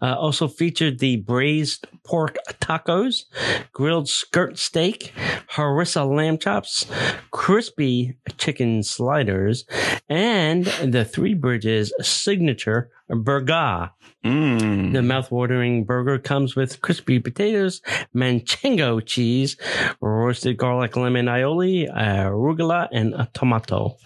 Uh, 0.00 0.14
also 0.14 0.46
featured 0.46 0.98
the 0.98 1.16
braised 1.16 1.86
pork 2.04 2.36
tacos, 2.60 3.24
grilled 3.72 4.08
skirt 4.08 4.58
steak, 4.58 5.12
harissa 5.52 6.08
lamb 6.08 6.38
chops, 6.38 6.86
crispy 7.30 8.16
chicken 8.36 8.82
sliders, 8.82 9.64
and 10.08 10.66
the 10.82 11.04
Three 11.04 11.34
Bridges 11.34 11.92
signature 12.00 12.90
burger. 13.08 13.90
Mm. 14.24 14.92
The 14.92 15.02
mouth-watering 15.02 15.84
burger 15.84 16.18
comes 16.18 16.56
with 16.56 16.80
crispy 16.82 17.18
potatoes, 17.20 17.80
manchego 18.14 19.04
cheese, 19.04 19.56
roasted 20.00 20.56
garlic 20.56 20.96
lemon 20.96 21.26
aioli, 21.26 21.88
arugula, 21.92 22.88
and 22.92 23.14
a 23.14 23.28
tomato. 23.32 23.96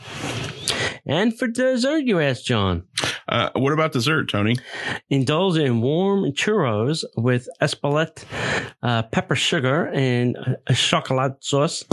And 1.04 1.36
for 1.36 1.48
dessert, 1.48 2.04
you 2.04 2.20
asked 2.20 2.46
John. 2.46 2.84
Uh, 3.28 3.50
what 3.54 3.72
about 3.72 3.92
dessert, 3.92 4.28
Tony? 4.28 4.56
Indulge 5.10 5.56
in 5.58 5.80
warm 5.80 6.24
churros 6.32 7.04
with 7.16 7.48
espelette, 7.60 8.24
uh, 8.82 9.02
pepper 9.04 9.34
sugar, 9.34 9.88
and 9.88 10.36
a, 10.66 10.74
chocolate 10.74 11.42
sauce, 11.42 11.84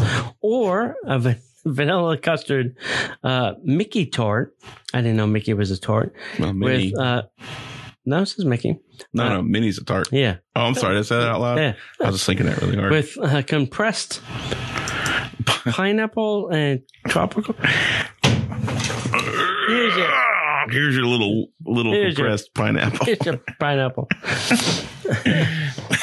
or 0.42 0.96
a 1.06 1.18
va- 1.18 1.38
vanilla 1.66 2.18
custard 2.18 2.76
uh, 3.24 3.54
Mickey 3.64 4.06
tart. 4.06 4.56
I 4.94 5.02
didn't 5.02 5.18
know 5.18 5.28
Mickey 5.28 5.54
was 5.54 5.72
a 5.72 5.80
tart. 5.80 6.14
Well. 6.40 6.54
With 6.54 6.96
uh, 6.98 7.24
no, 8.06 8.22
it 8.22 8.26
says 8.28 8.46
Mickey. 8.46 8.80
no, 9.14 9.24
uh, 9.24 9.30
no, 9.30 9.42
Minnie's 9.42 9.78
a 9.80 9.84
tart. 9.86 10.10
Yeah, 10.12 10.38
Oh, 10.56 10.62
I'm 10.62 10.74
sorry. 10.76 10.94
Did 10.96 11.00
I 11.00 11.04
say 11.04 11.18
that 11.20 11.30
out 11.30 11.42
loud? 11.42 11.58
yeah. 11.58 11.74
I 12.00 12.06
was 12.06 12.16
just 12.16 12.26
thinking 12.26 12.46
that 12.48 12.62
really 12.62 12.76
hard. 12.78 12.92
With 12.92 13.18
uh, 13.20 13.42
compressed 13.44 14.22
pineapple 15.46 16.50
and 16.50 16.82
tropical. 17.08 17.56
Here's 20.72 20.96
your, 20.96 21.06
little 21.06 21.48
little 21.66 21.92
Here's 21.92 22.18
your- 22.18 22.28
compressed 22.28 22.54
pineapple. 22.54 23.08
It's 23.08 23.26
a 23.28 23.40
pineapple. 23.60 24.08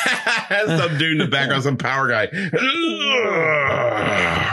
some 0.48 0.98
dude 0.98 1.12
in 1.12 1.18
the 1.18 1.26
background, 1.28 1.62
some 1.62 1.76
power 1.76 2.08
guy. 2.08 2.26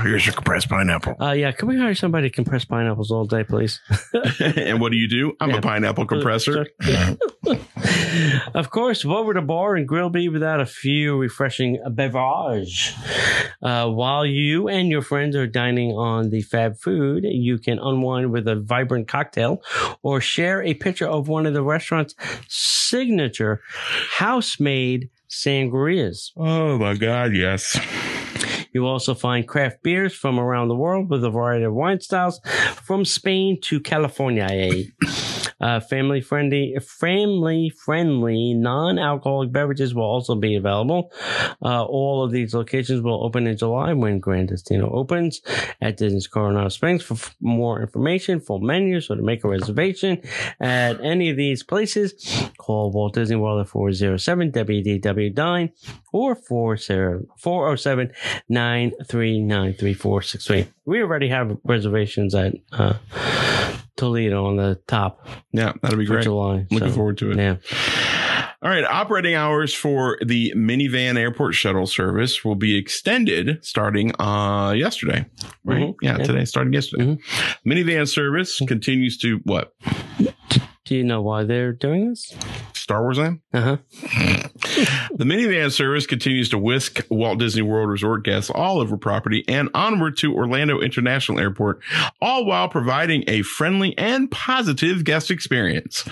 Here's 0.04 0.26
your 0.26 0.34
compressed 0.36 0.70
pineapple. 0.70 1.16
Uh, 1.22 1.32
yeah, 1.32 1.52
can 1.52 1.68
we 1.70 1.78
hire 1.78 1.96
somebody 1.96 2.30
to 2.30 2.36
compress 2.36 2.66
pineapples 2.66 3.10
all 3.12 3.26
day, 3.26 3.44
please? 3.44 3.80
and 4.40 4.82
what 4.82 4.92
do 4.92 4.98
you 4.98 5.08
do? 5.08 5.34
I'm 5.40 5.52
Yeah. 5.52 5.58
a 5.58 5.62
pineapple 5.62 6.06
compressor. 6.06 6.68
of 8.54 8.70
course, 8.70 9.06
what 9.06 9.26
would 9.26 9.38
a 9.38 9.42
bar 9.42 9.76
and 9.76 9.88
grill 9.88 10.10
be 10.10 10.28
without 10.30 10.60
a 10.60 10.66
few 10.66 11.18
refreshing 11.18 11.80
beverage? 11.92 12.94
Uh, 13.62 13.88
while 13.90 14.26
you 14.26 14.68
and 14.68 14.90
your 14.90 15.02
friends 15.02 15.36
are 15.36 15.48
dining 15.48 15.92
on 15.92 16.30
the 16.30 16.42
fab 16.42 16.78
food, 16.78 17.24
you 17.26 17.58
can 17.58 17.80
unwind 17.80 18.32
with 18.32 18.48
a 18.48 18.56
vibrant 18.56 19.08
cocktail 19.08 19.62
or 20.02 20.20
share 20.20 20.62
a 20.64 20.74
picture 20.74 21.08
of 21.08 21.28
one 21.30 21.46
of 21.46 21.54
the 21.54 21.64
restaurant's 21.64 22.14
signature 22.50 23.62
house-made 24.18 25.10
sangrias. 25.34 26.32
Oh 26.38 26.78
my 26.78 26.96
God, 26.96 27.36
yes. 27.36 27.80
You'll 28.74 28.88
also 28.88 29.14
find 29.14 29.48
craft 29.48 29.84
beers 29.84 30.14
from 30.14 30.40
around 30.40 30.68
the 30.68 30.76
world 30.76 31.10
with 31.10 31.24
a 31.24 31.30
variety 31.30 31.66
of 31.66 31.74
wine 31.74 32.02
styles 32.02 32.40
from 32.84 33.06
Spain 33.06 33.60
to 33.64 33.80
California. 33.80 34.48
Eh? 34.50 34.84
Uh, 35.64 35.80
family 35.80 36.20
friendly, 36.20 36.76
family 36.82 37.70
friendly, 37.70 38.54
non-alcoholic 38.54 39.50
beverages 39.50 39.96
will 39.96 40.04
also 40.04 40.36
be 40.36 40.56
available. 40.56 41.10
Uh, 41.62 41.86
all 41.86 42.22
of 42.22 42.32
these 42.32 42.54
locations 42.54 43.02
will 43.02 43.24
open 43.24 43.48
in 43.48 43.56
July 43.56 43.94
when 43.94 44.20
Gran 44.20 44.48
Destino 44.48 44.92
opens 44.92 45.40
at 45.80 45.96
Disney's 45.96 46.28
Coronado 46.28 46.68
Springs. 46.68 47.02
For 47.02 47.14
f- 47.14 47.34
more 47.40 47.82
information, 47.82 48.42
full 48.42 48.60
menus, 48.60 49.10
or 49.10 49.16
to 49.16 49.22
make 49.22 49.46
a 49.46 49.48
reservation 49.48 50.22
at 50.60 51.00
any 51.00 51.30
of 51.30 51.38
these 51.38 51.64
places, 51.64 52.14
call 52.58 52.92
Walt 52.92 53.14
Disney 53.14 53.38
World 53.38 53.62
at 53.62 53.70
407 53.70 54.52
WDW9 54.52 55.72
or 56.12 56.36
407 56.36 58.12
939 58.50 59.74
3463. 59.76 60.68
We 60.84 61.02
already 61.02 61.30
have 61.30 61.58
reservations 61.64 62.36
at 62.36 62.56
uh, 62.74 62.96
Toledo 63.96 64.46
on 64.46 64.58
the 64.58 64.80
top 64.88 65.28
Yeah, 65.52 65.74
that'll 65.82 65.98
be 65.98 66.06
great. 66.06 66.24
July. 66.24 66.66
Looking 66.72 66.90
so, 66.90 66.96
forward 66.96 67.18
to 67.20 67.32
it. 67.32 67.38
Yeah. 67.38 67.58
All 68.62 68.70
right, 68.70 68.86
operating 68.86 69.36
hours 69.36 69.74
for 69.74 70.18
the 70.26 70.54
minivan 70.56 71.18
airport 71.18 71.54
shuttle 71.54 71.86
service 71.86 72.46
will 72.46 72.56
be 72.56 72.76
extended 72.78 73.60
starting 73.64 74.14
uh 74.22 74.72
yesterday. 74.72 75.26
Right? 75.66 75.82
Mhm. 75.82 75.96
Yeah, 76.02 76.18
Yeah. 76.18 76.24
today 76.24 76.46
starting 76.46 76.74
yesterday. 76.74 77.04
Mhm. 77.06 77.20
Minivan 77.68 78.08
service 78.08 78.62
continues 78.68 79.18
to 79.20 79.42
what? 79.44 79.74
Do 80.86 80.96
you 80.96 81.04
know 81.04 81.22
why 81.22 81.44
they're 81.44 81.72
doing 81.74 82.10
this? 82.10 82.34
Star 82.84 83.02
Wars 83.02 83.18
land? 83.18 83.40
Uh 83.54 83.62
huh. 83.62 83.78
The 85.16 85.26
minivan 85.26 85.72
service 85.72 86.08
continues 86.08 86.50
to 86.50 86.58
whisk 86.58 87.06
Walt 87.10 87.38
Disney 87.38 87.62
World 87.62 87.90
Resort 87.90 88.24
guests 88.24 88.50
all 88.50 88.80
over 88.80 88.98
property 88.98 89.46
and 89.48 89.70
onward 89.76 90.18
to 90.18 90.34
Orlando 90.34 90.82
International 90.82 91.40
Airport, 91.40 91.82
all 92.20 92.46
while 92.46 92.68
providing 92.68 93.24
a 93.28 93.44
friendly 93.44 93.96
and 93.98 94.30
positive 94.32 95.04
guest 95.04 95.30
experience. 95.30 96.04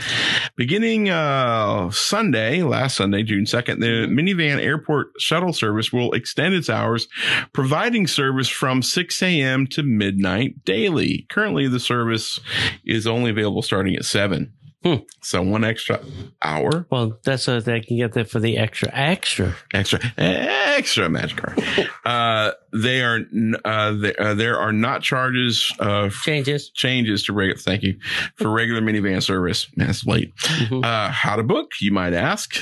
Beginning 0.56 1.10
uh, 1.10 1.90
Sunday, 1.90 2.62
last 2.62 2.96
Sunday, 2.98 3.24
June 3.24 3.46
2nd, 3.46 3.80
the 3.80 4.08
minivan 4.08 4.64
airport 4.64 5.08
shuttle 5.20 5.54
service 5.54 5.92
will 5.92 6.14
extend 6.14 6.54
its 6.54 6.70
hours, 6.70 7.08
providing 7.54 8.06
service 8.06 8.50
from 8.50 8.84
6 8.84 9.24
a.m. 9.24 9.66
to 9.68 9.82
midnight 9.82 10.64
daily. 10.64 11.26
Currently, 11.30 11.68
the 11.68 11.80
service 11.80 12.40
is 12.86 13.08
only 13.08 13.32
available 13.32 13.64
starting 13.64 13.96
at 13.96 14.06
7. 14.06 14.54
Hmm. 14.84 14.96
So 15.22 15.44
one 15.44 15.64
extra 15.64 16.00
hour 16.42 16.88
Well, 16.90 17.20
that's 17.24 17.44
so 17.44 17.60
they 17.62 17.82
can 17.82 17.98
get 17.98 18.14
there 18.14 18.26
for 18.26 18.40
the 18.40 18.58
extra, 18.58 18.90
extra. 18.92 19.56
extra 19.74 20.00
extra 20.18 21.08
magic 21.08 21.38
card. 21.38 21.64
uh, 22.06 22.52
they 22.74 23.04
are 23.04 23.20
uh, 23.64 23.92
they, 23.92 24.16
uh, 24.16 24.34
there 24.34 24.58
are 24.58 24.72
not 24.74 25.04
charges 25.04 25.72
uh, 25.80 26.10
Changes. 26.10 26.70
changes 26.72 27.24
to 27.26 27.34
regular. 27.34 27.60
Thank 27.60 27.84
you 27.84 28.00
for 28.38 28.50
regular 28.50 28.82
minivan 28.82 29.22
service. 29.22 29.68
Man, 29.76 29.90
it's 29.92 30.04
late. 30.06 30.36
Mhm. 30.38 30.84
Uh, 30.84 31.10
how 31.12 31.36
to 31.36 31.44
book? 31.44 31.74
You 31.80 31.92
might 31.92 32.14
ask. 32.14 32.56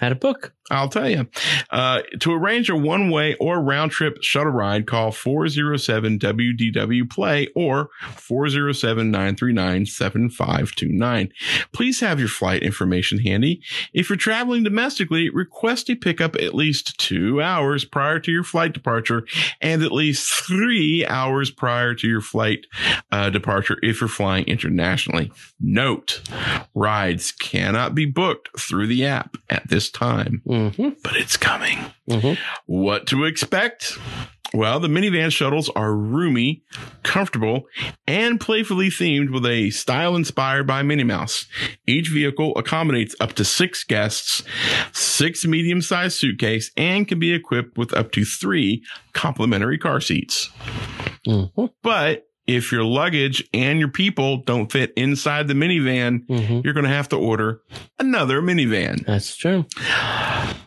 Had 0.00 0.12
a 0.12 0.16
book. 0.16 0.52
I'll 0.70 0.88
tell 0.88 1.08
you. 1.08 1.28
Uh, 1.70 2.02
to 2.20 2.32
arrange 2.32 2.70
a 2.70 2.76
one 2.76 3.10
way 3.10 3.34
or 3.34 3.60
round 3.60 3.92
trip 3.92 4.22
shuttle 4.22 4.52
ride, 4.52 4.86
call 4.86 5.12
407 5.12 6.18
WDW 6.18 7.08
Play 7.08 7.48
or 7.54 7.90
407 8.16 9.10
939 9.10 9.86
7529. 9.86 11.28
Please 11.72 12.00
have 12.00 12.18
your 12.18 12.28
flight 12.28 12.62
information 12.62 13.18
handy. 13.18 13.62
If 13.92 14.08
you're 14.08 14.16
traveling 14.16 14.62
domestically, 14.62 15.28
request 15.28 15.90
a 15.90 15.96
pickup 15.96 16.34
at 16.36 16.54
least 16.54 16.98
two 16.98 17.42
hours 17.42 17.84
prior 17.84 18.18
to 18.20 18.32
your 18.32 18.44
flight 18.44 18.72
departure 18.72 19.26
and 19.60 19.82
at 19.82 19.92
least 19.92 20.32
three 20.32 21.04
hours 21.06 21.50
prior 21.50 21.94
to 21.94 22.08
your 22.08 22.22
flight 22.22 22.66
uh, 23.12 23.28
departure 23.28 23.78
if 23.82 24.00
you're 24.00 24.08
flying 24.08 24.44
internationally. 24.46 25.30
Note 25.60 26.22
rides 26.74 27.32
cannot 27.32 27.94
be 27.94 28.06
booked 28.06 28.58
through 28.58 28.86
the 28.86 29.04
app 29.04 29.36
at 29.50 29.68
this 29.68 29.83
time 29.90 30.42
Mm-hmm. 30.46 30.90
but 31.02 31.16
it's 31.16 31.36
coming. 31.36 31.78
Mhm. 32.08 32.38
What 32.66 33.06
to 33.08 33.24
expect? 33.24 33.98
Well, 34.52 34.78
the 34.78 34.86
minivan 34.86 35.32
shuttles 35.32 35.68
are 35.70 35.92
roomy, 35.96 36.62
comfortable, 37.02 37.62
and 38.06 38.38
playfully 38.40 38.88
themed 38.88 39.32
with 39.32 39.44
a 39.46 39.70
style 39.70 40.14
inspired 40.14 40.64
by 40.64 40.82
Minnie 40.84 41.02
Mouse. 41.02 41.46
Each 41.88 42.08
vehicle 42.08 42.52
accommodates 42.56 43.16
up 43.18 43.32
to 43.32 43.44
six 43.44 43.82
guests, 43.82 44.44
six 44.92 45.44
medium 45.44 45.82
sized 45.82 46.18
suitcase, 46.18 46.70
and 46.76 47.08
can 47.08 47.18
be 47.18 47.32
equipped 47.32 47.76
with 47.76 47.92
up 47.94 48.12
to 48.12 48.24
three 48.24 48.84
complimentary 49.12 49.76
car 49.78 50.00
seats. 50.00 50.50
Mm-hmm. 51.26 51.64
But 51.82 52.26
if 52.46 52.70
your 52.72 52.84
luggage 52.84 53.46
and 53.54 53.78
your 53.78 53.88
people 53.88 54.38
don't 54.38 54.70
fit 54.70 54.92
inside 54.96 55.48
the 55.48 55.54
minivan, 55.54 56.26
Mm-hmm. 56.26 56.60
you're 56.64 56.74
going 56.74 56.84
to 56.84 56.90
have 56.90 57.08
to 57.10 57.16
order 57.16 57.60
another 57.98 58.40
minivan. 58.42 59.04
That's 59.06 59.36
true. 59.36 59.64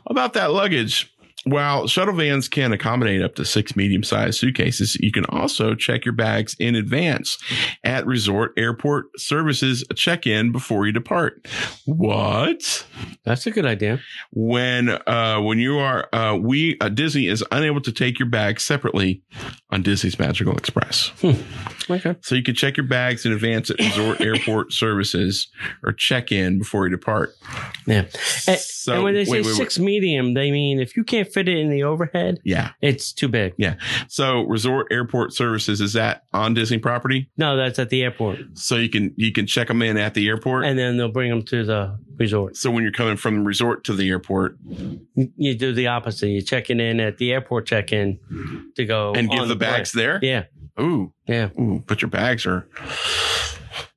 About 0.08 0.34
that 0.34 0.52
luggage. 0.52 1.14
While 1.50 1.88
shuttle 1.88 2.14
vans 2.14 2.50
can 2.50 2.74
accommodate 2.74 3.22
up 3.22 3.36
to 3.36 3.46
six 3.46 3.76
medium 3.76 4.04
sized 4.04 4.40
suitcases, 4.40 4.96
you 4.96 5.12
can 5.12 5.26
also 5.26 5.76
check 5.76 6.04
your 6.04 6.14
bags 6.14 6.56
in 6.60 6.76
advance 6.76 7.38
at 7.84 8.06
resort 8.06 8.52
airport 8.58 9.06
services 9.18 9.84
check 9.96 10.28
in 10.28 10.52
before 10.52 10.86
you 10.86 10.92
depart. 10.92 11.48
What? 11.86 12.86
That's 13.24 13.48
a 13.48 13.52
good 13.52 13.66
idea. 13.66 14.00
When, 14.32 14.90
uh, 14.90 15.40
when 15.42 15.60
you 15.60 15.80
are, 15.80 16.14
uh, 16.14 16.36
we, 16.36 16.78
uh, 16.82 16.90
Disney 16.90 17.28
is 17.28 17.44
unable 17.52 17.82
to 17.82 17.92
take 17.92 18.20
your 18.20 18.30
bags 18.30 18.64
separately 18.64 19.22
on 19.70 19.84
Disney's 19.84 20.20
Magical 20.20 20.56
Express. 20.58 21.12
Okay. 21.90 22.16
So 22.22 22.36
you 22.36 22.44
can 22.44 22.56
check 22.56 22.76
your 22.76 22.86
bags 22.86 23.26
in 23.26 23.32
advance 23.32 23.70
at 23.70 23.80
resort 23.80 24.20
airport 24.20 24.74
services 24.74 25.48
or 25.84 25.94
check 25.94 26.32
in 26.32 26.60
before 26.60 26.86
you 26.86 26.92
depart. 26.92 27.34
Yeah. 27.86 28.06
And, 28.48 28.60
So, 28.60 28.94
and 28.94 29.04
when 29.04 29.14
they 29.14 29.26
say 29.26 29.32
wait, 29.32 29.46
wait, 29.46 29.48
wait. 29.48 29.56
six 29.58 29.80
medium, 29.80 30.34
they 30.34 30.52
mean 30.52 30.80
if 30.80 30.96
you 30.96 31.04
can't 31.04 31.32
fit 31.38 31.48
it 31.48 31.58
in 31.58 31.70
the 31.70 31.84
overhead, 31.84 32.40
Yeah. 32.44 32.72
it's 32.82 33.14
too 33.14 33.28
big. 33.28 33.54
Yeah. 33.58 33.76
So 34.08 34.42
resort 34.42 34.88
airport 34.92 35.34
services 35.34 35.82
is 35.82 35.94
that 35.94 36.24
on 36.34 36.54
Disney 36.56 36.80
property? 36.80 37.30
No, 37.38 37.56
that's 37.56 37.78
at 37.78 37.90
the 37.90 38.02
airport. 38.04 38.40
So 38.56 38.76
you 38.76 38.90
can 38.90 39.14
you 39.18 39.32
can 39.32 39.46
check 39.46 39.68
them 39.68 39.82
in 39.84 39.98
at 39.98 40.14
the 40.16 40.28
airport. 40.28 40.66
And 40.66 40.80
then 40.80 40.98
they'll 40.98 41.12
bring 41.12 41.30
them 41.30 41.44
to 41.44 41.64
the 41.64 42.00
resort. 42.18 42.58
so 42.58 42.72
when 42.72 42.82
you're 42.82 42.92
coming 42.92 43.18
from 43.18 43.36
the 43.36 43.42
resort 43.42 43.84
to 43.84 43.94
the 43.94 44.10
airport 44.10 44.58
You 45.36 45.54
do 45.56 45.74
the 45.74 45.88
opposite. 45.88 46.30
You 46.30 46.42
check 46.42 46.70
it 46.72 46.80
in 46.80 47.00
at 47.00 47.18
the 47.20 47.32
airport 47.34 47.68
check 47.68 47.94
in 47.94 48.20
to 48.76 48.86
go 48.86 49.14
and 49.14 49.30
give 49.30 49.40
on 49.40 49.48
the 49.48 49.56
bags 49.56 49.92
plane. 49.92 50.06
there. 50.06 50.20
Yeah. 50.24 50.44
Ooh, 50.84 51.14
Yeah. 51.28 51.50
ooh, 51.60 51.84
but 51.88 52.02
your 52.02 52.10
bags 52.10 52.46
are. 52.48 52.68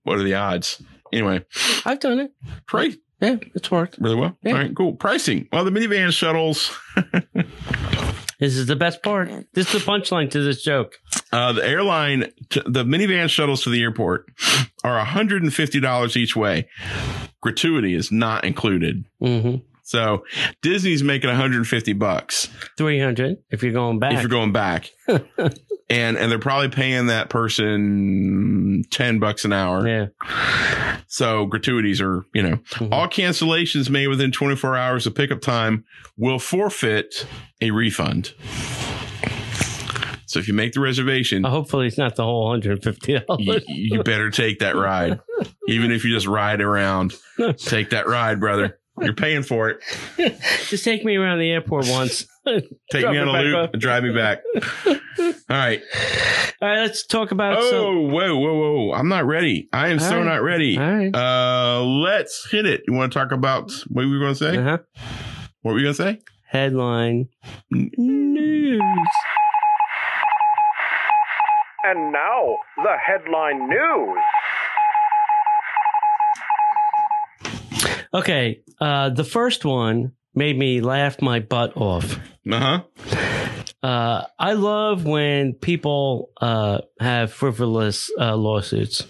What 0.02 0.18
are 0.18 0.22
the 0.22 0.34
odds? 0.34 0.82
Anyway, 1.12 1.44
I've 1.84 2.00
done 2.00 2.20
it. 2.20 2.32
price 2.66 2.96
Yeah. 3.20 3.36
It's 3.54 3.70
worked. 3.70 3.98
really 4.00 4.16
well. 4.16 4.36
Yeah. 4.42 4.52
All 4.52 4.58
right, 4.58 4.74
cool. 4.74 4.94
Pricing. 4.94 5.48
Well, 5.52 5.64
the 5.64 5.70
minivan 5.70 6.12
shuttles. 6.12 6.76
This 8.40 8.56
is 8.56 8.66
the 8.66 8.74
best 8.74 9.02
part. 9.02 9.28
This 9.52 9.74
is 9.74 9.84
the 9.84 9.90
punchline 9.90 10.30
to 10.30 10.42
this 10.42 10.62
joke. 10.62 10.94
Uh, 11.30 11.52
the 11.52 11.62
airline, 11.62 12.32
the 12.64 12.84
minivan 12.84 13.28
shuttles 13.28 13.64
to 13.64 13.70
the 13.70 13.82
airport 13.82 14.24
are 14.82 15.04
$150 15.04 16.16
each 16.16 16.34
way. 16.34 16.66
Gratuity 17.42 17.94
is 17.94 18.10
not 18.10 18.44
included. 18.44 19.04
Mm-hmm. 19.22 19.56
So 19.90 20.24
Disney's 20.62 21.02
making 21.02 21.26
150 21.30 21.94
bucks. 21.94 22.48
300 22.76 23.38
if 23.50 23.64
you're 23.64 23.72
going 23.72 23.98
back. 23.98 24.12
if 24.12 24.20
you're 24.20 24.28
going 24.28 24.52
back. 24.52 24.88
and 25.08 26.16
and 26.16 26.30
they're 26.30 26.38
probably 26.38 26.68
paying 26.68 27.06
that 27.06 27.28
person 27.28 28.84
10 28.92 29.18
bucks 29.18 29.44
an 29.44 29.52
hour. 29.52 29.88
yeah. 29.88 30.06
So 31.08 31.44
gratuities 31.46 32.00
are, 32.00 32.24
you 32.32 32.40
know, 32.42 32.56
Mhm. 32.74 32.92
all 32.92 33.08
cancellations 33.08 33.90
made 33.90 34.06
within 34.06 34.30
24 34.30 34.76
hours 34.76 35.08
of 35.08 35.16
pickup 35.16 35.40
time 35.40 35.84
will 36.16 36.38
forfeit 36.38 37.26
a 37.60 37.72
refund. 37.72 38.32
So 40.26 40.38
if 40.38 40.46
you 40.46 40.54
make 40.54 40.74
the 40.74 40.80
reservation, 40.80 41.42
hopefully, 41.42 41.88
it's 41.88 41.98
not 41.98 42.14
the 42.14 42.22
whole 42.22 42.44
$150. 42.56 43.24
you, 43.40 43.60
you 43.66 44.02
better 44.04 44.30
take 44.30 44.60
that 44.60 44.76
ride. 44.76 45.18
Even 45.68 45.90
if 45.90 46.04
you 46.04 46.14
just 46.14 46.28
ride 46.28 46.60
around, 46.60 47.14
take 47.56 47.90
that 47.90 48.06
ride, 48.06 48.38
brother. 48.38 48.78
You're 49.00 49.14
paying 49.14 49.42
for 49.42 49.68
it. 49.70 49.80
Just 50.68 50.84
take 50.84 51.04
me 51.04 51.16
around 51.16 51.38
the 51.38 51.50
airport 51.50 51.86
once. 51.88 52.26
Take 52.90 53.08
me 53.08 53.18
on 53.18 53.26
me 53.26 53.32
a 53.38 53.42
loop 53.42 53.56
off. 53.56 53.70
and 53.72 53.80
drive 53.82 54.02
me 54.02 54.12
back. 54.14 54.40
All 54.86 54.96
right. 55.48 55.80
All 56.62 56.68
right, 56.68 56.80
let's 56.80 57.06
talk 57.06 57.30
about 57.32 57.58
Oh, 57.58 57.70
some. 57.70 58.10
whoa, 58.12 58.36
whoa, 58.36 58.54
whoa. 58.88 58.92
I'm 58.92 59.08
not 59.08 59.26
ready. 59.26 59.68
I 59.72 59.88
am 59.88 59.98
All 59.98 60.04
so 60.08 60.16
right. 60.18 60.24
not 60.24 60.42
ready. 60.42 60.78
All 60.78 60.90
right. 60.96 61.14
Uh, 61.14 61.82
let's 61.84 62.48
hit 62.50 62.66
it. 62.66 62.82
You 62.86 62.94
want 62.94 63.12
to 63.12 63.18
talk 63.18 63.32
about 63.32 63.70
what 63.88 64.04
we 64.04 64.10
were 64.10 64.18
going 64.20 64.34
to 64.34 64.38
say? 64.38 64.56
Uh-huh. 64.56 64.78
What 65.62 65.72
were 65.72 65.76
we 65.76 65.82
going 65.82 65.94
to 65.94 66.02
say? 66.02 66.20
Headline 66.48 67.28
news. 67.70 68.80
And 71.84 72.12
now, 72.12 72.56
the 72.76 72.96
headline 73.04 73.68
news. 73.68 74.18
Okay, 78.12 78.60
uh, 78.80 79.10
the 79.10 79.24
first 79.24 79.64
one 79.64 80.12
made 80.34 80.58
me 80.58 80.80
laugh 80.80 81.20
my 81.20 81.40
butt 81.40 81.76
off. 81.76 82.18
Uh 82.50 82.58
huh. 82.60 82.82
Uh, 83.82 84.24
I 84.38 84.52
love 84.52 85.04
when 85.06 85.54
people 85.54 86.30
uh, 86.40 86.80
have 87.00 87.32
frivolous 87.32 88.10
uh, 88.18 88.36
lawsuits, 88.36 89.06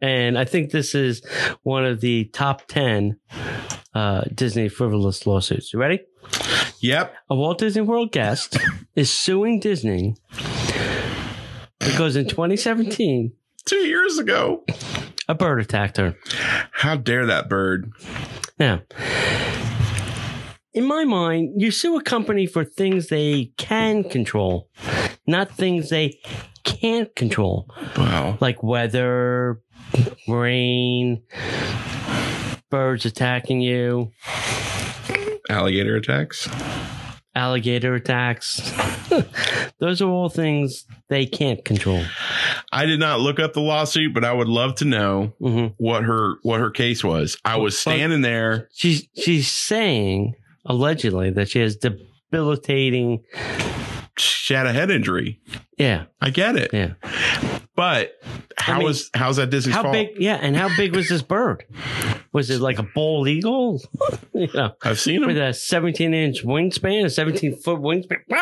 and 0.00 0.38
I 0.38 0.44
think 0.44 0.70
this 0.70 0.94
is 0.94 1.22
one 1.62 1.86
of 1.86 2.00
the 2.02 2.24
top 2.26 2.66
ten 2.68 3.18
uh, 3.94 4.22
Disney 4.34 4.68
frivolous 4.68 5.26
lawsuits. 5.26 5.72
You 5.72 5.78
ready? 5.80 6.00
Yep. 6.80 7.14
A 7.30 7.34
Walt 7.34 7.58
Disney 7.58 7.80
World 7.82 8.12
guest 8.12 8.58
is 8.94 9.10
suing 9.10 9.58
Disney 9.60 10.16
because 11.78 12.16
in 12.16 12.28
2017 12.28 13.32
Two 13.66 13.76
years 13.76 14.18
ago. 14.18 14.64
a 15.28 15.34
bird 15.34 15.60
attacked 15.60 15.96
her. 15.96 16.14
How 16.72 16.96
dare 16.96 17.24
that 17.26 17.48
bird? 17.48 17.90
Now, 18.64 18.80
in 20.72 20.86
my 20.86 21.04
mind, 21.04 21.60
you 21.60 21.70
sue 21.70 21.98
a 21.98 22.02
company 22.02 22.46
for 22.46 22.64
things 22.64 23.08
they 23.08 23.52
can 23.58 24.04
control, 24.04 24.70
not 25.26 25.50
things 25.50 25.90
they 25.90 26.18
can't 26.64 27.14
control, 27.14 27.68
Wow. 27.98 28.38
like 28.40 28.62
weather, 28.62 29.60
rain, 30.26 31.22
birds 32.70 33.04
attacking 33.04 33.60
you, 33.60 34.12
Alligator 35.50 35.96
attacks. 35.96 36.48
alligator 37.34 37.94
attacks. 37.94 38.72
Those 39.78 40.00
are 40.00 40.08
all 40.08 40.30
things 40.30 40.86
they 41.10 41.26
can't 41.26 41.62
control. 41.66 42.02
I 42.74 42.86
did 42.86 42.98
not 42.98 43.20
look 43.20 43.38
up 43.38 43.52
the 43.52 43.60
lawsuit, 43.60 44.12
but 44.12 44.24
I 44.24 44.32
would 44.32 44.48
love 44.48 44.74
to 44.76 44.84
know 44.84 45.32
hmm 45.38 45.66
what 45.76 46.02
her 46.04 46.34
what 46.42 46.58
her 46.60 46.70
case 46.70 47.04
was. 47.04 47.38
I 47.44 47.56
was 47.56 47.78
standing 47.78 48.20
there. 48.20 48.68
She's 48.74 49.06
she's 49.16 49.50
saying 49.50 50.34
allegedly 50.66 51.30
that 51.30 51.48
she 51.48 51.60
has 51.60 51.76
debilitating. 51.76 53.22
She 54.18 54.54
had 54.54 54.66
a 54.66 54.72
head 54.72 54.90
injury. 54.90 55.40
Yeah, 55.78 56.04
I 56.20 56.30
get 56.30 56.56
it. 56.56 56.70
yeah. 56.72 56.94
But 57.76 58.12
how 58.56 58.76
mean, 58.78 58.84
was 58.86 59.10
how's 59.14 59.36
that 59.36 59.50
Disney's 59.50 59.74
How 59.74 59.82
fault? 59.82 59.92
big? 59.94 60.08
Yeah, 60.18 60.36
and 60.40 60.56
how 60.56 60.68
big 60.76 60.94
was 60.94 61.08
this 61.08 61.22
bird? 61.22 61.64
Was 62.32 62.48
it 62.50 62.60
like 62.60 62.78
a 62.78 62.84
bald 62.94 63.26
eagle? 63.28 63.80
you 64.32 64.48
know, 64.54 64.74
I've 64.82 65.00
seen 65.00 65.22
it. 65.22 65.26
with 65.26 65.36
a 65.38 65.52
17 65.52 66.14
inch 66.14 66.44
wingspan, 66.44 67.04
a 67.04 67.10
17 67.10 67.56
foot 67.56 67.80
wingspan. 67.80 68.18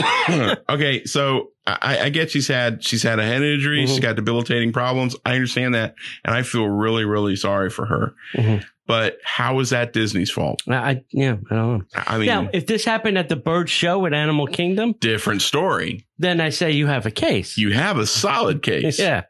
Ah, 0.00 0.56
okay, 0.68 1.04
so 1.04 1.50
I, 1.66 1.98
I 2.04 2.08
get 2.10 2.30
she's 2.30 2.46
had 2.48 2.84
she's 2.84 3.02
had 3.02 3.18
a 3.18 3.22
head 3.24 3.42
injury. 3.42 3.84
She's 3.86 3.98
Mhm. 3.98 4.02
got 4.02 4.16
debilitating 4.16 4.72
problems. 4.72 5.16
I 5.26 5.34
understand 5.34 5.74
that, 5.74 5.94
and 6.24 6.34
I 6.34 6.42
feel 6.42 6.66
really 6.66 7.04
really 7.04 7.34
sorry 7.36 7.68
for 7.70 7.84
her. 7.86 8.14
Mhm. 8.34 8.64
But 8.88 9.18
how 9.22 9.60
is 9.60 9.68
that 9.70 9.92
Disney's 9.92 10.30
fault? 10.30 10.62
I, 10.66 10.74
I 10.74 11.04
yeah, 11.10 11.36
I 11.50 11.54
don't 11.54 11.78
know. 11.78 11.82
I 11.94 12.16
mean, 12.18 12.26
now, 12.26 12.48
if 12.52 12.66
this 12.66 12.84
happened 12.86 13.18
at 13.18 13.28
the 13.28 13.36
bird 13.36 13.68
show 13.68 14.04
at 14.06 14.14
Animal 14.14 14.46
Kingdom, 14.46 14.94
different 14.98 15.42
story. 15.42 16.06
then 16.18 16.40
I 16.40 16.48
say 16.48 16.72
you 16.72 16.86
have 16.86 17.04
a 17.04 17.10
case. 17.10 17.58
You 17.58 17.72
have 17.74 17.98
a 17.98 18.06
solid 18.06 18.62
case. 18.70 18.98
yeah. 18.98 19.24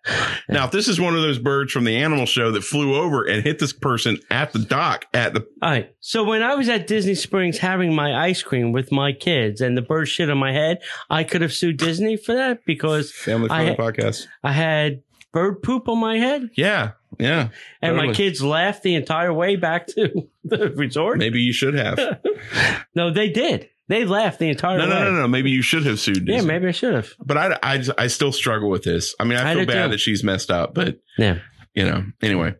Now, 0.49 0.67
if 0.67 0.71
this 0.71 0.87
is 0.87 1.01
one 1.01 1.17
of 1.17 1.23
those 1.23 1.39
birds 1.41 1.73
from 1.73 1.83
the 1.85 1.97
animal 1.97 2.25
show 2.25 2.53
that 2.53 2.63
flew 2.63 2.95
over 2.95 3.25
and 3.25 3.43
hit 3.43 3.59
this 3.59 3.73
person 3.73 4.19
at 4.31 4.53
the 4.53 4.61
dock 4.61 5.07
at 5.13 5.35
the 5.35 5.41
All 5.61 5.71
right. 5.71 5.93
So 5.99 6.23
when 6.23 6.43
I 6.45 6.55
was 6.55 6.69
at 6.69 6.87
Disney 6.87 7.17
Springs 7.17 7.59
having 7.59 7.93
my 7.95 8.15
ice 8.27 8.43
cream 8.43 8.71
with 8.71 8.93
my 8.93 9.13
kids 9.13 9.61
and 9.61 9.77
the 9.77 9.83
bird 9.83 10.07
shit 10.07 10.31
on 10.31 10.39
my 10.39 10.53
head, 10.53 10.79
I 11.11 11.25
could 11.25 11.43
have 11.43 11.53
sued 11.53 11.79
Disney 11.79 12.17
for 12.17 12.33
that 12.35 12.65
because 12.65 13.11
Family 13.11 13.49
I- 13.51 13.75
podcast. 13.75 14.29
I 14.45 14.53
had 14.53 15.03
bird 15.39 15.63
poop 15.63 15.89
on 15.89 15.99
my 15.99 16.19
head 16.19 16.51
Yeah. 16.57 16.93
Yeah. 17.19 17.49
and 17.83 17.97
my 17.97 18.13
kids 18.13 18.43
laughed 18.43 18.83
the 18.83 18.95
entire 18.95 19.33
way 19.33 19.57
back 19.57 19.87
to 19.89 20.29
the 20.45 20.71
resort. 20.71 21.19
Maybe 21.19 21.41
you 21.41 21.53
should 21.53 21.75
have. 21.75 21.97
no, 21.97 22.17
No, 22.95 23.11
they 23.11 23.29
did. 23.31 23.69
They 23.89 24.05
laughed 24.05 24.39
the 24.39 24.51
entire 24.51 24.79
way. 24.79 24.87
no, 24.87 24.95
way. 24.97 25.05
no, 25.05 25.13
no. 25.13 25.29
Maybe 25.29 25.51
you 25.51 25.63
should 25.63 25.87
have 25.87 25.99
sued 25.99 26.27
Disney. 26.27 26.35
Yeah, 26.35 26.41
maybe 26.43 26.69
I 26.69 26.73
should 26.73 26.93
have. 26.95 27.09
But 27.25 27.37
I, 27.39 27.59
I, 27.63 27.85
I 27.97 28.07
still 28.09 28.33
struggle 28.33 28.69
with 28.69 28.83
this. 28.83 29.15
I 29.19 29.25
mean, 29.25 29.39
I 29.39 29.51
I 29.51 29.55
feel 29.55 29.65
do 29.65 29.73
bad 29.73 29.85
too. 29.87 29.91
that 29.93 29.99
she's 30.01 30.23
messed 30.23 30.51
up, 30.51 30.75
but 30.75 31.01
Yeah. 31.17 31.39
you 31.75 31.85
know, 31.87 32.05
anyway. 32.23 32.55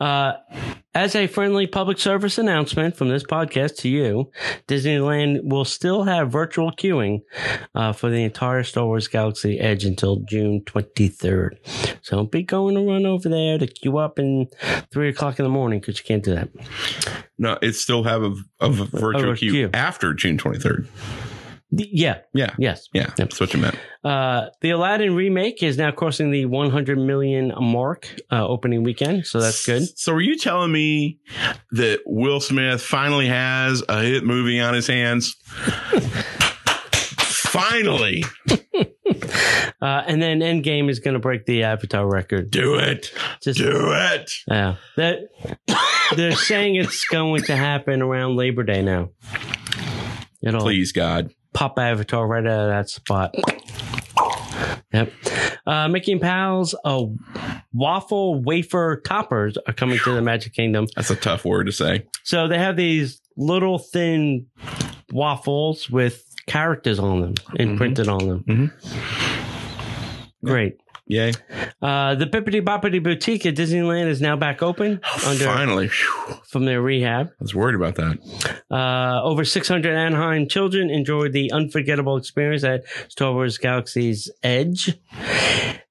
Uh, 0.00 0.32
as 0.94 1.14
a 1.16 1.26
friendly 1.26 1.66
public 1.66 1.98
service 1.98 2.38
announcement 2.38 2.96
from 2.96 3.08
this 3.08 3.24
podcast 3.24 3.76
to 3.78 3.88
you, 3.88 4.30
Disneyland 4.68 5.40
will 5.42 5.64
still 5.64 6.04
have 6.04 6.30
virtual 6.30 6.70
queuing 6.72 7.22
uh, 7.74 7.92
for 7.92 8.10
the 8.10 8.22
entire 8.22 8.62
Star 8.62 8.86
Wars 8.86 9.08
Galaxy 9.08 9.58
Edge 9.58 9.84
until 9.84 10.20
June 10.28 10.62
23rd. 10.66 11.56
So 12.02 12.16
don't 12.16 12.30
be 12.30 12.42
going 12.42 12.74
to 12.76 12.82
run 12.82 13.06
over 13.06 13.28
there 13.28 13.58
to 13.58 13.66
queue 13.66 13.98
up 13.98 14.18
in 14.18 14.46
three 14.92 15.08
o'clock 15.08 15.38
in 15.38 15.44
the 15.44 15.50
morning 15.50 15.80
because 15.80 15.98
you 15.98 16.04
can't 16.04 16.22
do 16.22 16.34
that. 16.34 16.48
No, 17.38 17.58
it 17.60 17.72
still 17.72 18.04
have 18.04 18.22
a, 18.22 18.34
a 18.60 18.70
virtual 18.70 19.32
A 19.32 19.36
queue, 19.36 19.50
queue. 19.50 19.70
after 19.74 20.14
June 20.14 20.38
23rd. 20.38 20.86
Yeah. 21.76 22.20
Yeah. 22.32 22.54
Yes. 22.58 22.88
Yeah. 22.92 23.02
Yep. 23.02 23.16
That's 23.16 23.40
what 23.40 23.54
you 23.54 23.60
meant. 23.60 23.76
Uh, 24.02 24.50
the 24.60 24.70
Aladdin 24.70 25.14
remake 25.14 25.62
is 25.62 25.78
now 25.78 25.90
crossing 25.90 26.30
the 26.30 26.44
100 26.46 26.98
million 26.98 27.52
mark 27.58 28.08
uh, 28.30 28.46
opening 28.46 28.82
weekend. 28.82 29.26
So 29.26 29.40
that's 29.40 29.64
good. 29.64 29.82
So 29.98 30.12
are 30.12 30.20
you 30.20 30.38
telling 30.38 30.72
me 30.72 31.18
that 31.72 32.00
Will 32.06 32.40
Smith 32.40 32.82
finally 32.82 33.28
has 33.28 33.82
a 33.88 34.02
hit 34.02 34.24
movie 34.24 34.60
on 34.60 34.74
his 34.74 34.86
hands? 34.86 35.34
finally. 37.54 38.24
Uh, 39.82 40.02
and 40.06 40.22
then 40.22 40.40
Endgame 40.40 40.88
is 40.88 40.98
going 40.98 41.12
to 41.12 41.20
break 41.20 41.44
the 41.44 41.64
Avatar 41.64 42.10
record. 42.10 42.50
Do 42.50 42.76
it. 42.76 43.12
Just 43.42 43.58
Do 43.58 43.92
it. 43.92 44.32
Yeah. 44.48 44.76
That 44.96 45.28
they're 46.16 46.32
saying 46.32 46.76
it's 46.76 47.04
going 47.04 47.42
to 47.42 47.56
happen 47.56 48.00
around 48.00 48.36
Labor 48.36 48.62
Day 48.62 48.80
now. 48.80 49.10
Please, 50.42 50.92
God. 50.92 51.34
Pop 51.54 51.78
Avatar 51.78 52.26
right 52.26 52.46
out 52.46 52.60
of 52.60 52.68
that 52.68 52.88
spot. 52.90 53.34
Yep. 54.92 55.12
Uh, 55.66 55.88
Mickey 55.88 56.12
and 56.12 56.20
Pals, 56.20 56.74
uh, 56.84 57.04
waffle 57.72 58.40
wafer 58.42 59.00
toppers 59.04 59.56
are 59.66 59.72
coming 59.72 59.98
to 60.04 60.12
the 60.14 60.22
Magic 60.22 60.52
Kingdom. 60.52 60.86
That's 60.94 61.10
a 61.10 61.16
tough 61.16 61.44
word 61.44 61.64
to 61.66 61.72
say. 61.72 62.06
So 62.22 62.46
they 62.46 62.58
have 62.58 62.76
these 62.76 63.20
little 63.36 63.78
thin 63.78 64.46
waffles 65.12 65.90
with 65.90 66.22
characters 66.46 66.98
on 66.98 67.20
them 67.22 67.34
imprinted 67.56 68.06
on 68.08 68.28
them. 68.28 68.44
Mhm. 68.46 68.72
Great. 70.44 70.76
Yay. 71.06 71.32
Uh, 71.82 72.14
the 72.14 72.24
Bibbidi 72.24 72.62
Bobbidi 72.62 73.02
Boutique 73.02 73.44
at 73.44 73.54
Disneyland 73.54 74.06
is 74.06 74.22
now 74.22 74.36
back 74.36 74.62
open 74.62 75.00
under 75.26 75.44
Finally. 75.44 75.88
From 76.44 76.64
their 76.64 76.80
rehab. 76.80 77.28
I 77.28 77.42
was 77.42 77.54
worried 77.54 77.74
about 77.74 77.96
that. 77.96 78.64
Uh, 78.70 79.22
over 79.22 79.44
600 79.44 79.94
Anaheim 79.94 80.48
children 80.48 80.88
enjoyed 80.88 81.32
the 81.32 81.52
unforgettable 81.52 82.16
experience 82.16 82.64
at 82.64 82.84
Star 83.08 83.32
Wars 83.32 83.58
Galaxy's 83.58 84.30
Edge. 84.42 84.96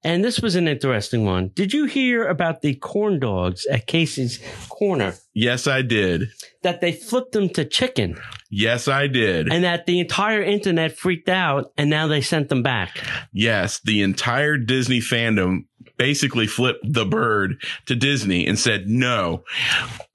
And 0.04 0.22
this 0.22 0.40
was 0.40 0.54
an 0.54 0.68
interesting 0.68 1.24
one. 1.24 1.48
Did 1.54 1.72
you 1.72 1.86
hear 1.86 2.26
about 2.28 2.60
the 2.60 2.74
corn 2.74 3.18
dogs 3.18 3.64
at 3.66 3.86
Casey's 3.86 4.38
Corner? 4.68 5.14
Yes, 5.32 5.66
I 5.66 5.80
did. 5.82 6.28
That 6.62 6.80
they 6.82 6.92
flipped 6.92 7.32
them 7.32 7.48
to 7.50 7.64
chicken 7.64 8.20
Yes, 8.50 8.86
I 8.86 9.06
did. 9.06 9.50
and 9.52 9.64
that 9.64 9.86
the 9.86 10.00
entire 10.00 10.42
internet 10.42 10.96
freaked 10.96 11.28
out 11.28 11.72
and 11.78 11.88
now 11.90 12.06
they 12.06 12.20
sent 12.20 12.48
them 12.50 12.62
back. 12.62 12.98
yes, 13.32 13.80
the 13.80 14.02
entire 14.02 14.56
Disney 14.58 15.00
fandom 15.00 15.64
basically 15.96 16.46
flipped 16.46 16.80
the 16.84 17.04
bird 17.04 17.62
to 17.86 17.94
Disney 17.94 18.46
and 18.46 18.58
said, 18.58 18.88
no, 18.88 19.44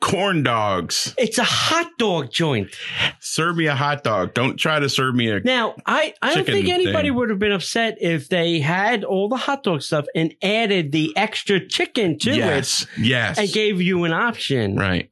corn 0.02 0.44
dogs. 0.44 1.14
It's 1.18 1.38
a 1.38 1.44
hot 1.44 1.88
dog 1.98 2.32
joint. 2.32 2.76
Serve 3.20 3.56
me 3.58 3.68
a 3.68 3.76
hot 3.76 4.04
dog. 4.04 4.34
Don't 4.34 4.58
try 4.58 4.80
to 4.80 4.90
serve 4.90 5.16
me 5.16 5.30
a. 5.32 5.40
Now, 5.40 5.76
I, 5.86 6.14
I 6.22 6.36
don't 6.36 6.46
think 6.46 6.68
anybody 6.68 7.10
thing. 7.10 7.16
would 7.16 7.30
have 7.30 7.40
been 7.40 7.52
upset 7.52 7.98
if 8.02 8.30
they 8.30 8.60
had 8.60 9.04
all 9.04 9.30
the 9.30 9.38
hot 9.38 9.64
dog 9.64 9.82
stuff 9.82 10.06
and 10.16 10.34
added 10.42 10.92
the 10.92 11.16
extra 11.16 11.66
chicken 11.66 12.20
to 12.20 12.32
it 12.32 12.38
yes. 12.38 12.86
Yes. 12.98 13.38
and 13.38 13.52
gave 13.52 13.82
you 13.82 14.04
an 14.04 14.14
option. 14.14 14.76
right. 14.76 15.10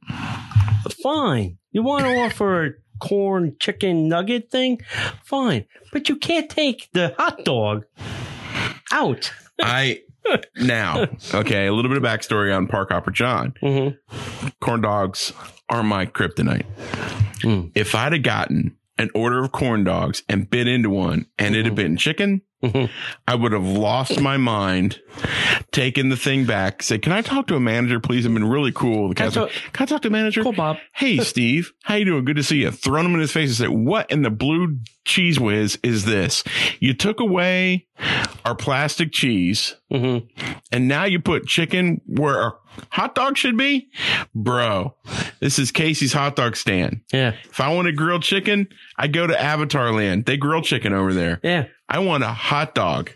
Fine. 1.02 1.58
You 1.70 1.82
want 1.82 2.04
to 2.04 2.16
offer 2.18 2.64
a 2.64 2.70
corn 3.00 3.56
chicken 3.60 4.08
nugget 4.08 4.50
thing? 4.50 4.80
Fine. 5.24 5.66
But 5.92 6.08
you 6.08 6.16
can't 6.16 6.50
take 6.50 6.88
the 6.92 7.14
hot 7.18 7.44
dog 7.44 7.84
out. 8.90 9.32
I. 9.60 10.02
Now, 10.56 11.06
okay, 11.34 11.66
a 11.66 11.72
little 11.72 11.90
bit 11.90 11.98
of 11.98 12.02
backstory 12.02 12.54
on 12.54 12.66
Park 12.66 12.90
Hopper 12.90 13.10
John. 13.10 13.54
hmm 13.60 13.88
Corn 14.60 14.80
dogs 14.80 15.32
are 15.68 15.82
my 15.82 16.06
kryptonite. 16.06 16.66
Mm. 17.42 17.72
If 17.74 17.94
I'd 17.94 18.12
have 18.12 18.22
gotten 18.22 18.76
an 18.98 19.10
order 19.14 19.42
of 19.42 19.52
corn 19.52 19.84
dogs 19.84 20.22
and 20.28 20.50
bit 20.50 20.66
into 20.66 20.90
one 20.90 21.26
and 21.38 21.54
it 21.54 21.64
had 21.64 21.74
been 21.74 21.96
chicken. 21.96 22.42
I 22.62 23.34
would 23.34 23.52
have 23.52 23.64
lost 23.66 24.20
my 24.20 24.36
mind, 24.36 25.00
taken 25.70 26.08
the 26.08 26.16
thing 26.16 26.44
back, 26.44 26.82
said, 26.82 27.02
Can 27.02 27.12
I 27.12 27.22
talk 27.22 27.46
to 27.48 27.54
a 27.56 27.60
manager, 27.60 28.00
please? 28.00 28.26
I've 28.26 28.34
been 28.34 28.48
really 28.48 28.72
cool. 28.72 29.08
The 29.10 29.14
Can 29.14 29.26
I 29.26 29.28
guy's 29.28 29.36
like, 29.36 29.52
talk- 29.52 29.72
Can 29.72 29.82
I 29.84 29.86
talk 29.86 30.02
to 30.02 30.08
a 30.08 30.10
manager? 30.10 30.42
Cool, 30.42 30.52
Bob. 30.52 30.76
Hey, 30.92 31.18
Steve, 31.18 31.72
how 31.84 31.94
you 31.94 32.04
doing? 32.04 32.24
Good 32.24 32.36
to 32.36 32.42
see 32.42 32.58
you. 32.62 32.70
Thrown 32.72 33.06
him 33.06 33.14
in 33.14 33.20
his 33.20 33.30
face 33.32 33.50
and 33.50 33.56
said, 33.56 33.68
What 33.70 34.10
in 34.10 34.22
the 34.22 34.30
blue 34.30 34.78
cheese 35.04 35.38
whiz 35.38 35.78
is 35.82 36.04
this? 36.04 36.42
You 36.80 36.94
took 36.94 37.20
away 37.20 37.86
our 38.44 38.54
plastic 38.54 39.12
cheese 39.12 39.76
hmm 39.90 40.18
and 40.70 40.86
now 40.88 41.04
you 41.04 41.18
put 41.20 41.46
chicken 41.46 42.00
where 42.06 42.40
a 42.40 42.52
hot 42.90 43.14
dog 43.14 43.36
should 43.36 43.56
be? 43.56 43.88
Bro, 44.34 44.94
this 45.40 45.58
is 45.58 45.70
Casey's 45.70 46.12
hot 46.12 46.36
dog 46.36 46.56
stand. 46.56 47.02
Yeah. 47.12 47.34
If 47.44 47.60
I 47.60 47.72
want 47.74 47.88
a 47.88 47.92
grilled 47.92 48.22
chicken, 48.22 48.68
I 48.96 49.08
go 49.08 49.26
to 49.26 49.40
Avatar 49.40 49.92
Land. 49.92 50.26
They 50.26 50.36
grill 50.36 50.62
chicken 50.62 50.92
over 50.92 51.14
there. 51.14 51.40
Yeah. 51.42 51.66
I 51.90 52.00
want 52.00 52.22
a 52.22 52.28
hot 52.28 52.74
dog. 52.74 53.10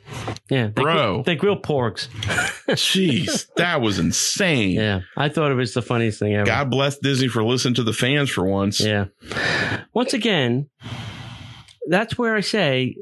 Yeah. 0.49 0.69
They 0.69 0.83
Bro. 0.83 0.95
Grill, 0.95 1.23
they 1.25 1.37
grill 1.37 1.61
porks. 1.61 2.09
Jeez, 2.69 3.47
that 3.57 3.81
was 3.81 3.99
insane. 3.99 4.77
Yeah. 4.77 5.01
I 5.17 5.29
thought 5.29 5.51
it 5.51 5.55
was 5.55 5.75
the 5.75 5.83
funniest 5.83 6.19
thing 6.19 6.35
ever. 6.35 6.47
God 6.47 6.71
bless 6.71 6.99
Disney 6.99 7.29
for 7.29 7.45
listening 7.45 7.75
to 7.75 7.83
the 7.83 7.93
fans 7.93 8.31
for 8.31 8.45
once. 8.45 8.81
Yeah. 8.81 9.07
Once 9.93 10.15
again, 10.15 10.71
that's 11.89 12.17
where 12.19 12.35
I 12.37 12.41
say, 12.41 12.97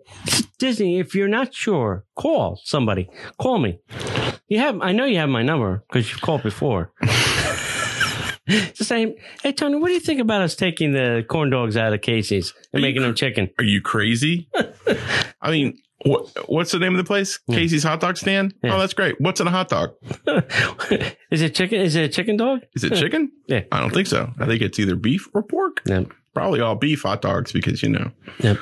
Disney, 0.58 0.98
if 0.98 1.14
you're 1.14 1.28
not 1.28 1.54
sure, 1.54 2.04
call 2.16 2.60
somebody. 2.64 3.08
Call 3.38 3.58
me. 3.58 3.78
You 4.48 4.58
have, 4.58 4.80
I 4.80 4.92
know 4.92 5.04
you 5.04 5.18
have 5.18 5.28
my 5.28 5.42
number 5.42 5.84
because 5.88 6.10
you've 6.10 6.20
called 6.20 6.42
before. 6.42 6.92
Just 8.48 8.86
saying, 8.86 9.16
hey 9.42 9.52
Tony, 9.52 9.76
what 9.76 9.88
do 9.88 9.94
you 9.94 10.00
think 10.00 10.20
about 10.20 10.42
us 10.42 10.56
taking 10.56 10.92
the 10.92 11.24
corn 11.28 11.50
dogs 11.50 11.76
out 11.76 11.92
of 11.92 12.00
Casey's 12.00 12.52
and 12.72 12.82
Are 12.82 12.86
you 12.86 12.92
making 12.92 13.02
them 13.02 13.14
chicken? 13.14 13.50
Are 13.58 13.64
you 13.64 13.80
crazy? 13.80 14.48
I 15.40 15.50
mean, 15.52 15.78
what, 16.04 16.28
what's 16.48 16.72
the 16.72 16.78
name 16.78 16.94
of 16.94 16.98
the 16.98 17.04
place? 17.04 17.38
Casey's 17.50 17.84
Hot 17.84 18.00
Dog 18.00 18.16
Stand? 18.16 18.54
Oh, 18.56 18.66
yeah. 18.66 18.74
Oh, 18.74 18.78
that's 18.78 18.94
great. 18.94 19.20
What's 19.20 19.40
in 19.40 19.46
a 19.46 19.50
hot 19.50 19.68
dog? 19.68 19.90
Is 21.30 21.42
it 21.42 21.54
chicken? 21.54 21.80
Is 21.80 21.94
it 21.94 22.04
a 22.04 22.08
chicken 22.08 22.36
dog? 22.36 22.60
Is 22.74 22.84
it 22.84 22.94
chicken? 22.94 23.30
Yeah. 23.46 23.60
I 23.70 23.80
don't 23.80 23.92
think 23.92 24.06
so. 24.06 24.32
I 24.38 24.46
think 24.46 24.62
it's 24.62 24.78
either 24.78 24.96
beef 24.96 25.28
or 25.34 25.42
pork. 25.42 25.82
Yep. 25.84 26.12
Probably 26.32 26.60
all 26.60 26.76
beef 26.76 27.02
hot 27.02 27.22
dogs 27.22 27.50
because, 27.52 27.82
you 27.82 27.88
know. 27.88 28.12
Yep. 28.38 28.58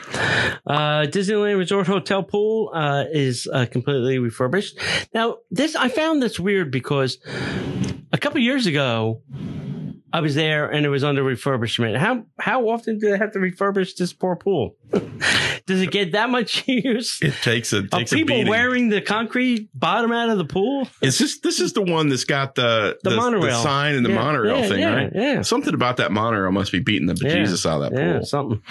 Uh, 0.67 1.07
Disneyland 1.07 1.59
Resort 1.59 1.87
Hotel 1.87 2.23
pool 2.23 2.71
uh, 2.75 3.05
is 3.13 3.47
uh, 3.53 3.67
completely 3.67 4.19
refurbished. 4.19 4.79
Now, 5.13 5.37
this 5.51 5.77
I 5.77 5.89
found 5.89 6.23
this 6.23 6.41
weird 6.41 6.71
because 6.71 7.19
a 8.13 8.19
couple 8.19 8.41
years 8.41 8.67
ago, 8.67 9.23
I 10.13 10.21
was 10.21 10.35
there 10.35 10.71
and 10.71 10.87
it 10.87 10.89
was 10.89 11.05
under 11.05 11.23
refurbishment. 11.23 11.99
How 11.99 12.25
how 12.39 12.69
often 12.69 12.99
do 12.99 13.11
they 13.11 13.19
have 13.19 13.33
to 13.33 13.39
refurbish 13.39 13.97
this 13.97 14.13
poor 14.15 14.37
pool? 14.37 14.75
Does 15.67 15.83
it 15.83 15.91
get 15.91 16.13
that 16.13 16.31
much 16.31 16.65
use? 16.69 17.19
It 17.21 17.35
takes 17.43 17.73
a 17.75 17.79
Are 17.81 17.87
takes 17.89 18.13
a 18.13 18.15
people 18.17 18.45
wearing 18.47 18.89
the 18.89 19.01
concrete 19.03 19.69
bottom 19.75 20.13
out 20.13 20.31
of 20.31 20.39
the 20.39 20.45
pool? 20.47 20.89
Is 21.03 21.19
this 21.19 21.41
this 21.41 21.61
is 21.61 21.75
the 21.75 21.83
one 21.83 22.09
that's 22.09 22.25
got 22.25 22.55
the 22.55 22.97
The 23.03 23.11
monorail. 23.11 23.63
sign 23.63 23.95
and 23.97 24.05
the 24.05 24.11
Yeah, 24.11 24.15
monorail 24.15 24.61
yeah, 24.61 24.69
thing, 24.69 24.81
yeah, 24.81 24.95
right? 24.95 25.13
yeah. 25.15 25.43
Something 25.43 25.75
about 25.75 25.99
that 25.99 26.11
monorail 26.11 26.53
must 26.53 26.73
be 26.73 26.79
beating 26.79 27.07
the 27.07 27.15
bejesus 27.15 27.67
out 27.67 27.83
of 27.83 27.91
that 27.91 27.99
Yeah, 28.01 28.13
pool. 28.19 28.25
something. 28.27 28.63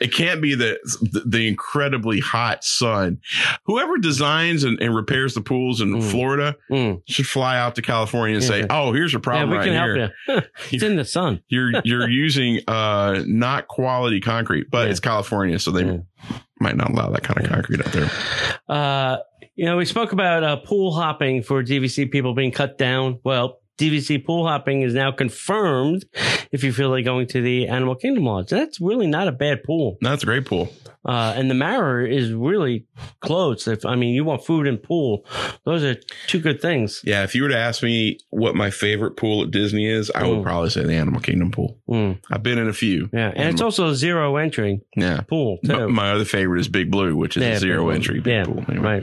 It 0.00 0.12
can't 0.12 0.42
be 0.42 0.54
the 0.54 0.78
the, 1.00 1.22
the 1.26 1.48
incredibly 1.48 2.20
hot 2.20 2.64
sun. 2.64 3.20
Whoever 3.64 3.96
designs 3.96 4.64
and, 4.64 4.80
and 4.82 4.94
repairs 4.94 5.34
the 5.34 5.40
pools 5.40 5.80
in 5.80 5.90
Mm. 5.90 6.10
Florida 6.10 6.56
Mm. 6.70 7.02
should 7.08 7.26
fly 7.26 7.58
out 7.58 7.74
to 7.76 7.82
California 7.82 8.36
and 8.36 8.44
say, 8.44 8.64
"Oh, 8.70 8.92
here's 8.92 9.14
a 9.14 9.16
Yeah, 9.16 9.20
problem 9.22 9.50
we 9.50 9.56
right 9.56 9.64
can 9.64 9.72
here. 9.72 10.12
help 10.26 10.44
you. 10.70 10.76
it's 10.76 10.82
in 10.82 10.96
the 10.96 11.04
sun. 11.04 11.42
You're 11.48 11.72
you're 11.84 12.08
using 12.26 12.60
uh 12.68 13.22
not 13.26 13.68
quality 13.68 14.20
concrete, 14.20 14.70
but 14.70 14.88
it's 14.90 15.00
California, 15.00 15.29
so 15.58 15.70
they 15.70 15.84
Yeah. 15.84 15.98
might 16.60 16.76
not 16.76 16.90
allow 16.90 17.10
that 17.10 17.22
kind 17.22 17.44
of 17.44 17.50
concrete 17.50 17.80
out 17.80 17.92
there. 17.92 18.10
Uh, 18.68 19.16
you 19.56 19.64
know, 19.64 19.76
we 19.76 19.84
spoke 19.84 20.12
about 20.12 20.42
uh, 20.42 20.56
pool 20.56 20.92
hopping 20.92 21.42
for 21.42 21.62
DVC 21.62 22.10
people 22.10 22.34
being 22.34 22.52
cut 22.52 22.78
down. 22.78 23.18
Well, 23.24 23.58
DVC 23.80 24.24
pool 24.24 24.46
hopping 24.46 24.82
is 24.82 24.94
now 24.94 25.10
confirmed 25.12 26.04
if 26.52 26.62
you 26.64 26.72
feel 26.72 26.90
like 26.90 27.04
going 27.04 27.26
to 27.28 27.40
the 27.40 27.68
Animal 27.68 27.94
Kingdom 27.94 28.24
Lodge. 28.24 28.48
That's 28.50 28.80
really 28.80 29.06
not 29.06 29.26
a 29.28 29.32
bad 29.32 29.62
pool. 29.64 29.96
That's 30.00 30.22
a 30.22 30.26
great 30.26 30.44
pool. 30.46 30.68
Uh, 31.02 31.32
and 31.34 31.50
the 31.50 31.54
Mara 31.54 32.06
is 32.06 32.30
really 32.30 32.84
close. 33.20 33.66
If 33.66 33.86
I 33.86 33.96
mean, 33.96 34.14
you 34.14 34.22
want 34.22 34.44
food 34.44 34.66
and 34.66 34.82
pool, 34.82 35.24
those 35.64 35.82
are 35.82 35.96
two 36.26 36.40
good 36.40 36.60
things. 36.60 37.00
Yeah, 37.04 37.22
if 37.24 37.34
you 37.34 37.42
were 37.42 37.48
to 37.48 37.56
ask 37.56 37.82
me 37.82 38.18
what 38.28 38.54
my 38.54 38.68
favorite 38.70 39.12
pool 39.16 39.44
at 39.44 39.50
Disney 39.50 39.86
is, 39.86 40.10
I 40.14 40.26
would 40.28 40.40
Mm. 40.40 40.42
probably 40.42 40.68
say 40.68 40.84
the 40.84 40.92
Animal 40.92 41.20
Kingdom 41.22 41.52
pool. 41.52 41.78
Mm, 41.88 42.18
I've 42.30 42.42
been 42.42 42.58
in 42.58 42.68
a 42.68 42.74
few. 42.74 43.08
yeah, 43.14 43.32
and 43.34 43.48
it's 43.48 43.62
also 43.62 43.88
a 43.88 43.94
zero 43.94 44.36
entry 44.36 44.82
Yeah. 44.94 45.22
pool 45.22 45.58
My, 45.62 45.74
too. 45.74 45.88
my 45.88 46.10
other 46.12 46.26
favorite 46.26 46.60
is 46.60 46.68
Big 46.68 46.90
Blue, 46.90 47.16
which 47.16 47.38
is 47.38 47.44
Yeah, 47.44 47.48
a 47.52 47.58
zero 47.58 47.86
big- 47.86 47.94
entry 47.96 48.20
big 48.20 48.32
yeah, 48.34 48.44
pool. 48.44 48.62
Anyway. 48.68 49.02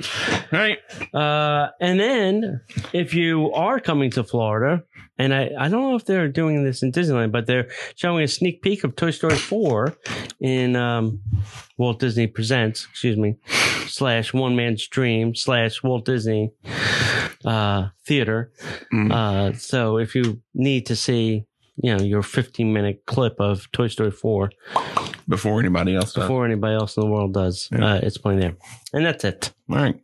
Right. 0.52 0.78
Right. 1.12 1.16
Uh, 1.16 1.70
and 1.82 2.00
then 2.00 2.62
if 2.94 3.16
you 3.16 3.52
are 3.54 3.80
coming 3.80 4.12
to 4.12 4.24
Florida, 4.24 4.67
and 5.18 5.34
I, 5.34 5.50
I 5.60 5.70
don't 5.70 5.82
know 5.82 5.96
if 5.96 6.06
they're 6.06 6.28
doing 6.28 6.64
this 6.64 6.84
in 6.84 6.92
Disneyland, 6.92 7.32
but 7.32 7.46
they're 7.48 7.70
showing 7.96 8.24
a 8.24 8.28
sneak 8.28 8.62
peek 8.62 8.84
of 8.84 8.96
Toy 8.96 9.12
Story 9.12 9.36
4 9.36 9.96
in 10.40 10.76
um, 10.76 11.20
Walt 11.78 12.00
Disney 12.00 12.28
Presents, 12.28 12.86
excuse 12.90 13.18
me, 13.18 13.36
slash 13.88 14.34
One 14.34 14.56
Man's 14.56 14.88
Dream 14.88 15.36
slash 15.36 15.84
Walt 15.84 16.06
Disney 16.06 16.52
uh, 17.46 17.90
Theater. 18.06 18.52
Mm. 18.94 19.12
Uh, 19.12 19.54
so 19.54 19.98
if 19.98 20.16
you 20.16 20.42
need 20.54 20.86
to 20.88 20.96
see, 20.96 21.46
you 21.82 21.96
know, 21.96 22.04
your 22.04 22.24
15 22.24 22.74
minute 22.74 23.04
clip 23.06 23.36
of 23.40 23.72
Toy 23.72 23.88
Story 23.88 24.12
4 24.12 24.50
Before 25.28 25.60
anybody 25.60 25.96
else 25.96 26.14
does. 26.14 26.24
before 26.24 26.46
anybody 26.46 26.76
else 26.76 26.98
in 26.98 27.02
the 27.02 27.08
world 27.10 27.34
does, 27.34 27.70
Yeah. 27.72 27.94
uh, 27.96 28.00
it's 28.04 28.18
playing 28.18 28.40
there. 28.40 28.56
And 28.94 29.06
that's 29.06 29.24
it. 29.24 29.54
All 29.70 29.76
right. 29.78 30.00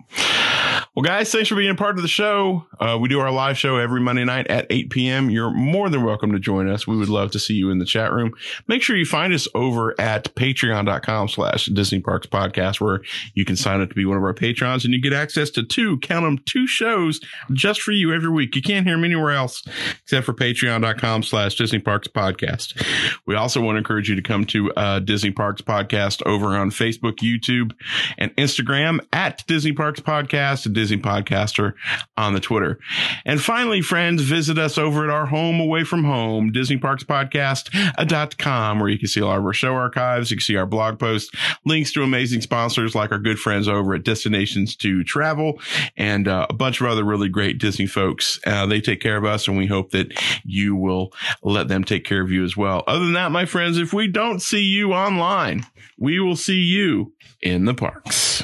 Well, 0.95 1.01
guys, 1.01 1.31
thanks 1.31 1.49
for 1.49 1.55
being 1.55 1.71
a 1.71 1.75
part 1.75 1.95
of 1.95 2.03
the 2.03 2.07
show. 2.07 2.67
Uh, 2.79 2.99
we 3.01 3.09
do 3.09 3.19
our 3.19 3.31
live 3.31 3.57
show 3.57 3.77
every 3.77 3.99
Monday 3.99 4.25
night 4.25 4.45
at 4.45 4.67
8 4.69 4.91
p.m. 4.91 5.31
You're 5.31 5.49
more 5.49 5.89
than 5.89 6.03
welcome 6.03 6.31
to 6.33 6.39
join 6.39 6.69
us. 6.69 6.85
We 6.85 6.95
would 6.95 7.09
love 7.09 7.31
to 7.31 7.39
see 7.39 7.55
you 7.55 7.71
in 7.71 7.79
the 7.79 7.85
chat 7.85 8.11
room. 8.11 8.31
Make 8.67 8.83
sure 8.83 8.95
you 8.95 9.05
find 9.05 9.33
us 9.33 9.47
over 9.55 9.99
at 9.99 10.25
patreon.com 10.35 11.29
slash 11.29 11.65
Disney 11.65 11.99
Parks 11.99 12.27
Podcast, 12.27 12.79
where 12.79 13.01
you 13.33 13.43
can 13.43 13.55
sign 13.55 13.81
up 13.81 13.89
to 13.89 13.95
be 13.95 14.05
one 14.05 14.17
of 14.17 14.23
our 14.23 14.35
patrons 14.35 14.85
and 14.85 14.93
you 14.93 15.01
get 15.01 15.13
access 15.13 15.49
to 15.51 15.63
two, 15.63 15.97
count 15.97 16.25
them, 16.25 16.37
two 16.45 16.67
shows 16.67 17.19
just 17.53 17.81
for 17.81 17.91
you 17.91 18.13
every 18.13 18.29
week. 18.29 18.55
You 18.55 18.61
can't 18.61 18.85
hear 18.85 18.95
them 18.95 19.03
anywhere 19.03 19.31
else 19.31 19.63
except 20.03 20.27
for 20.27 20.33
patreon.com 20.33 21.23
slash 21.23 21.55
Disney 21.55 21.79
Parks 21.79 22.07
Podcast. 22.07 22.85
We 23.25 23.33
also 23.33 23.61
want 23.61 23.77
to 23.77 23.79
encourage 23.79 24.09
you 24.09 24.15
to 24.15 24.21
come 24.21 24.45
to 24.45 24.71
uh, 24.73 24.99
Disney 24.99 25.31
Parks 25.31 25.63
Podcast 25.63 26.21
over 26.27 26.49
on 26.49 26.69
Facebook, 26.69 27.15
YouTube, 27.15 27.71
and 28.19 28.35
Instagram 28.35 28.99
at 29.11 29.43
Disney 29.47 29.73
Parks 29.73 29.99
Podcast 29.99 30.71
Disney 30.83 30.97
Podcaster 30.97 31.75
on 32.17 32.33
the 32.33 32.41
Twitter. 32.41 32.77
And 33.23 33.41
finally, 33.41 33.81
friends, 33.81 34.21
visit 34.21 34.57
us 34.57 34.77
over 34.77 35.05
at 35.05 35.09
our 35.09 35.27
home 35.27 35.61
away 35.61 35.85
from 35.85 36.03
home, 36.03 36.51
DisneyParksPodcast.com, 36.51 38.79
where 38.81 38.89
you 38.89 38.99
can 38.99 39.07
see 39.07 39.21
all 39.21 39.37
of 39.37 39.45
our 39.45 39.53
show 39.53 39.75
archives. 39.75 40.29
You 40.29 40.35
can 40.35 40.43
see 40.43 40.57
our 40.57 40.65
blog 40.65 40.99
posts, 40.99 41.33
links 41.63 41.93
to 41.93 42.03
amazing 42.03 42.41
sponsors 42.41 42.95
like 42.95 43.13
our 43.13 43.17
good 43.17 43.39
friends 43.39 43.69
over 43.69 43.95
at 43.95 44.03
Destinations 44.03 44.75
to 44.77 45.05
Travel 45.05 45.61
and 45.95 46.27
uh, 46.27 46.47
a 46.49 46.53
bunch 46.53 46.81
of 46.81 46.87
other 46.87 47.05
really 47.05 47.29
great 47.29 47.59
Disney 47.59 47.85
folks. 47.85 48.41
Uh, 48.45 48.65
they 48.65 48.81
take 48.81 48.99
care 48.99 49.15
of 49.15 49.23
us 49.23 49.47
and 49.47 49.57
we 49.57 49.67
hope 49.67 49.91
that 49.91 50.11
you 50.43 50.75
will 50.75 51.13
let 51.43 51.69
them 51.69 51.85
take 51.85 52.03
care 52.03 52.21
of 52.21 52.29
you 52.29 52.43
as 52.43 52.57
well. 52.57 52.83
Other 52.87 53.05
than 53.05 53.13
that, 53.13 53.31
my 53.31 53.45
friends, 53.45 53.77
if 53.77 53.93
we 53.93 54.09
don't 54.09 54.41
see 54.41 54.63
you 54.63 54.91
online, 54.91 55.65
we 55.97 56.19
will 56.19 56.35
see 56.35 56.59
you 56.59 57.13
in 57.41 57.63
the 57.63 57.73
parks. 57.73 58.43